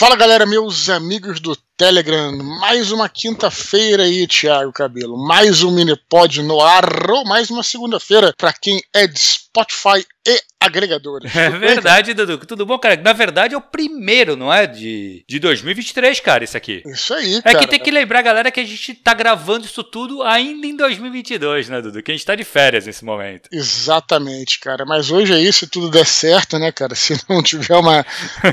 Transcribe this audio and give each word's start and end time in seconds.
Fala 0.00 0.16
galera, 0.16 0.46
meus 0.46 0.88
amigos 0.88 1.40
do 1.40 1.54
Telegram, 1.76 2.34
mais 2.58 2.90
uma 2.90 3.06
quinta-feira 3.06 4.04
aí, 4.04 4.26
Thiago 4.26 4.72
Cabelo, 4.72 5.14
mais 5.14 5.62
um 5.62 5.70
Minipod 5.70 6.42
no 6.42 6.58
ar, 6.58 7.10
ou 7.10 7.22
mais 7.26 7.50
uma 7.50 7.62
segunda-feira 7.62 8.32
para 8.34 8.50
quem 8.50 8.82
é 8.94 9.06
de 9.06 9.20
Spotify 9.50 10.06
e 10.26 10.40
agregadores. 10.60 11.34
É 11.34 11.50
verdade, 11.50 12.12
Dudu. 12.14 12.38
Tudo 12.38 12.66
bom, 12.66 12.78
cara? 12.78 12.96
Na 12.96 13.12
verdade 13.12 13.54
é 13.54 13.58
o 13.58 13.62
primeiro, 13.62 14.36
não 14.36 14.52
é? 14.52 14.66
De, 14.66 15.24
de 15.26 15.38
2023, 15.38 16.20
cara, 16.20 16.44
isso 16.44 16.56
aqui. 16.56 16.82
Isso 16.86 17.14
aí, 17.14 17.36
é 17.36 17.42
cara. 17.42 17.56
É 17.56 17.60
que 17.60 17.66
tem 17.66 17.80
que 17.80 17.90
lembrar, 17.90 18.22
galera, 18.22 18.50
que 18.50 18.60
a 18.60 18.64
gente 18.64 18.94
tá 18.94 19.14
gravando 19.14 19.64
isso 19.64 19.82
tudo 19.82 20.22
ainda 20.22 20.66
em 20.66 20.76
2022, 20.76 21.70
né, 21.70 21.80
Dudu? 21.80 22.02
Que 22.02 22.12
a 22.12 22.14
gente 22.14 22.26
tá 22.26 22.34
de 22.34 22.44
férias 22.44 22.86
nesse 22.86 23.04
momento. 23.04 23.48
Exatamente, 23.50 24.60
cara. 24.60 24.84
Mas 24.84 25.10
hoje 25.10 25.32
aí, 25.32 25.50
se 25.52 25.66
tudo 25.66 25.90
der 25.90 26.06
certo, 26.06 26.58
né, 26.58 26.70
cara? 26.70 26.94
Se 27.00 27.18
não 27.28 27.42
tiver 27.42 27.76
uma, 27.76 28.04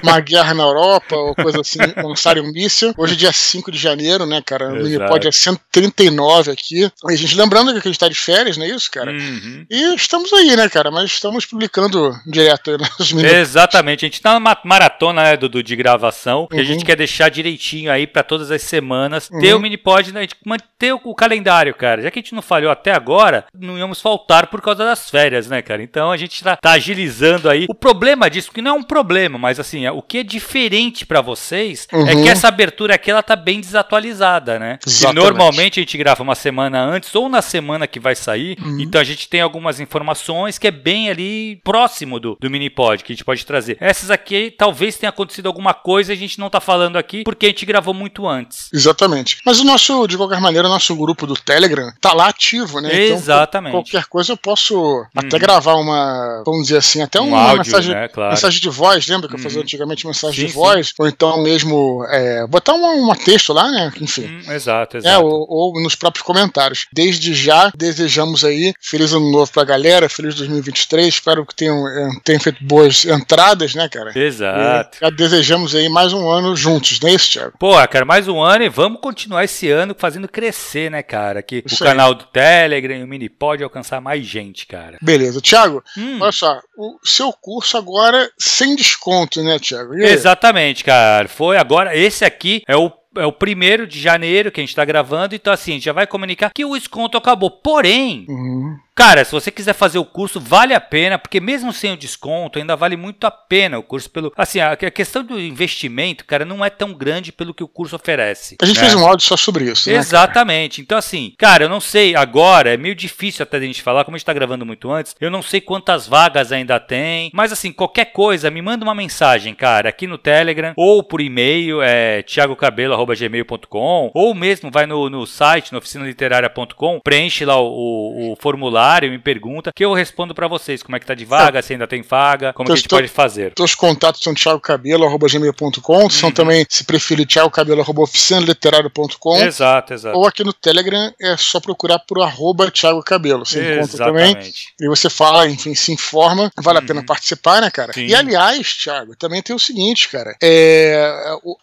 uma 0.02 0.20
guerra 0.22 0.54
na 0.54 0.64
Europa 0.64 1.16
ou 1.16 1.36
coisa 1.36 1.62
assim, 1.62 1.80
lançarem 1.98 2.42
um 2.42 2.52
míssil. 2.52 2.94
Hoje 2.98 3.14
é 3.14 3.18
dia 3.18 3.32
5 3.34 3.72
de 3.72 3.78
janeiro, 3.78 4.26
né, 4.26 4.42
cara? 4.42 4.70
O 4.70 4.84
Minipod 4.84 5.28
é 5.28 5.32
139 5.32 6.52
aqui. 6.52 6.90
E 7.10 7.14
a 7.14 7.16
gente 7.16 7.36
lembrando 7.36 7.74
que 7.74 7.88
a 7.88 7.92
gente 7.92 8.00
tá 8.00 8.08
de 8.08 8.16
férias, 8.16 8.56
não 8.56 8.66
é 8.66 8.70
isso, 8.70 8.90
cara? 8.90 9.12
Uhum. 9.12 9.66
E 9.70 9.96
estamos 9.96 10.32
aí, 10.32 10.56
né, 10.56 10.70
cara? 10.70 10.87
Mas 10.92 11.12
estamos 11.12 11.46
publicando 11.46 12.12
direto 12.26 12.72
aí 12.72 12.78
nos 12.78 13.12
minutos. 13.12 13.38
Exatamente. 13.38 14.06
A 14.06 14.08
gente 14.08 14.22
tá 14.22 14.34
numa 14.34 14.58
maratona, 14.64 15.24
né, 15.24 15.38
Dudu, 15.38 15.62
de 15.64 15.76
gravação. 15.76 16.42
Uhum. 16.42 16.48
Que 16.48 16.60
a 16.60 16.64
gente 16.64 16.86
quer 16.86 16.96
deixar 16.96 17.30
direitinho 17.30 17.92
aí 17.92 18.08
para 18.08 18.24
todas 18.24 18.52
as 18.52 18.62
semanas. 18.62 19.30
Uhum. 19.30 19.40
Ter 19.40 19.54
o 19.54 19.60
Minipod, 19.60 20.12
né? 20.12 20.28
Manter 20.46 20.94
o 20.94 21.16
calendário, 21.16 21.74
cara. 21.74 22.02
Já 22.02 22.12
que 22.12 22.20
a 22.20 22.22
gente 22.22 22.36
não 22.36 22.42
falhou 22.42 22.72
até 22.72 22.92
agora, 22.94 23.46
não 23.58 23.78
íamos 23.78 24.02
faltar 24.02 24.48
por 24.48 24.62
causa 24.62 24.86
das 24.86 25.10
férias, 25.10 25.48
né, 25.48 25.62
cara? 25.62 25.82
Então 25.82 26.12
a 26.12 26.18
gente 26.18 26.44
tá, 26.44 26.56
tá 26.56 26.72
agilizando 26.72 27.50
aí. 27.50 27.66
O 27.70 27.76
problema 27.76 28.30
disso, 28.30 28.52
que 28.52 28.62
não 28.62 28.72
é 28.72 28.74
um 28.74 28.84
problema, 28.84 29.38
mas 29.38 29.60
assim, 29.60 29.88
o 29.88 30.02
que 30.02 30.20
é 30.20 30.24
diferente 30.24 31.06
para 31.06 31.22
vocês 31.22 31.88
é 31.92 32.16
que 32.16 32.30
essa 32.30 32.48
abertura 32.48 32.96
aqui, 32.96 33.12
ela 33.12 33.24
tá 33.24 33.36
bem 33.36 33.60
desatualizada, 33.60 34.60
né? 34.60 34.80
Exatamente. 34.86 35.18
E 35.18 35.24
normalmente 35.24 35.80
a 35.80 35.84
gente 35.84 35.98
grava 35.98 36.24
uma 36.24 36.36
semana 36.36 36.84
antes 36.84 37.14
ou 37.16 37.28
na 37.30 37.42
semana 37.42 37.88
que 37.88 38.00
vai 38.00 38.16
sair. 38.16 38.58
Então 38.80 39.00
a 39.00 39.04
gente 39.04 39.28
tem 39.30 39.42
algumas 39.42 39.80
informações 39.80 40.58
que 40.58 40.68
é 40.68 40.72
bem 40.78 41.10
ali 41.10 41.60
próximo 41.64 42.20
do, 42.20 42.38
do 42.40 42.50
Minipod, 42.50 43.04
que 43.04 43.12
a 43.12 43.16
gente 43.16 43.26
pode 43.26 43.46
trazer. 43.46 43.78
Essas 43.80 44.12
aqui, 44.12 44.54
talvez 44.58 44.98
tenha 44.98 45.10
acontecido 45.10 45.48
alguma 45.48 45.74
coisa 45.74 46.14
e 46.14 46.16
a 46.16 46.18
gente 46.18 46.40
não 46.40 46.50
tá 46.50 46.60
falando 46.60 46.98
aqui 46.98 47.24
porque 47.24 47.48
a 47.48 47.50
gente 47.50 47.66
gravou 47.66 47.94
muito 47.94 48.28
antes. 48.28 48.70
Exatamente. 48.74 49.40
Mas 49.46 49.60
o 49.60 49.64
nosso, 49.64 50.08
de 50.08 50.18
qualquer 50.18 50.40
maneira, 50.40 50.68
o 50.68 50.72
nosso 50.72 50.96
grupo 50.96 51.26
do 51.26 51.36
Telegram 51.36 51.92
tá 52.00 52.14
lá 52.14 52.28
ativo, 52.28 52.80
né? 52.80 52.94
Exatamente. 52.96 53.72
Então, 53.72 53.84
qualquer 53.84 54.06
coisa 54.08 54.34
eu 54.34 54.38
posso 54.38 54.76
uhum. 54.78 55.06
até 55.16 55.40
gravar 55.40 55.76
uma, 55.76 56.44
vamos 56.46 56.68
dizer 56.68 56.78
assim, 56.78 57.02
até 57.02 57.20
um 57.20 57.30
uma 57.30 57.42
áudio, 57.42 57.58
mensagem, 57.66 57.94
né? 57.94 58.08
claro. 58.08 58.32
mensagem 58.32 58.62
de 58.62 58.70
voz, 58.70 59.08
lembra 59.08 59.28
que 59.28 59.36
eu 59.36 59.40
fazia 59.40 59.62
antigamente 59.62 60.06
mensagem 60.06 60.42
Sim, 60.42 60.48
de 60.48 60.54
voz? 60.54 60.88
sim. 60.88 60.94
Ou 61.00 61.08
então 61.08 61.42
mesmo 61.42 62.06
é, 62.10 62.46
botar 62.48 62.74
uma, 62.74 62.90
uma 62.92 63.16
texto 63.16 63.54
lá, 63.54 63.70
né? 63.72 63.92
Enfim. 64.00 64.26
Hum, 64.26 64.52
exato, 64.52 64.98
exato. 64.98 65.16
É, 65.16 65.18
ou, 65.18 65.46
ou, 65.50 65.82
nos 65.82 65.96
próprios 65.96 66.26
comentários. 66.26 66.88
Desde 66.94 67.34
já, 67.34 67.72
desejamos 67.76 68.44
aí 68.44 68.74
feliz 68.82 69.14
ano 69.14 69.32
novo 69.32 69.52
pra 69.52 69.64
galera, 69.64 70.10
feliz 70.10 70.36
2023. 70.72 71.08
Espero 71.08 71.46
que 71.46 71.56
tenham, 71.56 71.88
eh, 71.88 72.10
tenham 72.24 72.40
feito 72.42 72.64
boas 72.64 73.06
entradas, 73.06 73.74
né, 73.76 73.88
cara? 73.90 74.18
Exato. 74.18 74.98
E 74.98 75.06
já 75.06 75.10
desejamos 75.10 75.76
aí 75.76 75.90
mais 75.90 76.14
um 76.14 76.30
ano 76.30 76.56
juntos, 76.56 77.00
não 77.00 77.10
é 77.10 77.14
isso, 77.14 77.32
Thiago? 77.32 77.54
Pô, 77.60 77.74
cara, 77.88 78.06
mais 78.06 78.28
um 78.28 78.42
ano 78.42 78.64
e 78.64 78.70
vamos 78.70 79.00
continuar 79.02 79.44
esse 79.44 79.70
ano 79.70 79.96
fazendo 79.98 80.28
crescer, 80.28 80.92
né, 80.92 81.02
cara? 81.02 81.42
Que 81.42 81.64
Isso 81.66 81.84
o 81.84 81.88
aí. 81.88 81.92
canal 81.94 82.14
do 82.14 82.26
Telegram 82.26 82.96
e 82.98 83.04
o 83.04 83.08
Mini 83.08 83.30
pode 83.30 83.64
alcançar 83.64 84.02
mais 84.02 84.26
gente, 84.26 84.66
cara. 84.68 84.98
Beleza. 85.02 85.42
Thiago, 85.42 85.84
Hum. 85.98 86.20
olha 86.22 86.32
só, 86.32 86.60
o 86.78 86.98
seu 87.04 87.32
curso 87.34 87.78
agora 87.78 88.30
sem 88.38 88.76
desconto, 88.76 89.42
né, 89.44 89.58
Thiago? 89.60 89.94
Exatamente, 89.96 90.84
cara. 90.84 91.28
Foi 91.28 91.58
agora. 91.58 91.96
Esse 91.96 92.26
aqui 92.26 92.62
é 92.68 92.76
o. 92.76 92.92
É 93.16 93.26
o 93.26 93.32
primeiro 93.32 93.88
de 93.88 94.00
janeiro 94.00 94.52
que 94.52 94.62
a 94.62 94.64
gente 94.64 94.76
tá 94.76 94.86
gravando, 94.86 95.34
então 95.34 95.52
assim, 95.52 95.72
a 95.72 95.74
gente 95.74 95.86
já 95.86 95.92
vai 95.94 96.06
comunicar 96.06 96.52
que 96.54 96.64
o 96.64 96.78
desconto 96.78 97.18
acabou. 97.18 97.50
Porém, 97.50 98.28
Uhum. 98.30 98.78
Cara, 98.98 99.24
se 99.24 99.32
você 99.32 99.52
quiser 99.52 99.74
fazer 99.74 100.00
o 100.00 100.04
curso, 100.06 100.40
vale 100.42 100.74
a 100.74 100.82
pena, 100.82 101.20
porque 101.20 101.40
mesmo 101.40 101.72
sem 101.72 101.94
o 101.94 101.98
desconto, 101.98 102.58
ainda 102.58 102.76
vale 102.76 102.98
muito 102.98 103.26
a 103.28 103.32
pena 103.32 103.78
o 103.78 103.84
curso 103.84 104.10
pelo. 104.10 104.34
Assim, 104.36 104.60
a 104.60 104.76
questão 104.76 105.24
do 105.24 105.40
investimento, 105.40 106.26
cara, 106.26 106.44
não 106.44 106.66
é 106.66 106.70
tão 106.72 106.94
grande 106.94 107.32
pelo 107.32 107.54
que 107.54 107.64
o 107.64 107.68
curso 107.68 107.96
oferece. 107.96 108.58
A 108.60 108.66
gente 108.66 108.78
né? 108.78 108.82
fez 108.82 108.96
um 108.96 109.06
áudio 109.06 109.26
só 109.28 109.38
sobre 109.38 109.66
isso, 109.66 109.88
né? 109.90 109.96
Exatamente. 109.98 110.82
Então, 110.82 110.98
assim, 110.98 111.32
cara, 111.38 111.66
eu 111.66 111.70
não 111.70 111.80
sei 111.80 112.16
agora, 112.16 112.74
é 112.74 112.78
meio 112.78 112.96
difícil 112.96 113.44
até 113.44 113.58
a 113.58 113.60
gente 113.62 113.84
falar, 113.84 114.04
como 114.04 114.16
a 114.16 114.18
gente 114.18 114.26
tá 114.26 114.34
gravando 114.34 114.66
muito 114.66 114.92
antes, 114.92 115.16
eu 115.22 115.30
não 115.30 115.44
sei 115.44 115.62
quantas 115.62 116.08
vagas 116.08 116.52
ainda 116.52 116.80
tem, 116.80 117.30
mas 117.36 117.52
assim, 117.52 117.72
qualquer 117.72 118.06
coisa, 118.06 118.50
me 118.50 118.64
manda 118.64 118.84
uma 118.84 118.96
mensagem, 118.96 119.54
cara, 119.54 119.90
aqui 119.90 120.08
no 120.08 120.18
Telegram, 120.18 120.74
ou 120.76 121.04
por 121.04 121.22
e-mail, 121.22 121.84
é 121.84 122.24
thiagocabelo.gmail.com, 122.24 124.12
ou 124.14 124.34
mesmo 124.34 124.72
vai 124.72 124.86
no, 124.86 125.10
no 125.10 125.26
site, 125.26 125.72
no 125.72 125.78
oficinaliteraria.com, 125.78 127.00
preenche 127.04 127.46
lá 127.46 127.60
o, 127.60 127.68
o- 127.68 128.32
o 128.32 128.36
formulário, 128.40 128.87
me 129.10 129.20
pergunta, 129.20 129.72
que 129.76 129.84
eu 129.86 129.94
respondo 129.94 130.34
pra 130.34 130.48
vocês 130.48 130.82
como 130.84 130.96
é 130.96 131.00
que 131.00 131.06
tá 131.06 131.14
de 131.14 131.26
vaga, 131.26 131.62
se 131.62 131.74
ainda 131.74 131.88
tem 131.88 132.02
vaga, 132.02 132.54
como 132.54 132.68
que 132.68 132.74
a 132.74 132.76
gente 132.76 132.90
pode 132.90 133.08
fazer. 133.08 133.54
Teus 133.54 133.76
contatos 133.76 134.22
são 134.22 134.34
thiagocabelo.gmail.com, 134.34 136.04
Uhum. 136.04 136.10
são 136.10 136.32
também, 136.32 136.66
se 136.70 136.84
preferir, 136.84 137.26
thiagocabelo.oficinaliterário.com, 137.28 139.38
Exato, 139.44 139.94
exato. 139.94 140.18
ou 140.18 140.28
aqui 140.28 140.44
no 140.44 140.54
Telegram 140.54 141.12
é 141.22 141.36
só 141.38 141.60
procurar 141.60 142.00
por 142.00 142.22
arroba 142.22 142.70
Thiago 142.72 143.02
Cabelo. 143.04 143.46
Você 143.46 143.76
encontra 143.78 143.98
também. 144.06 144.26
Exatamente. 144.32 144.68
E 144.80 144.88
você 144.88 145.10
fala, 145.10 145.48
enfim, 145.48 145.74
se 145.76 145.92
informa, 145.92 146.52
vale 146.58 146.80
a 146.80 146.82
pena 146.82 147.04
participar, 147.04 147.62
né, 147.62 147.70
cara? 147.72 147.94
Sim. 147.94 148.06
E 148.08 148.16
aliás, 148.16 148.74
Thiago, 148.76 149.16
também 149.16 149.42
tem 149.42 149.56
o 149.56 149.60
seguinte, 149.60 150.10
cara. 150.10 150.36
É, 150.42 151.12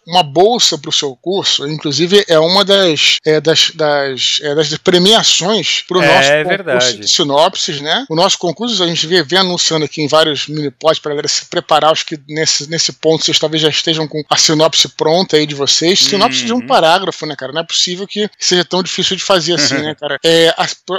uma 0.06 0.22
bolsa 0.22 0.78
pro 0.78 0.92
seu 0.92 1.16
curso, 1.16 1.66
inclusive, 1.68 2.24
é 2.28 2.38
uma 2.38 2.64
das, 2.64 3.18
é, 3.24 3.40
das, 3.40 3.70
das, 3.74 4.40
é, 4.42 4.54
das 4.54 4.76
premiações 4.78 5.82
pro 5.86 6.02
É, 6.02 6.06
nosso 6.06 6.28
é 6.28 6.44
concurso 6.44 6.64
verdade. 6.64 6.96
de 6.98 7.08
sinopses, 7.14 7.80
né? 7.80 8.04
O 8.08 8.14
nosso 8.16 8.38
concurso, 8.38 8.82
a 8.82 8.86
gente 8.86 9.06
vem 9.06 9.38
anunciando 9.38 9.84
aqui 9.84 10.02
em 10.02 10.08
vários 10.08 10.46
mini-pods 10.46 10.98
pra 10.98 11.10
galera 11.10 11.28
se 11.28 11.46
preparar. 11.46 11.92
Acho 11.92 12.06
que 12.06 12.18
nesse, 12.28 12.68
nesse 12.70 12.92
ponto 12.92 13.24
vocês 13.24 13.38
talvez 13.38 13.62
já 13.62 13.68
estejam 13.68 14.06
com 14.08 14.22
a 14.28 14.36
sinopse 14.36 14.88
pronta 14.88 15.36
aí 15.36 15.46
de 15.46 15.54
vocês. 15.54 15.98
Sinopse 16.00 16.44
de 16.44 16.52
um 16.52 16.56
Uhum. 16.58 16.66
parágrafo, 16.66 17.26
né, 17.26 17.34
cara? 17.36 17.52
Não 17.52 17.60
é 17.60 17.64
possível 17.64 18.06
que 18.06 18.28
seja 18.38 18.64
tão 18.64 18.82
difícil 18.82 19.16
de 19.16 19.22
fazer 19.22 19.54
assim, 19.54 19.74
né, 19.78 19.94
cara? 20.00 20.18
É, 20.24 20.54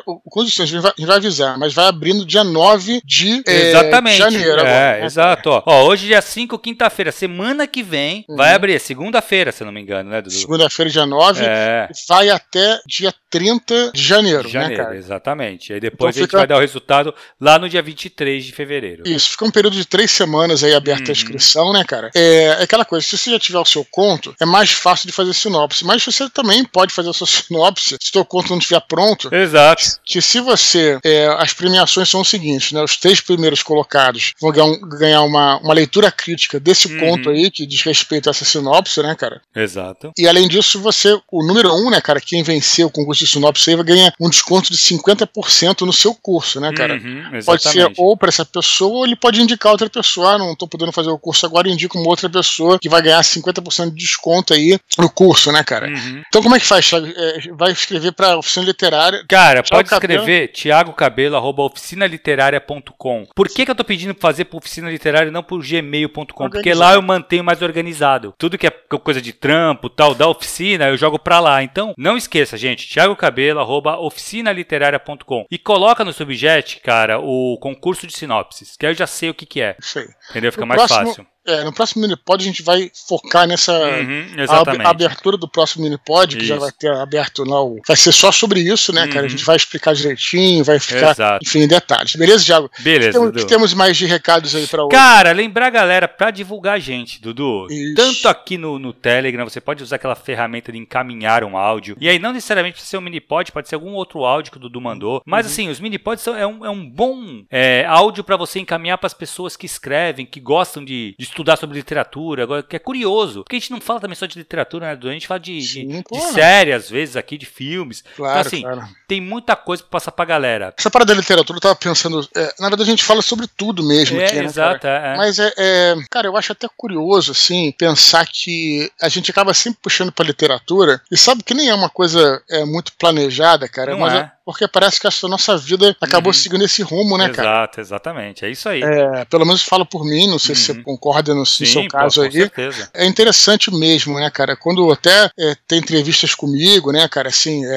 o 0.06 0.20
curso 0.30 0.50
de 0.50 0.56
sinopse, 0.56 0.76
a 0.76 0.82
gente 0.98 1.06
vai- 1.08 1.16
avisar, 1.18 1.58
mas 1.58 1.74
vai 1.74 1.86
abrindo 1.88 2.26
dia 2.26 2.44
9 2.44 3.02
de 3.06 3.42
é, 3.48 3.70
Exatamente. 3.70 4.18
janeiro 4.18 4.50
é, 4.50 4.54
agora. 4.62 5.00
né, 5.00 5.06
exato. 5.06 5.50
Ó. 5.50 5.64
Ó, 5.66 5.84
hoje 5.86 6.08
dia 6.08 6.22
5, 6.22 6.60
quinta-feira. 6.60 7.12
Semana 7.12 7.66
que 7.66 7.82
vem 7.82 8.26
Uhum. 8.30 8.36
vai 8.36 8.54
abrir. 8.54 8.74
é 8.76 8.80
Segunda-feira, 8.80 9.52
se 9.52 9.64
não 9.64 9.72
me 9.72 9.82
engano, 9.82 10.10
né, 10.10 10.22
Dudu? 10.22 10.34
Segunda-feira, 10.36 10.92
dia 10.92 11.06
9, 11.06 11.44
É. 11.46 11.88
vai 12.08 12.30
até 12.30 12.80
dia 12.86 13.14
30 13.30 13.92
de 13.94 14.02
janeiro, 14.02 14.44
né, 14.44 14.50
Janeiro, 14.50 14.84
cara? 14.84 14.96
exatamente. 14.98 15.74
Aí 15.74 15.80
depois 15.80 16.05
Então 16.06 16.10
a 16.10 16.12
gente 16.12 16.26
fica- 16.26 16.38
vai 16.38 16.48
dar 16.48 16.58
o 16.58 16.60
resultado 16.60 17.14
lá 17.40 17.58
no 17.60 17.68
dia 17.70 17.82
23 17.82 18.44
de 18.46 18.52
fevereiro. 18.52 19.04
Isso, 19.06 19.30
fica 19.32 19.46
um 19.46 19.52
período 19.52 19.76
de 19.76 19.86
três 19.86 20.12
semanas 20.12 20.64
aí 20.64 20.74
aberta 20.74 21.04
Uhum. 21.06 21.10
a 21.10 21.12
inscrição, 21.12 21.74
né, 21.74 21.84
cara? 21.84 22.10
É, 22.16 22.58
é 22.60 22.64
aquela 22.64 22.86
coisa, 22.86 23.06
se 23.06 23.18
você 23.18 23.32
já 23.32 23.40
tiver 23.40 23.60
o 23.60 23.66
seu 23.66 23.86
conto, 23.90 24.36
é 24.42 24.46
mais 24.46 24.72
fácil 24.72 25.08
de 25.08 25.14
fazer 25.14 25.34
sinopse. 25.34 25.84
Mas 25.86 26.04
você 26.04 26.30
também 26.30 26.64
pode 26.66 26.94
fazer 26.94 27.10
a 27.10 27.14
sua 27.14 27.28
sinopse, 27.28 27.90
se 28.02 28.10
o 28.10 28.14
seu 28.14 28.26
conto 28.26 28.50
não 28.50 28.58
estiver 28.58 28.82
pronto, 28.88 29.34
Exato. 29.34 29.84
que 30.06 30.22
se 30.22 30.40
você. 30.40 30.98
é, 31.04 31.28
as 31.40 31.54
premiações 31.54 32.10
são 32.10 32.22
o 32.22 32.26
seguinte, 32.26 32.74
né? 32.74 32.82
Os 32.84 32.98
três 32.98 33.20
primeiros 33.22 33.62
colocados 33.64 34.34
vão 34.42 34.52
ganhar, 34.52 34.66
um- 34.66 34.80
ganhar 34.82 35.22
uma, 35.24 35.58
uma 35.60 35.74
leitura 35.74 36.12
crítica 36.12 36.60
desse 36.60 36.88
Uhum. 36.88 37.00
conto 37.00 37.30
aí, 37.30 37.50
que 37.52 37.66
diz 37.66 37.82
respeito 37.82 38.28
a 38.28 38.32
essa 38.32 38.46
sinopse, 38.46 39.02
né, 39.02 39.16
cara? 39.16 39.42
Exato. 39.56 40.12
E 40.18 40.28
além 40.28 40.48
disso, 40.48 40.80
você, 40.82 41.14
o 41.32 41.46
número 41.46 41.74
um, 41.74 41.90
né, 41.90 42.00
cara, 42.02 42.20
quem 42.22 42.44
venceu 42.44 42.88
o 42.88 42.92
concurso 42.92 43.24
de 43.26 43.32
sinopse 43.32 43.70
aí 43.70 43.76
vai 43.76 43.86
ganhar 43.86 44.14
um 44.20 44.30
desconto 44.30 44.72
de 44.72 44.78
50% 44.78 45.82
no 45.86 45.94
seu 45.96 46.14
curso, 46.14 46.60
né, 46.60 46.74
cara? 46.74 46.96
Uhum, 46.96 47.40
Pode 47.46 47.64
ser 47.64 47.90
ou 47.98 48.18
para 48.18 48.28
essa 48.30 48.46
pessoa, 48.46 49.00
ou 49.00 49.06
ele 49.06 49.16
pode 49.16 49.42
indicar 49.42 49.72
outra 49.72 49.90
pessoa. 49.90 50.36
Ah, 50.36 50.38
não 50.38 50.56
tô 50.56 50.68
podendo 50.68 50.92
fazer 50.92 51.10
o 51.10 51.18
curso 51.18 51.46
agora, 51.46 51.70
indico 51.70 51.98
uma 51.98 52.10
outra 52.10 52.30
pessoa 52.30 52.78
que 52.80 52.90
vai 52.90 53.02
ganhar 53.02 53.22
50% 53.22 53.90
de 53.90 53.96
desconto 53.96 54.54
aí 54.54 54.78
no 54.98 55.10
curso, 55.10 55.52
né, 55.52 55.64
cara? 55.64 55.88
Uhum. 55.88 56.22
Então, 56.28 56.42
como 56.42 56.56
é 56.56 56.60
que 56.60 56.66
faz, 56.66 56.88
Thiago? 56.88 57.08
É, 57.08 57.40
vai 57.54 57.72
escrever 57.72 58.12
para 58.12 58.38
oficina 58.38 58.66
literária. 58.66 59.24
Cara, 59.28 59.64
Thiago 59.64 59.84
pode 59.84 59.94
escrever 59.94 60.48
tiagocabelo.oficinaliteraria.com. 60.50 63.28
Por 63.36 63.48
que, 63.48 63.66
que 63.66 63.72
eu 63.72 63.76
tô 63.76 63.84
pedindo 63.84 64.14
pra 64.14 64.30
fazer 64.30 64.46
por 64.46 64.58
oficina 64.58 64.88
literária 64.90 65.30
e 65.30 65.32
não 65.32 65.44
por 65.44 65.62
gmail.com? 65.64 66.50
Porque 66.50 66.74
lá 66.74 66.94
eu 66.94 67.02
mantenho 67.02 67.44
mais 67.44 67.62
organizado. 67.62 68.34
Tudo 68.38 68.58
que 68.58 68.68
é 68.68 68.72
coisa 68.72 69.22
de 69.22 69.34
trampo, 69.34 69.90
tal, 69.90 70.16
da 70.16 70.28
oficina, 70.28 70.88
eu 70.88 70.98
jogo 70.98 71.20
pra 71.20 71.40
lá. 71.40 71.64
Então, 71.64 71.94
não 71.98 72.18
esqueça, 72.18 72.58
gente, 72.58 72.86
tiagocabelo.oficinaliteraria.com. 72.88 75.46
E 75.50 75.58
coloca 75.76 76.06
no 76.06 76.14
subjet, 76.14 76.80
cara, 76.80 77.20
o 77.20 77.58
concurso 77.60 78.08
de 78.08 78.18
sinopses, 78.18 78.78
que 78.78 78.86
aí 78.86 78.94
eu 78.94 78.98
já 78.98 79.06
sei 79.06 79.30
o 79.30 79.34
que 79.34 79.46
que 79.46 79.62
é. 79.62 79.76
Aí. 79.82 80.08
Entendeu? 80.30 80.52
Fica 80.52 80.64
O 80.64 80.68
mais 80.68 80.82
próximo- 80.82 81.08
fácil. 81.08 81.28
É, 81.46 81.64
no 81.64 81.74
próximo 81.74 82.02
Minipod 82.02 82.44
a 82.44 82.48
gente 82.48 82.64
vai 82.64 82.92
focar 83.08 83.48
nessa 83.48 83.74
uhum, 83.74 84.26
a, 84.50 84.88
a 84.88 84.90
abertura 84.90 85.38
do 85.38 85.48
próximo 85.48 85.84
Minipod, 85.84 86.36
que 86.36 86.44
isso. 86.44 86.48
já 86.48 86.58
vai 86.58 86.72
ter 86.72 86.92
aberto 86.92 87.44
lá 87.44 87.64
o. 87.64 87.80
Vai 87.88 87.96
ser 87.96 88.12
só 88.12 88.32
sobre 88.32 88.60
isso, 88.60 88.92
né, 88.94 89.04
uhum. 89.04 89.10
cara? 89.10 89.26
A 89.26 89.30
gente 89.30 89.40
uhum. 89.40 89.46
vai 89.46 89.56
explicar 89.56 89.94
direitinho, 89.94 90.64
vai 90.64 90.80
ficar, 90.80 91.12
Exato. 91.12 91.46
enfim, 91.46 91.60
em 91.60 91.68
detalhes. 91.68 92.16
Beleza, 92.16 92.44
Thiago? 92.44 92.72
Beleza. 92.80 93.20
O 93.20 93.32
que, 93.32 93.40
que 93.40 93.46
temos 93.46 93.74
mais 93.74 93.96
de 93.98 94.06
recados 94.06 94.56
aí 94.56 94.68
pra 94.68 94.84
hoje? 94.84 94.96
Cara, 94.96 95.32
lembrar 95.32 95.68
a 95.68 95.72
galera 95.72 96.08
pra 96.08 96.32
divulgar 96.32 96.76
a 96.76 96.80
gente, 96.80 97.22
Dudu. 97.22 97.68
Isso. 97.70 97.96
Tanto 97.96 98.28
aqui 98.28 98.58
no, 98.58 98.80
no 98.80 98.94
Telegram, 98.94 99.48
você 99.48 99.62
pode 99.62 99.84
usar 99.84 99.98
aquela 99.98 100.16
ferramenta 100.16 100.72
de 100.72 100.78
encaminhar 100.78 101.44
um 101.44 101.58
áudio. 101.58 101.96
E 102.00 102.10
aí, 102.10 102.20
não 102.20 102.34
necessariamente 102.34 102.74
precisa 102.74 102.92
ser 102.92 102.98
um 102.98 103.02
Minipod, 103.02 103.52
pode 103.52 103.70
ser 103.70 103.76
algum 103.76 103.94
outro 103.94 104.26
áudio 104.26 104.52
que 104.52 104.58
o 104.58 104.62
Dudu 104.62 104.82
mandou. 104.82 105.22
Mas 105.26 105.46
uhum. 105.46 105.52
assim, 105.52 105.70
os 105.70 105.80
Minipods 105.80 106.24
são, 106.24 106.36
é, 106.36 106.46
um, 106.46 106.66
é 106.66 106.70
um 106.70 106.88
bom 106.88 107.44
é, 107.50 107.86
áudio 107.88 108.24
para 108.24 108.38
você 108.38 108.60
encaminhar 108.60 108.98
para 108.98 109.08
as 109.08 109.14
pessoas 109.14 109.56
que 109.56 109.66
escrevem, 109.66 110.26
que 110.26 110.40
gostam 110.40 110.84
de, 110.84 111.16
de, 111.18 111.26
estudar 111.36 111.58
sobre 111.58 111.76
literatura, 111.76 112.44
agora 112.44 112.64
que 112.64 112.76
é 112.76 112.80
curioso. 112.80 113.44
Porque 113.44 113.58
a 113.58 113.60
gente 113.60 113.72
não 113.72 113.82
fala 113.82 114.00
também 114.00 114.16
só 114.16 114.26
de 114.26 114.38
literatura, 114.38 114.88
né? 114.88 115.00
A 115.10 115.14
gente 115.14 115.28
fala 115.28 115.40
de, 115.40 115.62
Sim, 115.62 115.88
de, 115.88 116.04
de 116.04 116.22
série, 116.34 116.72
às 116.72 116.90
vezes, 116.90 117.18
aqui, 117.18 117.38
de 117.38 117.46
filmes. 117.46 118.00
Então, 118.00 118.26
claro, 118.26 118.40
então, 118.40 118.48
assim, 118.48 118.62
claro. 118.62 118.90
tem 119.08 119.22
muita 119.22 119.56
coisa 119.56 119.84
para 119.84 119.92
passar 119.92 120.12
pra 120.12 120.26
galera. 120.26 120.74
Essa 120.78 120.90
parada 120.90 121.14
da 121.14 121.20
literatura, 121.20 121.58
eu 121.58 121.62
tava 121.62 121.76
pensando. 121.76 122.28
É, 122.36 122.54
na 122.60 122.70
verdade, 122.70 122.90
a 122.90 122.94
gente 122.94 123.04
fala 123.04 123.22
sobre 123.22 123.48
tudo 123.48 123.84
mesmo. 123.84 124.20
É, 124.20 124.26
aqui, 124.26 124.36
né, 124.38 124.44
exato. 124.46 124.88
É. 124.88 125.18
Mas 125.18 125.38
é, 125.40 125.54
é, 125.58 125.96
cara, 126.10 126.28
eu 126.28 126.38
acho 126.38 126.54
até 126.54 126.68
curioso, 126.76 127.32
assim, 127.32 127.74
pensar 127.78 128.26
que 128.26 128.90
a 129.02 129.10
gente 129.10 129.30
acaba 129.30 129.54
sempre 129.54 129.80
puxando 129.82 130.12
pra 130.12 130.26
literatura 130.26 131.02
e 131.12 131.18
sabe 131.18 131.44
que 131.44 131.54
nem 131.54 131.70
é 131.70 131.76
uma 131.76 131.90
coisa 131.90 132.42
é, 132.50 132.64
muito 132.64 132.94
planejada, 132.94 133.68
cara. 133.68 133.92
Não 133.92 134.00
mas 134.00 134.14
é. 134.14 134.32
Porque 134.46 134.68
parece 134.68 135.00
que 135.00 135.08
a 135.08 135.28
nossa 135.28 135.58
vida 135.58 135.96
acabou 136.00 136.30
uhum. 136.30 136.34
seguindo 136.34 136.64
esse 136.64 136.84
rumo, 136.84 137.18
né, 137.18 137.26
Exato, 137.26 137.36
cara? 137.36 137.50
Exato, 137.50 137.82
exatamente. 137.82 138.46
É 138.46 138.52
isso 138.52 138.70
aí. 138.70 138.82
É, 138.84 139.26
pelo 139.26 139.46
menos 139.46 139.64
falo 139.64 139.86
por 139.86 140.06
mim, 140.06 140.28
não 140.28 140.38
sei 140.38 140.54
uhum. 140.54 140.56
se 140.56 140.66
você 140.66 140.72
uhum. 140.74 140.84
concorda 140.84 141.34
no, 141.34 141.46
Sim, 141.46 141.66
seu 141.66 141.88
caso 141.88 142.16
pô, 142.16 142.22
aí. 142.22 142.30
Com 142.30 142.38
certeza. 142.38 142.90
É 142.94 143.06
interessante 143.06 143.74
mesmo, 143.74 144.20
né, 144.20 144.30
cara? 144.30 144.56
Quando 144.56 144.92
até 144.92 145.30
é, 145.38 145.56
tem 145.68 145.80
entrevistas 145.80 146.36
comigo, 146.36 146.92
né, 146.92 147.08
cara, 147.08 147.30
assim, 147.30 147.66
é, 147.66 147.70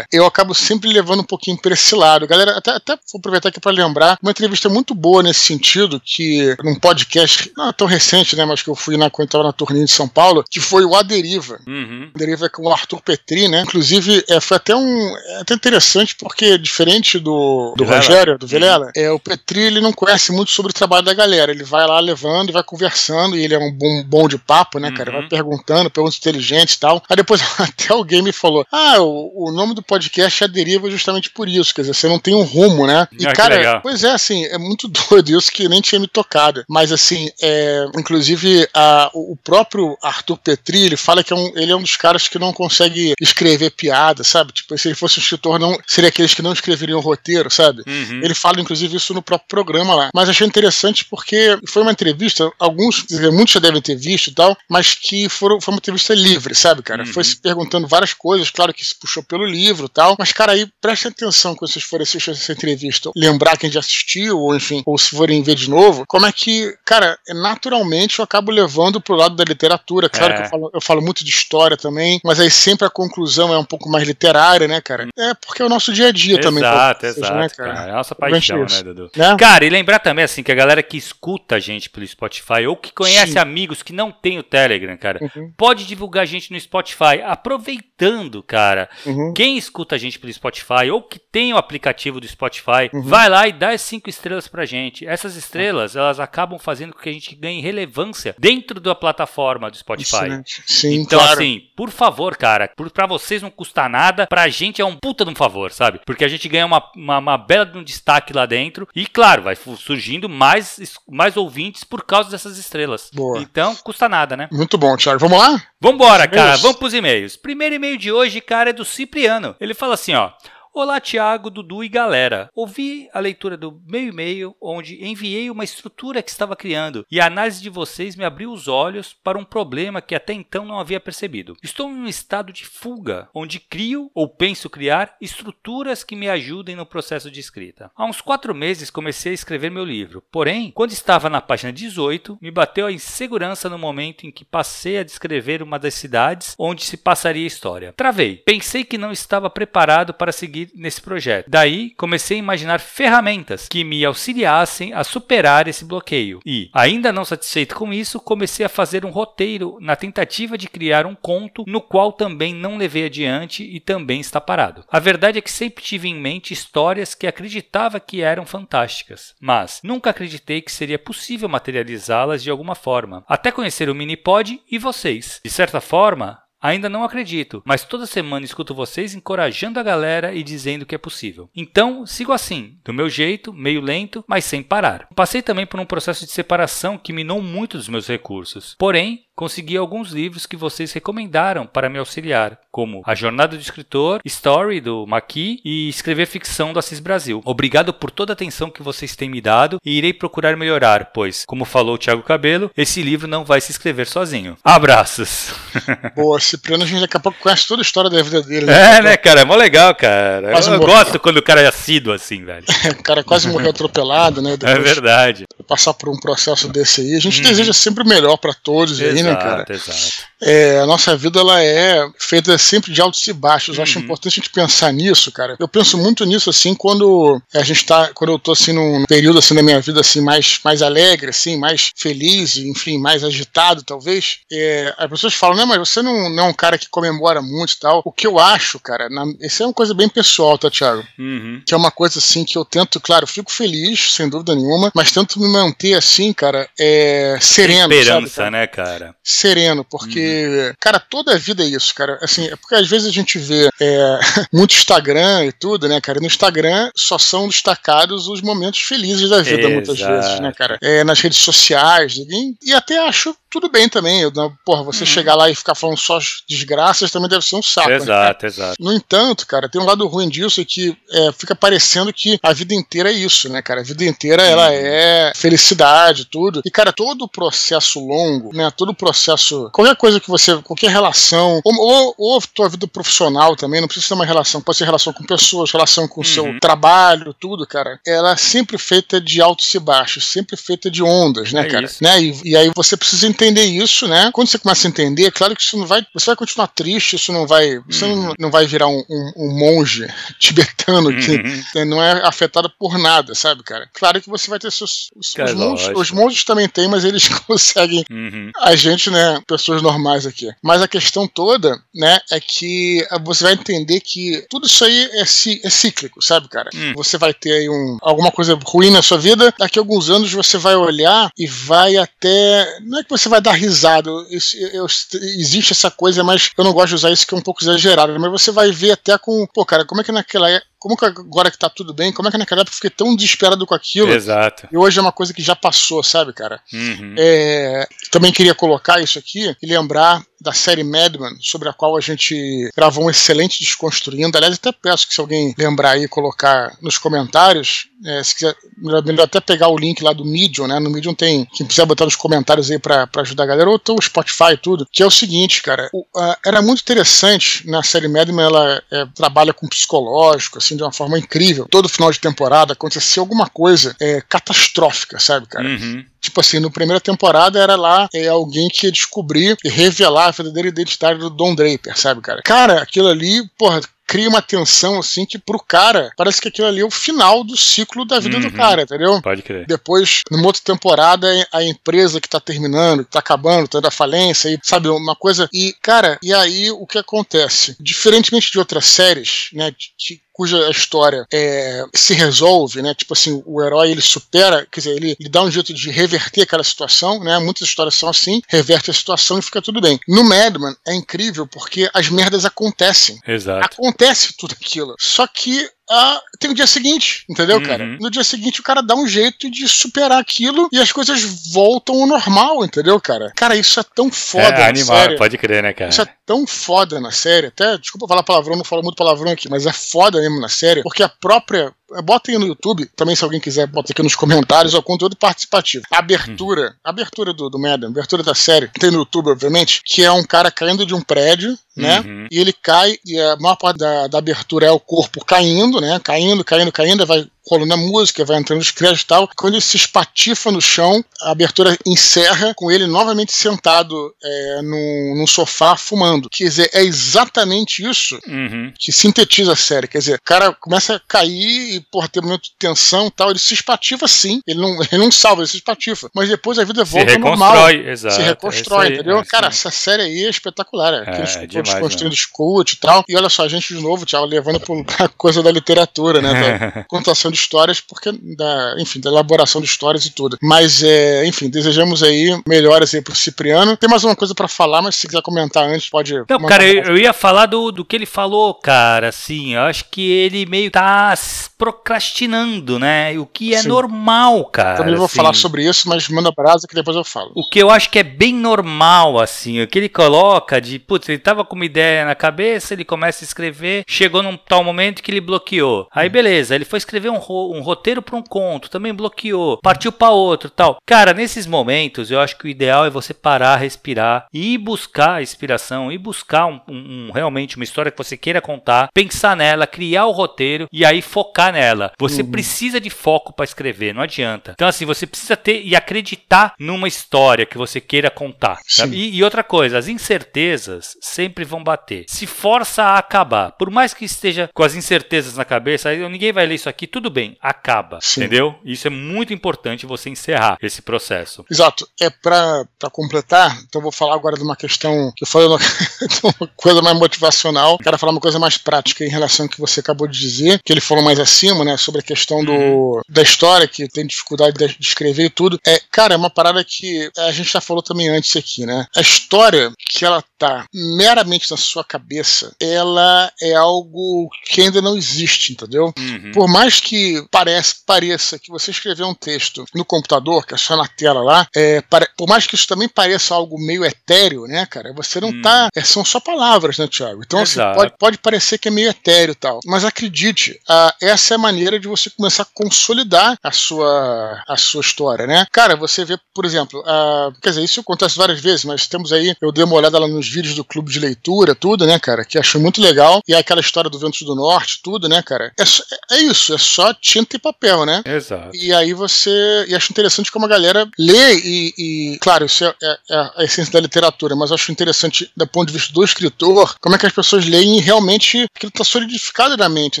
é, 0.00 0.04
eu 0.12 0.26
acabo 0.26 0.54
sempre 0.54 0.92
levando 0.92 1.20
um 1.20 1.24
pouquinho 1.24 1.56
pra 1.56 1.74
esse 1.74 1.94
lado. 1.94 2.26
Galera, 2.26 2.58
até, 2.58 2.72
até 2.72 2.94
vou 3.12 3.18
aproveitar 3.18 3.48
aqui 3.50 3.60
pra 3.60 3.72
lembrar 3.72 4.18
uma 4.22 4.30
entrevista 4.30 4.68
muito 4.68 4.94
boa 4.94 5.22
nesse 5.22 5.40
sentido, 5.40 6.00
que 6.04 6.56
num 6.64 6.74
podcast, 6.74 7.52
não 7.56 7.68
é 7.68 7.72
tão 7.72 7.86
recente, 7.86 8.34
né, 8.34 8.44
mas 8.44 8.62
que 8.62 8.68
eu 8.68 8.74
fui 8.74 8.96
na, 8.96 9.10
quando 9.10 9.28
eu 9.28 9.32
tava 9.32 9.44
na 9.44 9.52
turnê 9.52 9.84
de 9.84 9.90
São 9.90 10.08
Paulo, 10.08 10.44
que 10.50 10.60
foi 10.60 10.84
o 10.84 10.94
A 10.94 11.02
Deriva. 11.02 11.60
Uhum. 11.66 12.10
A 12.14 12.18
Deriva 12.18 12.46
é 12.46 12.48
com 12.48 12.62
o 12.62 12.72
Arthur 12.72 13.00
Petri, 13.00 13.48
né? 13.48 13.62
Inclusive, 13.62 14.24
é, 14.28 14.40
foi 14.40 14.56
até 14.56 14.74
um. 14.74 15.16
É 15.16 15.40
até 15.40 15.54
interessante, 15.54 16.15
porque 16.18 16.58
diferente 16.58 17.18
do, 17.18 17.74
do 17.76 17.84
Rogério, 17.84 18.38
do 18.38 18.46
Vilela, 18.46 18.86
uhum. 18.86 18.92
é, 18.94 19.10
o 19.10 19.18
Petri 19.18 19.60
ele 19.60 19.80
não 19.80 19.92
conhece 19.92 20.32
muito 20.32 20.50
sobre 20.50 20.70
o 20.70 20.74
trabalho 20.74 21.04
da 21.04 21.14
galera. 21.14 21.52
Ele 21.52 21.64
vai 21.64 21.86
lá 21.86 21.98
levando 22.00 22.48
e 22.48 22.52
vai 22.52 22.62
conversando, 22.62 23.36
e 23.36 23.44
ele 23.44 23.54
é 23.54 23.58
um 23.58 23.72
bom, 23.72 24.04
bom 24.04 24.28
de 24.28 24.38
papo, 24.38 24.78
né, 24.78 24.90
cara? 24.90 25.10
Uhum. 25.12 25.20
Vai 25.20 25.28
perguntando, 25.28 25.90
perguntas 25.90 26.18
inteligentes 26.18 26.74
e 26.74 26.80
tal. 26.80 27.02
Aí 27.08 27.16
depois 27.16 27.40
até 27.58 27.92
alguém 27.92 28.22
me 28.22 28.32
falou: 28.32 28.66
Ah, 28.70 29.00
o, 29.00 29.48
o 29.48 29.52
nome 29.52 29.74
do 29.74 29.82
podcast 29.82 30.44
é 30.44 30.48
deriva 30.48 30.90
justamente 30.90 31.30
por 31.30 31.48
isso. 31.48 31.74
Quer 31.74 31.82
dizer, 31.82 31.94
você 31.94 32.08
não 32.08 32.18
tem 32.18 32.34
um 32.34 32.42
rumo, 32.42 32.86
né? 32.86 33.06
E, 33.18 33.26
ah, 33.26 33.32
cara, 33.32 33.80
pois 33.80 34.04
é, 34.04 34.12
assim, 34.12 34.44
é 34.46 34.58
muito 34.58 34.88
doido 35.10 35.36
isso 35.36 35.50
que 35.50 35.68
nem 35.68 35.80
tinha 35.80 36.00
me 36.00 36.06
tocado. 36.06 36.64
Mas 36.68 36.92
assim, 36.92 37.30
é, 37.40 37.86
inclusive, 37.96 38.68
a, 38.74 39.10
o 39.14 39.36
próprio 39.36 39.96
Arthur 40.02 40.38
Petri, 40.38 40.82
ele 40.82 40.96
fala 40.96 41.22
que 41.22 41.32
é 41.32 41.36
um, 41.36 41.52
ele 41.54 41.72
é 41.72 41.76
um 41.76 41.82
dos 41.82 41.96
caras 41.96 42.28
que 42.28 42.38
não 42.38 42.52
consegue 42.52 43.14
escrever 43.20 43.70
piada, 43.70 44.24
sabe? 44.24 44.52
Tipo, 44.52 44.76
se 44.76 44.88
ele 44.88 44.94
fosse 44.94 45.18
um 45.18 45.22
escritor, 45.22 45.58
não 45.58 45.78
seria 45.86 46.05
aqueles 46.06 46.34
que 46.34 46.42
não 46.42 46.52
escreveriam 46.52 47.00
roteiro, 47.00 47.50
sabe? 47.50 47.82
Uhum. 47.86 48.20
Ele 48.22 48.34
fala, 48.34 48.60
inclusive, 48.60 48.96
isso 48.96 49.14
no 49.14 49.22
próprio 49.22 49.48
programa 49.48 49.94
lá. 49.94 50.10
Mas 50.14 50.28
achei 50.28 50.46
interessante 50.46 51.04
porque 51.04 51.58
foi 51.68 51.82
uma 51.82 51.92
entrevista, 51.92 52.50
alguns, 52.58 53.06
muitos 53.32 53.54
já 53.54 53.60
devem 53.60 53.80
ter 53.80 53.96
visto 53.96 54.28
e 54.28 54.34
tal, 54.34 54.56
mas 54.68 54.94
que 54.94 55.28
foram, 55.28 55.60
foi 55.60 55.74
uma 55.74 55.78
entrevista 55.78 56.14
livre, 56.14 56.54
sabe, 56.54 56.82
cara? 56.82 57.02
Uhum. 57.02 57.12
Foi 57.12 57.24
se 57.24 57.36
perguntando 57.36 57.86
várias 57.86 58.12
coisas, 58.12 58.50
claro 58.50 58.72
que 58.72 58.84
se 58.84 58.98
puxou 58.98 59.22
pelo 59.22 59.44
livro 59.44 59.86
e 59.86 59.90
tal, 59.90 60.16
mas, 60.18 60.32
cara, 60.32 60.52
aí 60.52 60.68
prestem 60.80 61.10
atenção 61.10 61.54
quando 61.54 61.70
vocês 61.70 61.84
forem 61.84 62.02
assistir 62.02 62.30
essa 62.30 62.52
entrevista, 62.52 63.10
lembrar 63.16 63.56
quem 63.56 63.70
já 63.70 63.80
assistiu, 63.80 64.38
ou 64.38 64.54
enfim, 64.54 64.82
ou 64.86 64.98
se 64.98 65.10
forem 65.10 65.42
ver 65.42 65.54
de 65.54 65.68
novo, 65.68 66.04
como 66.06 66.26
é 66.26 66.32
que, 66.32 66.74
cara, 66.84 67.18
naturalmente 67.28 68.18
eu 68.18 68.24
acabo 68.24 68.50
levando 68.50 69.00
pro 69.00 69.14
lado 69.14 69.36
da 69.36 69.44
literatura. 69.44 70.08
Claro 70.08 70.32
é. 70.32 70.36
que 70.36 70.42
eu 70.42 70.48
falo, 70.48 70.70
eu 70.74 70.80
falo 70.80 71.02
muito 71.02 71.24
de 71.24 71.30
história 71.30 71.76
também, 71.76 72.20
mas 72.24 72.40
aí 72.40 72.50
sempre 72.50 72.86
a 72.86 72.90
conclusão 72.90 73.52
é 73.52 73.58
um 73.58 73.64
pouco 73.64 73.88
mais 73.88 74.06
literária, 74.06 74.68
né, 74.68 74.80
cara? 74.80 75.08
É 75.18 75.34
porque 75.34 75.62
é 75.62 75.64
o 75.64 75.68
nosso 75.68 75.92
dia 75.96 76.08
a 76.08 76.12
dia 76.12 76.38
exato, 76.38 76.46
também. 76.46 76.62
Exato, 76.62 77.06
exato, 77.06 77.34
né, 77.34 77.48
cara? 77.48 77.74
cara? 77.74 77.88
É 77.88 77.92
a 77.92 77.96
nossa 77.96 78.14
paixão, 78.14 78.60
né, 78.60 78.82
Dudu? 78.82 79.10
Né? 79.16 79.36
Cara, 79.38 79.64
e 79.64 79.70
lembrar 79.70 79.98
também, 79.98 80.24
assim, 80.24 80.42
que 80.42 80.52
a 80.52 80.54
galera 80.54 80.82
que 80.82 80.96
escuta 80.96 81.56
a 81.56 81.58
gente 81.58 81.90
pelo 81.90 82.06
Spotify 82.06 82.66
ou 82.66 82.76
que 82.76 82.92
conhece 82.92 83.32
Sim. 83.32 83.38
amigos 83.38 83.82
que 83.82 83.92
não 83.92 84.10
tem 84.10 84.38
o 84.38 84.42
Telegram, 84.42 84.96
cara, 84.96 85.18
uhum. 85.20 85.52
pode 85.56 85.86
divulgar 85.86 86.22
a 86.22 86.26
gente 86.26 86.52
no 86.52 86.60
Spotify. 86.60 87.22
Aproveitando, 87.24 88.42
cara, 88.42 88.88
uhum. 89.04 89.32
quem 89.34 89.56
escuta 89.56 89.94
a 89.94 89.98
gente 89.98 90.18
pelo 90.18 90.32
Spotify 90.32 90.90
ou 90.92 91.02
que 91.02 91.18
tem 91.18 91.52
o 91.52 91.56
aplicativo 91.56 92.20
do 92.20 92.28
Spotify, 92.28 92.90
uhum. 92.92 93.02
vai 93.02 93.28
lá 93.28 93.48
e 93.48 93.52
dá 93.52 93.70
as 93.70 93.80
cinco 93.80 94.10
estrelas 94.10 94.48
pra 94.48 94.64
gente. 94.64 95.06
Essas 95.06 95.36
estrelas, 95.36 95.96
elas 95.96 96.20
acabam 96.20 96.58
fazendo 96.58 96.92
com 96.92 97.00
que 97.00 97.08
a 97.08 97.12
gente 97.12 97.34
ganhe 97.34 97.60
relevância 97.60 98.34
dentro 98.38 98.80
da 98.80 98.94
plataforma 98.94 99.70
do 99.70 99.76
Spotify. 99.76 100.16
Excelente. 100.16 100.62
Sim, 100.66 100.94
então, 101.00 101.18
claro. 101.18 101.34
assim, 101.34 101.62
por 101.76 101.90
favor, 101.90 102.36
cara, 102.36 102.70
por, 102.76 102.90
pra 102.90 103.06
vocês 103.06 103.42
não 103.42 103.50
custa 103.50 103.88
nada, 103.88 104.26
pra 104.26 104.48
gente 104.48 104.80
é 104.80 104.84
um 104.84 104.96
puta 104.96 105.24
de 105.24 105.30
um 105.30 105.34
favor, 105.34 105.70
sabe? 105.70 105.85
Porque 106.04 106.24
a 106.24 106.28
gente 106.28 106.48
ganha 106.48 106.66
uma, 106.66 106.82
uma, 106.94 107.18
uma 107.18 107.38
bela 107.38 107.66
de 107.66 107.78
um 107.78 107.84
destaque 107.84 108.32
lá 108.32 108.46
dentro 108.46 108.88
e, 108.94 109.06
claro, 109.06 109.42
vai 109.42 109.56
surgindo 109.56 110.28
mais, 110.28 110.98
mais 111.08 111.36
ouvintes 111.36 111.84
por 111.84 112.04
causa 112.04 112.30
dessas 112.30 112.58
estrelas. 112.58 113.10
Boa. 113.12 113.40
Então, 113.40 113.74
custa 113.76 114.08
nada, 114.08 114.36
né? 114.36 114.48
Muito 114.52 114.76
bom, 114.76 114.96
Thiago. 114.96 115.20
Vamos 115.20 115.38
lá? 115.38 115.62
Vambora, 115.80 116.26
cara. 116.26 116.56
Vamos 116.56 116.76
pros 116.76 116.94
e-mails. 116.94 117.36
Primeiro 117.36 117.74
e-mail 117.74 117.96
de 117.96 118.10
hoje, 118.10 118.40
cara, 118.40 118.70
é 118.70 118.72
do 118.72 118.84
Cipriano. 118.84 119.54
Ele 119.60 119.74
fala 119.74 119.94
assim, 119.94 120.14
ó. 120.14 120.30
Olá, 120.78 121.00
Tiago, 121.00 121.48
Dudu 121.48 121.82
e 121.82 121.88
galera. 121.88 122.50
Ouvi 122.54 123.08
a 123.14 123.18
leitura 123.18 123.56
do 123.56 123.80
meu 123.86 124.08
e-mail, 124.08 124.54
onde 124.60 125.02
enviei 125.02 125.48
uma 125.48 125.64
estrutura 125.64 126.22
que 126.22 126.30
estava 126.30 126.54
criando, 126.54 127.06
e 127.10 127.18
a 127.18 127.24
análise 127.24 127.62
de 127.62 127.70
vocês 127.70 128.14
me 128.14 128.26
abriu 128.26 128.52
os 128.52 128.68
olhos 128.68 129.14
para 129.14 129.38
um 129.38 129.44
problema 129.44 130.02
que 130.02 130.14
até 130.14 130.34
então 130.34 130.66
não 130.66 130.78
havia 130.78 131.00
percebido. 131.00 131.56
Estou 131.62 131.88
em 131.88 131.94
um 131.94 132.06
estado 132.06 132.52
de 132.52 132.66
fuga, 132.66 133.26
onde 133.34 133.58
crio 133.58 134.10
ou 134.14 134.28
penso 134.28 134.68
criar 134.68 135.16
estruturas 135.18 136.04
que 136.04 136.14
me 136.14 136.28
ajudem 136.28 136.76
no 136.76 136.84
processo 136.84 137.30
de 137.30 137.40
escrita. 137.40 137.90
Há 137.96 138.04
uns 138.04 138.20
quatro 138.20 138.54
meses 138.54 138.90
comecei 138.90 139.32
a 139.32 139.34
escrever 139.34 139.70
meu 139.70 139.82
livro, 139.82 140.22
porém, 140.30 140.72
quando 140.72 140.92
estava 140.92 141.30
na 141.30 141.40
página 141.40 141.72
18, 141.72 142.36
me 142.38 142.50
bateu 142.50 142.86
a 142.86 142.92
insegurança 142.92 143.70
no 143.70 143.78
momento 143.78 144.26
em 144.26 144.30
que 144.30 144.44
passei 144.44 144.98
a 144.98 145.04
descrever 145.04 145.62
uma 145.62 145.78
das 145.78 145.94
cidades 145.94 146.54
onde 146.58 146.84
se 146.84 146.98
passaria 146.98 147.44
a 147.44 147.46
história. 147.46 147.94
Travei. 147.96 148.36
Pensei 148.36 148.84
que 148.84 148.98
não 148.98 149.10
estava 149.10 149.48
preparado 149.48 150.12
para 150.12 150.32
seguir 150.32 150.65
nesse 150.74 151.00
projeto. 151.00 151.48
Daí, 151.48 151.90
comecei 151.96 152.36
a 152.36 152.40
imaginar 152.40 152.80
ferramentas 152.80 153.68
que 153.68 153.84
me 153.84 154.04
auxiliassem 154.04 154.92
a 154.92 155.04
superar 155.04 155.68
esse 155.68 155.84
bloqueio. 155.84 156.40
E, 156.44 156.70
ainda 156.72 157.12
não 157.12 157.24
satisfeito 157.24 157.74
com 157.74 157.92
isso, 157.92 158.20
comecei 158.20 158.64
a 158.64 158.68
fazer 158.68 159.04
um 159.04 159.10
roteiro 159.10 159.78
na 159.80 159.96
tentativa 159.96 160.56
de 160.58 160.68
criar 160.68 161.06
um 161.06 161.14
conto 161.14 161.64
no 161.66 161.80
qual 161.80 162.12
também 162.12 162.54
não 162.54 162.76
levei 162.76 163.06
adiante 163.06 163.62
e 163.62 163.80
também 163.80 164.20
está 164.20 164.40
parado. 164.40 164.84
A 164.90 164.98
verdade 164.98 165.38
é 165.38 165.42
que 165.42 165.50
sempre 165.50 165.82
tive 165.82 166.08
em 166.08 166.14
mente 166.14 166.52
histórias 166.52 167.14
que 167.14 167.26
acreditava 167.26 168.00
que 168.00 168.22
eram 168.22 168.46
fantásticas, 168.46 169.34
mas 169.40 169.80
nunca 169.82 170.10
acreditei 170.10 170.60
que 170.60 170.72
seria 170.72 170.98
possível 170.98 171.48
materializá-las 171.48 172.42
de 172.42 172.50
alguma 172.50 172.74
forma. 172.74 173.24
Até 173.28 173.50
conhecer 173.50 173.88
o 173.88 173.94
Minipod 173.94 174.60
e 174.70 174.78
vocês. 174.78 175.40
De 175.44 175.50
certa 175.50 175.80
forma, 175.80 176.38
Ainda 176.60 176.88
não 176.88 177.04
acredito, 177.04 177.62
mas 177.64 177.84
toda 177.84 178.06
semana 178.06 178.44
escuto 178.44 178.74
vocês 178.74 179.14
encorajando 179.14 179.78
a 179.78 179.82
galera 179.82 180.34
e 180.34 180.42
dizendo 180.42 180.86
que 180.86 180.94
é 180.94 180.98
possível. 180.98 181.50
Então, 181.54 182.06
sigo 182.06 182.32
assim, 182.32 182.78
do 182.84 182.92
meu 182.92 183.08
jeito, 183.08 183.52
meio 183.52 183.80
lento, 183.80 184.24
mas 184.26 184.44
sem 184.44 184.62
parar. 184.62 185.08
Passei 185.14 185.42
também 185.42 185.66
por 185.66 185.78
um 185.78 185.86
processo 185.86 186.24
de 186.24 186.32
separação 186.32 186.98
que 186.98 187.12
minou 187.12 187.42
muito 187.42 187.76
dos 187.76 187.88
meus 187.88 188.08
recursos. 188.08 188.74
Porém, 188.78 189.26
consegui 189.34 189.76
alguns 189.76 190.10
livros 190.12 190.46
que 190.46 190.56
vocês 190.56 190.92
recomendaram 190.92 191.66
para 191.66 191.90
me 191.90 191.98
auxiliar, 191.98 192.58
como 192.76 193.00
A 193.06 193.14
Jornada 193.14 193.56
do 193.56 193.62
Escritor, 193.62 194.20
Story 194.22 194.82
do 194.82 195.06
Maqui 195.06 195.62
e 195.64 195.88
Escrever 195.88 196.26
Ficção 196.26 196.74
do 196.74 196.78
Assis 196.78 197.00
Brasil. 197.00 197.40
Obrigado 197.42 197.90
por 197.90 198.10
toda 198.10 198.32
a 198.32 198.34
atenção 198.34 198.68
que 198.68 198.82
vocês 198.82 199.16
têm 199.16 199.30
me 199.30 199.40
dado 199.40 199.78
e 199.82 199.96
irei 199.96 200.12
procurar 200.12 200.54
melhorar, 200.58 201.06
pois, 201.14 201.46
como 201.46 201.64
falou 201.64 201.94
o 201.94 201.98
Thiago 201.98 202.22
Cabelo, 202.22 202.70
esse 202.76 203.00
livro 203.00 203.26
não 203.26 203.46
vai 203.46 203.62
se 203.62 203.70
escrever 203.70 204.06
sozinho. 204.06 204.58
Abraços! 204.62 205.54
Boa, 206.14 206.38
Cipriano, 206.38 206.84
a 206.84 206.86
gente 206.86 207.00
daqui 207.00 207.16
a 207.16 207.20
pouco 207.20 207.38
conhece 207.38 207.66
toda 207.66 207.80
a 207.80 207.82
história 207.82 208.10
da 208.10 208.22
vida 208.22 208.42
dele. 208.42 208.66
Né? 208.66 208.98
É, 208.98 209.02
né, 209.02 209.16
cara? 209.16 209.40
É 209.40 209.44
mó 209.46 209.56
legal, 209.56 209.94
cara. 209.94 210.50
Quase 210.50 210.70
eu, 210.70 210.78
gosto 210.78 211.18
quando 211.18 211.38
o 211.38 211.42
cara 211.42 211.62
é 211.62 211.68
assíduo 211.68 212.12
assim, 212.12 212.44
velho. 212.44 212.66
o 212.92 213.02
cara 213.02 213.24
quase 213.24 213.48
morreu 213.48 213.70
atropelado, 213.70 214.42
né? 214.42 214.54
Depois 214.58 214.76
é 214.76 214.78
verdade. 214.78 215.44
Passar 215.66 215.94
por 215.94 216.08
um 216.08 216.18
processo 216.18 216.68
desse 216.68 217.00
aí. 217.00 217.14
A 217.14 217.20
gente 217.20 217.40
hum. 217.40 217.44
deseja 217.44 217.72
sempre 217.72 218.02
o 218.02 218.06
melhor 218.06 218.36
para 218.36 218.54
todos 218.54 219.00
exato, 219.00 219.16
aí, 219.16 219.22
né, 219.22 219.34
cara? 219.36 219.66
Exato. 219.68 220.26
É, 220.40 220.80
a 220.80 220.86
nossa 220.86 221.16
vida 221.16 221.40
ela 221.40 221.62
é 221.62 222.06
feita 222.18 222.56
sempre 222.58 222.92
de 222.92 223.00
altos 223.00 223.26
e 223.26 223.32
baixos. 223.32 223.76
Eu 223.76 223.82
acho 223.82 223.98
uhum. 223.98 224.04
importante 224.04 224.34
a 224.34 224.36
gente 224.36 224.50
pensar 224.50 224.92
nisso, 224.92 225.32
cara. 225.32 225.56
Eu 225.58 225.68
penso 225.68 225.96
muito 225.96 226.24
nisso 226.24 226.50
assim 226.50 226.74
quando 226.74 227.40
a 227.54 227.62
gente 227.62 227.84
tá, 227.84 228.10
quando 228.14 228.32
eu 228.32 228.38
tô 228.38 228.52
assim 228.52 228.72
num 228.72 229.04
período 229.06 229.38
assim 229.38 229.54
da 229.54 229.62
minha 229.62 229.80
vida 229.80 230.00
assim 230.00 230.20
mais 230.20 230.60
mais 230.64 230.82
alegre, 230.82 231.30
assim, 231.30 231.56
mais 231.56 231.92
feliz, 231.96 232.56
enfim, 232.56 232.98
mais 232.98 233.24
agitado, 233.24 233.82
talvez. 233.82 234.40
É, 234.52 234.94
as 234.98 235.08
pessoas 235.08 235.34
falam, 235.34 235.56
não, 235.56 235.66
mas 235.66 235.78
você 235.78 236.02
não, 236.02 236.28
não 236.28 236.44
é 236.44 236.48
um 236.48 236.54
cara 236.54 236.78
que 236.78 236.88
comemora 236.88 237.40
muito 237.40 237.72
e 237.72 237.78
tal. 237.78 238.02
O 238.04 238.12
que 238.12 238.26
eu 238.26 238.38
acho, 238.38 238.78
cara, 238.78 239.08
na, 239.08 239.24
isso 239.40 239.62
é 239.62 239.66
uma 239.66 239.72
coisa 239.72 239.94
bem 239.94 240.08
pessoal, 240.08 240.58
tá, 240.58 240.70
Thiago? 240.70 241.06
Uhum. 241.18 241.62
Que 241.64 241.74
é 241.74 241.76
uma 241.76 241.90
coisa 241.90 242.18
assim 242.18 242.44
que 242.44 242.56
eu 242.58 242.64
tento, 242.64 243.00
claro, 243.00 243.26
fico 243.26 243.50
feliz, 243.50 244.12
sem 244.12 244.28
dúvida 244.28 244.54
nenhuma, 244.54 244.90
mas 244.94 245.12
tento 245.12 245.40
me 245.40 245.46
manter 245.56 245.94
assim, 245.94 246.32
cara, 246.32 246.68
é, 246.78 247.38
sereno. 247.40 247.92
Esperança, 247.92 248.28
sabe, 248.28 248.50
né, 248.50 248.66
cara? 248.66 249.14
Sereno, 249.22 249.84
porque, 249.84 250.46
uhum. 250.46 250.74
cara, 250.80 251.00
toda 251.00 251.34
a 251.34 251.38
vida 251.38 251.62
é 251.62 251.66
isso, 251.66 251.94
cara. 251.94 252.18
Assim, 252.22 252.46
é 252.46 252.56
porque 252.56 252.74
às 252.74 252.88
vezes 252.88 253.08
a 253.08 253.12
gente 253.12 253.38
vê 253.38 253.68
é, 253.80 254.20
muito 254.52 254.74
Instagram 254.74 255.46
e 255.46 255.52
tudo, 255.52 255.88
né, 255.88 256.00
cara? 256.00 256.20
No 256.20 256.26
Instagram 256.26 256.90
só 256.94 257.18
são 257.18 257.48
destacados 257.48 258.28
os 258.28 258.40
momentos 258.40 258.80
felizes 258.80 259.30
da 259.30 259.42
vida, 259.42 259.60
Exato. 259.60 259.74
muitas 259.74 259.98
vezes, 259.98 260.40
né, 260.40 260.52
cara? 260.56 260.78
É, 260.82 261.02
nas 261.04 261.20
redes 261.20 261.38
sociais, 261.38 262.16
e, 262.16 262.56
e 262.70 262.74
até 262.74 262.98
acho 262.98 263.34
tudo 263.60 263.70
bem 263.70 263.88
também. 263.88 264.20
Eu, 264.20 264.32
porra, 264.64 264.82
você 264.82 265.00
uhum. 265.00 265.06
chegar 265.06 265.34
lá 265.34 265.48
e 265.50 265.54
ficar 265.54 265.74
falando 265.74 265.96
só 265.96 266.18
desgraças 266.48 267.10
também 267.10 267.28
deve 267.28 267.44
ser 267.44 267.56
um 267.56 267.62
saco. 267.62 267.88
Né, 267.88 267.96
exato, 267.96 268.44
né, 268.44 268.48
exato. 268.48 268.76
No 268.78 268.92
entanto, 268.92 269.46
cara, 269.46 269.68
tem 269.68 269.80
um 269.80 269.84
lado 269.84 270.06
ruim 270.06 270.28
disso 270.28 270.60
é 270.60 270.64
que 270.64 270.96
é, 271.10 271.32
fica 271.32 271.54
parecendo 271.54 272.12
que 272.12 272.38
a 272.42 272.52
vida 272.52 272.74
inteira 272.74 273.10
é 273.10 273.14
isso, 273.14 273.48
né, 273.48 273.62
cara? 273.62 273.80
A 273.80 273.84
vida 273.84 274.04
inteira 274.04 274.42
uhum. 274.42 274.48
ela 274.48 274.72
é 274.72 275.32
felicidade, 275.34 276.26
tudo. 276.26 276.60
E, 276.64 276.70
cara, 276.70 276.92
todo 276.92 277.22
o 277.22 277.28
processo 277.28 277.98
longo, 277.98 278.54
né? 278.54 278.70
Todo 278.70 278.90
o 278.90 278.94
processo. 278.94 279.70
Qualquer 279.72 279.96
coisa 279.96 280.20
que 280.20 280.28
você. 280.28 280.56
Qualquer 280.58 280.90
relação, 280.90 281.60
ou, 281.64 281.74
ou, 281.74 282.14
ou 282.18 282.42
tua 282.54 282.68
vida 282.68 282.86
profissional 282.86 283.56
também, 283.56 283.80
não 283.80 283.88
precisa 283.88 284.08
ser 284.08 284.14
uma 284.14 284.26
relação, 284.26 284.60
pode 284.60 284.76
ser 284.76 284.84
relação 284.84 285.12
com 285.12 285.24
pessoas, 285.24 285.70
relação 285.70 286.06
com 286.06 286.20
o 286.20 286.24
uhum. 286.24 286.30
seu 286.30 286.60
trabalho, 286.60 287.34
tudo, 287.34 287.66
cara. 287.66 287.98
Ela 288.06 288.32
é 288.32 288.36
sempre 288.36 288.76
feita 288.76 289.18
de 289.18 289.40
altos 289.40 289.72
e 289.74 289.78
baixos, 289.78 290.26
sempre 290.26 290.56
feita 290.56 290.90
de 290.90 291.02
ondas, 291.02 291.52
né, 291.52 291.62
é 291.62 291.68
cara? 291.68 291.90
Né? 292.00 292.20
E, 292.20 292.40
e 292.50 292.56
aí 292.56 292.70
você 292.74 292.96
precisa 292.96 293.26
entender 293.26 293.45
isso, 293.54 294.06
né? 294.06 294.30
Quando 294.32 294.48
você 294.48 294.58
começa 294.58 294.86
a 294.86 294.90
entender, 294.90 295.26
é 295.26 295.30
claro 295.30 295.54
que 295.54 295.62
isso 295.62 295.76
não 295.76 295.86
vai. 295.86 296.04
Você 296.14 296.26
vai 296.26 296.36
continuar 296.36 296.68
triste, 296.68 297.16
isso 297.16 297.32
não 297.32 297.46
vai. 297.46 297.78
Você 297.88 298.04
uhum. 298.04 298.22
não, 298.22 298.34
não 298.38 298.50
vai 298.50 298.66
virar 298.66 298.88
um, 298.88 299.02
um, 299.08 299.32
um 299.36 299.58
monge 299.58 300.06
tibetano 300.38 301.14
que 301.16 301.32
uhum. 301.78 301.84
não 301.84 302.02
é 302.02 302.26
afetado 302.26 302.70
por 302.78 302.98
nada, 302.98 303.34
sabe, 303.34 303.62
cara? 303.62 303.88
Claro 303.92 304.20
que 304.20 304.28
você 304.28 304.48
vai 304.48 304.58
ter 304.58 304.70
seus. 304.70 305.08
Os, 305.16 305.34
os, 305.34 305.54
monges, 305.54 305.88
os 305.94 306.10
monges 306.10 306.44
também 306.44 306.68
tem, 306.68 306.88
mas 306.88 307.04
eles 307.04 307.28
conseguem. 307.46 308.04
Uhum. 308.10 308.50
A 308.60 308.76
gente, 308.76 309.10
né? 309.10 309.40
Pessoas 309.46 309.82
normais 309.82 310.26
aqui. 310.26 310.48
Mas 310.62 310.82
a 310.82 310.88
questão 310.88 311.26
toda, 311.26 311.78
né, 311.94 312.18
é 312.30 312.40
que 312.40 313.06
você 313.24 313.44
vai 313.44 313.52
entender 313.52 314.00
que 314.00 314.44
tudo 314.48 314.66
isso 314.66 314.84
aí 314.84 315.10
é, 315.12 315.20
é 315.20 315.70
cíclico, 315.70 316.22
sabe, 316.22 316.48
cara? 316.48 316.70
Hum. 316.74 316.92
Você 316.96 317.18
vai 317.18 317.32
ter 317.32 317.52
aí 317.52 317.68
um, 317.68 317.98
alguma 318.02 318.30
coisa 318.30 318.58
ruim 318.64 318.90
na 318.90 319.02
sua 319.02 319.18
vida, 319.18 319.52
daqui 319.58 319.78
a 319.78 319.82
alguns 319.82 320.10
anos 320.10 320.32
você 320.32 320.58
vai 320.58 320.74
olhar 320.74 321.30
e 321.38 321.46
vai 321.46 321.96
até. 321.96 322.78
Não 322.82 322.98
é 322.98 323.04
que 323.04 323.10
você 323.10 323.28
vai 323.28 323.35
dar 323.40 323.52
risada. 323.52 324.10
Eu, 324.10 324.86
existe 325.12 325.72
essa 325.72 325.90
coisa, 325.90 326.22
mas 326.22 326.50
eu 326.56 326.64
não 326.64 326.72
gosto 326.72 326.88
de 326.88 326.94
usar 326.96 327.10
isso 327.10 327.26
que 327.26 327.34
é 327.34 327.38
um 327.38 327.42
pouco 327.42 327.62
exagerado. 327.62 328.18
Mas 328.18 328.30
você 328.30 328.50
vai 328.50 328.70
ver 328.70 328.92
até 328.92 329.16
com, 329.18 329.46
pô, 329.52 329.64
cara, 329.64 329.84
como 329.84 330.00
é 330.00 330.04
que 330.04 330.12
naquela 330.12 330.50
época 330.50 330.76
como 330.78 330.96
que 330.96 331.04
agora 331.04 331.50
que 331.50 331.58
tá 331.58 331.68
tudo 331.68 331.92
bem, 331.92 332.12
como 332.12 332.28
é 332.28 332.30
que 332.30 332.38
naquela 332.38 332.60
época 332.60 332.72
eu 332.72 332.76
fiquei 332.76 332.90
tão 332.90 333.16
desesperado 333.16 333.66
com 333.66 333.74
aquilo? 333.74 334.12
Exato. 334.12 334.68
E 334.70 334.76
hoje 334.76 334.98
é 334.98 335.02
uma 335.02 335.10
coisa 335.10 335.34
que 335.34 335.42
já 335.42 335.56
passou, 335.56 336.02
sabe, 336.02 336.32
cara? 336.32 336.60
Uhum. 336.72 337.14
É, 337.18 337.88
também 338.10 338.32
queria 338.32 338.54
colocar 338.54 339.00
isso 339.00 339.18
aqui 339.18 339.56
e 339.60 339.66
lembrar 339.66 340.22
da 340.40 340.52
série 340.52 340.84
Madman, 340.84 341.34
sobre 341.40 341.68
a 341.68 341.72
qual 341.72 341.96
a 341.96 342.00
gente 342.00 342.70
gravou 342.76 343.04
um 343.04 343.10
excelente 343.10 343.58
Desconstruindo. 343.58 344.36
Aliás, 344.36 344.54
até 344.54 344.70
peço 344.70 345.08
que 345.08 345.14
se 345.14 345.20
alguém 345.20 345.54
lembrar 345.58 345.92
aí, 345.92 346.06
colocar 346.06 346.76
nos 346.80 346.98
comentários. 346.98 347.88
É, 348.04 348.22
se 348.22 348.34
quiser, 348.34 348.54
melhor 348.76 349.24
até 349.24 349.40
pegar 349.40 349.68
o 349.68 349.78
link 349.78 350.02
lá 350.02 350.12
do 350.12 350.24
Medium, 350.24 350.66
né? 350.66 350.78
No 350.78 350.90
Medium 350.90 351.14
tem, 351.14 351.46
quem 351.54 351.66
quiser 351.66 351.86
botar 351.86 352.04
nos 352.04 352.16
comentários 352.16 352.70
aí 352.70 352.78
pra, 352.78 353.06
pra 353.06 353.22
ajudar 353.22 353.44
a 353.44 353.46
galera, 353.46 353.70
ou 353.70 353.80
o 353.88 354.02
Spotify 354.02 354.52
e 354.52 354.56
tudo, 354.56 354.86
que 354.92 355.02
é 355.02 355.06
o 355.06 355.10
seguinte, 355.10 355.62
cara, 355.62 355.88
o, 355.92 356.04
era 356.44 356.60
muito 356.60 356.80
interessante 356.80 357.66
na 357.68 357.82
série 357.82 358.08
Madman, 358.08 358.44
ela 358.44 358.82
é, 358.90 359.06
trabalha 359.14 359.52
com 359.52 359.66
psicológico, 359.66 360.58
assim, 360.58 360.76
de 360.76 360.82
uma 360.82 360.92
forma 360.92 361.18
incrível. 361.18 361.66
Todo 361.70 361.88
final 361.88 362.10
de 362.10 362.20
temporada 362.20 362.74
acontecia 362.74 363.20
alguma 363.20 363.48
coisa 363.48 363.96
é, 364.00 364.20
catastrófica, 364.20 365.18
sabe, 365.18 365.46
cara? 365.46 365.66
Uhum. 365.66 366.04
Tipo 366.20 366.40
assim, 366.40 366.58
no 366.58 366.70
primeira 366.70 367.00
temporada 367.00 367.58
era 367.58 367.76
lá 367.76 368.08
é, 368.12 368.26
alguém 368.26 368.68
que 368.68 368.86
ia 368.86 368.92
descobrir 368.92 369.56
e 369.64 369.68
revelar 369.68 370.26
a 370.26 370.30
verdadeira 370.32 370.68
identidade 370.68 371.18
do 371.18 371.30
Don 371.30 371.54
Draper, 371.54 371.96
sabe, 371.96 372.20
cara? 372.20 372.42
Cara, 372.42 372.82
aquilo 372.82 373.08
ali, 373.08 373.48
porra, 373.56 373.80
cria 374.06 374.28
uma 374.28 374.42
tensão 374.42 374.98
assim 374.98 375.26
que 375.26 375.38
pro 375.38 375.58
cara 375.58 376.12
parece 376.16 376.40
que 376.40 376.48
aquilo 376.48 376.68
ali 376.68 376.80
é 376.80 376.84
o 376.84 376.90
final 376.90 377.42
do 377.42 377.56
ciclo 377.56 378.04
da 378.04 378.20
vida 378.20 378.36
uhum. 378.36 378.42
do 378.42 378.52
cara, 378.52 378.82
entendeu? 378.82 379.20
Pode 379.20 379.42
crer. 379.42 379.66
Depois, 379.66 380.22
numa 380.30 380.46
outra 380.46 380.62
temporada, 380.62 381.28
a 381.52 381.62
empresa 381.64 382.20
que 382.20 382.28
tá 382.28 382.40
terminando, 382.40 383.04
que 383.04 383.10
tá 383.10 383.18
acabando, 383.18 383.68
tá 383.68 383.80
da 383.80 383.90
falência, 383.90 384.48
e, 384.48 384.58
sabe, 384.62 384.88
uma 384.88 385.16
coisa. 385.16 385.48
E, 385.52 385.74
cara, 385.82 386.18
e 386.22 386.32
aí 386.32 386.70
o 386.70 386.86
que 386.86 386.98
acontece? 386.98 387.76
Diferentemente 387.80 388.50
de 388.50 388.58
outras 388.58 388.86
séries, 388.86 389.48
né, 389.52 389.72
que 389.98 390.20
cuja 390.36 390.68
história 390.70 391.26
é, 391.32 391.82
se 391.94 392.12
resolve, 392.12 392.82
né? 392.82 392.94
Tipo 392.94 393.14
assim, 393.14 393.42
o 393.46 393.62
herói 393.62 393.90
ele 393.90 394.02
supera, 394.02 394.66
quer 394.70 394.80
dizer, 394.80 394.94
ele, 394.94 395.16
ele, 395.18 395.28
dá 395.30 395.42
um 395.42 395.50
jeito 395.50 395.72
de 395.72 395.90
reverter 395.90 396.42
aquela 396.42 396.62
situação, 396.62 397.24
né? 397.24 397.38
Muitas 397.38 397.66
histórias 397.66 397.94
são 397.94 398.10
assim, 398.10 398.42
reverte 398.46 398.90
a 398.90 398.94
situação 398.94 399.38
e 399.38 399.42
fica 399.42 399.62
tudo 399.62 399.80
bem. 399.80 399.98
No 400.06 400.22
Madman 400.22 400.76
é 400.86 400.94
incrível 400.94 401.46
porque 401.46 401.88
as 401.94 402.10
merdas 402.10 402.44
acontecem. 402.44 403.18
Exato. 403.26 403.64
Acontece 403.64 404.34
tudo 404.36 404.54
aquilo. 404.60 404.94
Só 404.98 405.26
que 405.26 405.70
ah, 405.88 406.20
tem 406.38 406.50
o 406.50 406.54
dia 406.54 406.66
seguinte, 406.66 407.24
entendeu, 407.28 407.58
uhum. 407.58 407.62
cara? 407.62 407.86
No 408.00 408.10
dia 408.10 408.24
seguinte 408.24 408.60
o 408.60 408.62
cara 408.62 408.82
dá 408.82 408.94
um 408.94 409.06
jeito 409.06 409.50
de 409.50 409.68
superar 409.68 410.18
aquilo 410.18 410.68
e 410.72 410.78
as 410.78 410.90
coisas 410.90 411.22
voltam 411.52 411.94
ao 412.00 412.06
normal, 412.06 412.64
entendeu, 412.64 413.00
cara? 413.00 413.32
Cara, 413.36 413.56
isso 413.56 413.78
é 413.78 413.84
tão 413.94 414.10
foda. 414.10 414.44
É 414.44 414.68
animal, 414.68 414.96
série. 414.96 415.16
pode 415.16 415.38
crer, 415.38 415.62
né, 415.62 415.72
cara? 415.72 415.90
Isso 415.90 416.02
é 416.02 416.08
tão 416.24 416.46
foda 416.46 417.00
na 417.00 417.12
série. 417.12 417.46
Até, 417.46 417.78
desculpa 417.78 418.08
falar 418.08 418.22
palavrão, 418.22 418.56
não 418.56 418.64
falo 418.64 418.82
muito 418.82 418.96
palavrão 418.96 419.30
aqui, 419.30 419.48
mas 419.48 419.64
é 419.66 419.72
foda 419.72 420.20
mesmo 420.20 420.40
na 420.40 420.48
série, 420.48 420.82
porque 420.82 421.02
a 421.02 421.08
própria 421.08 421.72
bota 422.02 422.30
aí 422.30 422.38
no 422.38 422.46
YouTube, 422.46 422.86
também 422.96 423.14
se 423.14 423.24
alguém 423.24 423.40
quiser, 423.40 423.66
bota 423.66 423.92
aqui 423.92 424.02
nos 424.02 424.14
comentários, 424.14 424.74
é 424.74 424.78
o 424.78 424.82
conteúdo 424.82 425.16
participativo. 425.16 425.84
A 425.90 425.98
abertura, 425.98 426.76
a 426.82 426.90
abertura 426.90 427.32
do, 427.32 427.48
do 427.48 427.58
Madden, 427.58 427.90
abertura 427.90 428.22
da 428.22 428.34
série, 428.34 428.68
tem 428.68 428.90
no 428.90 428.98
YouTube, 428.98 429.30
obviamente, 429.30 429.82
que 429.84 430.04
é 430.04 430.10
um 430.10 430.24
cara 430.24 430.50
caindo 430.50 430.84
de 430.84 430.94
um 430.94 431.00
prédio, 431.00 431.56
né? 431.76 432.00
Uhum. 432.00 432.26
E 432.30 432.38
ele 432.38 432.52
cai, 432.52 432.96
e 433.04 433.20
a 433.20 433.36
maior 433.36 433.56
parte 433.56 433.78
da, 433.78 434.06
da 434.06 434.18
abertura 434.18 434.66
é 434.66 434.70
o 434.70 434.80
corpo 434.80 435.24
caindo, 435.24 435.80
né? 435.80 436.00
Caindo, 436.02 436.44
caindo, 436.44 436.72
caindo, 436.72 437.06
vai 437.06 437.26
rolando 437.48 437.74
a 437.74 437.76
música, 437.76 438.24
vai 438.24 438.38
entrando 438.38 438.60
os 438.60 438.70
créditos 438.70 439.02
e 439.02 439.06
tal. 439.06 439.28
Quando 439.36 439.54
ele 439.54 439.60
se 439.60 439.76
espatifa 439.76 440.50
no 440.50 440.60
chão, 440.60 441.04
a 441.22 441.30
abertura 441.30 441.76
encerra 441.86 442.52
com 442.54 442.70
ele 442.70 442.86
novamente 442.86 443.32
sentado 443.32 444.14
é, 444.22 444.62
num, 444.62 445.14
num 445.16 445.26
sofá 445.26 445.76
fumando. 445.76 446.28
Quer 446.30 446.44
dizer, 446.44 446.70
é 446.72 446.82
exatamente 446.82 447.88
isso 447.88 448.18
uhum. 448.26 448.72
que 448.78 448.92
sintetiza 448.92 449.52
a 449.52 449.56
série. 449.56 449.86
Quer 449.86 449.98
dizer, 449.98 450.14
o 450.16 450.22
cara 450.22 450.52
começa 450.52 450.96
a 450.96 451.00
cair 451.00 451.76
e, 451.76 451.80
porra, 451.90 452.08
tem 452.08 452.22
um 452.22 452.26
momento 452.26 452.44
de 452.44 452.52
tensão 452.58 453.06
e 453.06 453.10
tal. 453.10 453.30
Ele 453.30 453.38
se 453.38 453.54
espatifa 453.54 454.08
sim. 454.08 454.40
Ele 454.46 454.60
não, 454.60 454.82
ele 454.82 454.98
não 454.98 455.10
salva, 455.10 455.42
ele 455.42 455.48
se 455.48 455.56
espatifa. 455.56 456.10
Mas 456.14 456.28
depois 456.28 456.58
a 456.58 456.64
vida 456.64 456.84
volta 456.84 457.12
se 457.12 457.18
normal. 457.18 457.70
Exato, 457.70 458.14
se 458.14 458.22
reconstrói, 458.22 458.86
aí, 458.88 458.94
entendeu? 458.94 459.18
É 459.18 459.24
cara, 459.24 459.48
essa 459.48 459.70
série 459.70 460.02
aí 460.02 460.24
é 460.24 460.30
espetacular. 460.30 460.94
É, 460.94 461.10
Aqueles 461.10 461.36
é, 461.36 461.46
demais, 461.46 461.80
construindo 461.80 462.12
né? 462.12 462.18
escute 462.18 462.74
e 462.74 462.78
tal. 462.78 463.04
E 463.08 463.16
olha 463.16 463.28
só, 463.28 463.44
a 463.44 463.48
gente 463.48 463.74
de 463.74 463.80
novo, 463.80 464.04
Thiago, 464.04 464.26
levando 464.26 464.60
pra 464.60 465.08
coisa 465.16 465.42
da 465.42 465.50
literatura, 465.50 466.20
né? 466.20 466.58
Da 466.58 466.84
contação 466.88 467.30
de 467.30 467.35
histórias, 467.36 467.80
porque 467.80 468.12
da, 468.12 468.76
enfim, 468.78 469.00
da 469.00 469.10
elaboração 469.10 469.60
de 469.60 469.66
histórias 469.66 470.06
e 470.06 470.10
tudo. 470.10 470.38
Mas, 470.42 470.82
é, 470.82 471.26
enfim, 471.26 471.48
desejamos 471.48 472.02
aí 472.02 472.38
melhoras 472.46 472.94
aí 472.94 473.02
pro 473.02 473.14
Cipriano. 473.14 473.76
Tem 473.76 473.88
mais 473.88 474.04
uma 474.04 474.16
coisa 474.16 474.34
para 474.34 474.48
falar, 474.48 474.82
mas 474.82 474.96
se 474.96 475.06
quiser 475.06 475.22
comentar 475.22 475.64
antes, 475.64 475.88
pode. 475.88 476.14
Não, 476.28 476.40
cara, 476.46 476.66
eu, 476.66 476.84
eu, 476.84 476.98
ia 476.98 477.12
falar 477.12 477.46
do, 477.46 477.70
do 477.70 477.84
que 477.84 477.96
ele 477.96 478.06
falou, 478.06 478.54
cara, 478.54 479.08
assim, 479.08 479.54
eu 479.54 479.62
acho 479.62 479.86
que 479.90 480.10
ele 480.10 480.46
meio 480.46 480.70
tá 480.70 481.14
procrastinando, 481.58 482.78
né? 482.78 483.18
O 483.18 483.26
que 483.26 483.54
é 483.54 483.62
Sim. 483.62 483.68
normal, 483.68 484.44
cara. 484.46 484.78
Também 484.78 484.94
vou 484.94 485.06
assim. 485.06 485.16
falar 485.16 485.34
sobre 485.34 485.66
isso, 485.66 485.88
mas 485.88 486.08
manda 486.08 486.30
brasa 486.30 486.66
que 486.68 486.74
depois 486.74 486.96
eu 486.96 487.04
falo. 487.04 487.32
O 487.34 487.48
que 487.48 487.58
eu 487.58 487.70
acho 487.70 487.90
que 487.90 487.98
é 487.98 488.02
bem 488.02 488.34
normal, 488.34 489.18
assim, 489.18 489.62
o 489.62 489.66
que 489.66 489.78
ele 489.78 489.88
coloca 489.88 490.60
de, 490.60 490.78
putz, 490.78 491.08
ele 491.08 491.18
tava 491.18 491.44
com 491.44 491.56
uma 491.56 491.64
ideia 491.64 492.04
na 492.04 492.14
cabeça, 492.14 492.74
ele 492.74 492.84
começa 492.84 493.24
a 493.24 493.26
escrever, 493.26 493.84
chegou 493.86 494.22
num 494.22 494.36
tal 494.36 494.62
momento 494.62 495.02
que 495.02 495.10
ele 495.10 495.20
bloqueou. 495.20 495.88
Aí 495.92 496.08
beleza, 496.08 496.54
ele 496.54 496.64
foi 496.64 496.78
escrever 496.78 497.10
um 497.10 497.18
um 497.32 497.60
roteiro 497.60 498.02
para 498.02 498.16
um 498.16 498.22
conto, 498.22 498.70
também 498.70 498.94
bloqueou, 498.94 499.58
partiu 499.58 499.92
para 499.92 500.10
outro, 500.10 500.50
tal. 500.50 500.78
Cara, 500.86 501.12
nesses 501.12 501.46
momentos 501.46 502.10
eu 502.10 502.20
acho 502.20 502.36
que 502.36 502.46
o 502.46 502.48
ideal 502.48 502.86
é 502.86 502.90
você 502.90 503.12
parar, 503.14 503.56
respirar 503.56 504.26
e 504.32 504.58
buscar 504.58 505.22
inspiração 505.22 505.90
e 505.90 505.98
buscar 505.98 506.46
um, 506.46 506.60
um, 506.68 507.08
um, 507.08 507.10
realmente 507.12 507.56
uma 507.56 507.64
história 507.64 507.90
que 507.90 507.98
você 507.98 508.16
queira 508.16 508.40
contar, 508.40 508.88
pensar 508.94 509.36
nela, 509.36 509.66
criar 509.66 510.06
o 510.06 510.12
roteiro 510.12 510.66
e 510.72 510.84
aí 510.84 511.02
focar 511.02 511.52
nela. 511.52 511.92
Você 511.98 512.22
uhum. 512.22 512.30
precisa 512.30 512.80
de 512.80 512.90
foco 512.90 513.32
para 513.32 513.44
escrever, 513.44 513.94
não 513.94 514.02
adianta. 514.02 514.52
Então 514.52 514.68
assim, 514.68 514.84
você 514.84 515.06
precisa 515.06 515.36
ter 515.36 515.62
e 515.64 515.74
acreditar 515.74 516.54
numa 516.58 516.88
história 516.88 517.46
que 517.46 517.58
você 517.58 517.80
queira 517.80 518.10
contar. 518.10 518.58
E, 518.92 519.16
e 519.16 519.24
outra 519.24 519.42
coisa, 519.42 519.78
as 519.78 519.88
incertezas 519.88 520.96
sempre 521.00 521.44
vão 521.44 521.62
bater. 521.62 522.04
Se 522.08 522.26
força 522.26 522.82
a 522.82 522.98
acabar, 522.98 523.52
por 523.52 523.70
mais 523.70 523.94
que 523.94 524.04
esteja 524.04 524.48
com 524.54 524.62
as 524.62 524.74
incertezas 524.74 525.36
na 525.36 525.44
cabeça, 525.44 525.88
aí 525.88 526.08
ninguém 526.08 526.32
vai 526.32 526.46
ler 526.46 526.54
isso 526.54 526.68
aqui, 526.68 526.86
tudo 526.86 527.10
bem, 527.16 527.34
acaba, 527.40 527.98
Sim. 528.02 528.20
entendeu? 528.20 528.54
Isso 528.62 528.86
é 528.86 528.90
muito 528.90 529.32
importante 529.32 529.86
você 529.86 530.10
encerrar 530.10 530.58
esse 530.60 530.82
processo. 530.82 531.46
Exato. 531.50 531.88
É 531.98 532.10
para 532.10 532.66
completar, 532.92 533.58
então 533.66 533.80
vou 533.80 533.90
falar 533.90 534.14
agora 534.14 534.36
de 534.36 534.42
uma 534.42 534.54
questão 534.54 535.10
que 535.16 535.24
eu 535.24 535.26
falei 535.26 535.48
uma, 535.48 535.56
uma 536.38 536.50
coisa 536.54 536.82
mais 536.82 536.98
motivacional, 536.98 537.78
quero 537.78 537.98
falar 537.98 538.12
uma 538.12 538.20
coisa 538.20 538.38
mais 538.38 538.58
prática 538.58 539.02
em 539.02 539.08
relação 539.08 539.46
ao 539.46 539.50
que 539.50 539.58
você 539.58 539.80
acabou 539.80 540.06
de 540.06 540.18
dizer, 540.18 540.60
que 540.62 540.70
ele 540.70 540.80
falou 540.82 541.02
mais 541.02 541.18
acima, 541.18 541.64
né, 541.64 541.78
sobre 541.78 542.02
a 542.02 542.04
questão 542.04 542.44
do, 542.44 542.52
uhum. 542.52 543.00
da 543.08 543.22
história, 543.22 543.66
que 543.66 543.88
tem 543.88 544.06
dificuldade 544.06 544.58
de 544.58 544.86
escrever 544.86 545.24
e 545.24 545.30
tudo. 545.30 545.58
É, 545.66 545.80
cara, 545.90 546.12
é 546.12 546.18
uma 546.18 546.28
parada 546.28 546.62
que 546.62 547.10
a 547.16 547.32
gente 547.32 547.50
já 547.50 547.62
falou 547.62 547.82
também 547.82 548.10
antes 548.10 548.36
aqui, 548.36 548.66
né? 548.66 548.86
A 548.94 549.00
história 549.00 549.72
que 549.88 550.04
ela 550.04 550.22
tá 550.38 550.66
meramente 550.74 551.50
na 551.50 551.56
sua 551.56 551.82
cabeça, 551.82 552.54
ela 552.60 553.32
é 553.40 553.54
algo 553.54 554.28
que 554.44 554.60
ainda 554.60 554.82
não 554.82 554.96
existe, 554.96 555.52
entendeu? 555.52 555.94
Uhum. 555.98 556.32
Por 556.32 556.46
mais 556.46 556.78
que 556.78 556.95
pareça, 557.30 557.76
pareça 557.86 558.38
que 558.38 558.50
você 558.50 558.70
escreveu 558.70 559.06
um 559.06 559.14
texto 559.14 559.64
no 559.74 559.84
computador, 559.84 560.46
que 560.46 560.54
é 560.54 560.56
só 560.56 560.76
na 560.76 560.86
tela 560.86 561.22
lá, 561.22 561.46
é, 561.54 561.80
pare, 561.82 562.08
por 562.16 562.28
mais 562.28 562.46
que 562.46 562.54
isso 562.54 562.66
também 562.66 562.88
pareça 562.88 563.34
algo 563.34 563.58
meio 563.58 563.84
etéreo, 563.84 564.46
né, 564.46 564.66
cara? 564.66 564.92
Você 564.94 565.20
não 565.20 565.28
uhum. 565.28 565.42
tá. 565.42 565.68
É, 565.74 565.82
são 565.82 566.04
só 566.04 566.20
palavras, 566.20 566.78
né, 566.78 566.86
Thiago? 566.86 567.22
Então, 567.24 567.40
assim, 567.40 567.60
pode, 567.74 567.92
pode 567.98 568.18
parecer 568.18 568.58
que 568.58 568.68
é 568.68 568.70
meio 568.70 568.90
etéreo 568.90 569.32
e 569.32 569.36
tal. 569.36 569.60
Mas 569.64 569.84
acredite, 569.84 570.58
a, 570.68 570.94
essa 571.00 571.34
é 571.34 571.36
a 571.36 571.38
maneira 571.38 571.78
de 571.78 571.88
você 571.88 572.10
começar 572.10 572.42
a 572.42 572.48
consolidar 572.54 573.36
a 573.42 573.52
sua, 573.52 574.42
a 574.46 574.56
sua 574.56 574.80
história, 574.80 575.26
né? 575.26 575.46
Cara, 575.52 575.76
você 575.76 576.04
vê, 576.04 576.18
por 576.34 576.44
exemplo, 576.44 576.82
a, 576.86 577.30
quer 577.42 577.50
dizer, 577.50 577.64
isso 577.64 577.80
acontece 577.80 578.16
várias 578.16 578.40
vezes, 578.40 578.64
mas 578.64 578.86
temos 578.86 579.12
aí, 579.12 579.34
eu 579.40 579.52
dei 579.52 579.64
uma 579.64 579.76
olhada 579.76 579.98
lá 579.98 580.08
nos 580.08 580.28
vídeos 580.28 580.54
do 580.54 580.64
clube 580.64 580.90
de 580.90 580.98
leitura, 580.98 581.54
tudo, 581.54 581.86
né, 581.86 581.98
cara? 581.98 582.24
Que 582.24 582.38
achei 582.38 582.60
muito 582.60 582.80
legal. 582.80 583.20
E 583.26 583.34
aquela 583.34 583.60
história 583.60 583.90
do 583.90 583.98
Ventos 583.98 584.22
do 584.22 584.34
Norte, 584.34 584.80
tudo, 584.82 585.08
né, 585.08 585.22
cara? 585.22 585.52
É, 585.58 586.14
é 586.14 586.18
isso, 586.18 586.54
é 586.54 586.58
só 586.58 586.85
tinta 586.94 587.36
e 587.36 587.40
papel, 587.40 587.84
né? 587.84 588.02
Exato. 588.04 588.50
E 588.54 588.72
aí 588.72 588.92
você. 588.92 589.64
E 589.68 589.74
acho 589.74 589.92
interessante 589.92 590.30
como 590.30 590.46
a 590.46 590.48
galera 590.48 590.88
lê 590.98 591.34
e. 591.36 591.74
e 591.78 592.18
claro, 592.20 592.46
isso 592.46 592.64
é, 592.64 592.74
é, 592.82 592.98
é, 593.10 593.30
a 593.36 593.44
essência 593.44 593.72
da 593.72 593.80
literatura, 593.80 594.34
mas 594.36 594.52
acho 594.52 594.72
interessante, 594.72 595.30
do 595.36 595.46
ponto 595.46 595.68
de 595.68 595.74
vista 595.74 595.92
do 595.92 596.04
escritor, 596.04 596.76
como 596.80 596.94
é 596.94 596.98
que 596.98 597.06
as 597.06 597.12
pessoas 597.12 597.46
leem 597.46 597.78
e 597.78 597.80
realmente 597.80 598.46
aquilo 598.54 598.70
está 598.70 598.84
solidificado 598.84 599.56
na 599.56 599.68
mente. 599.68 600.00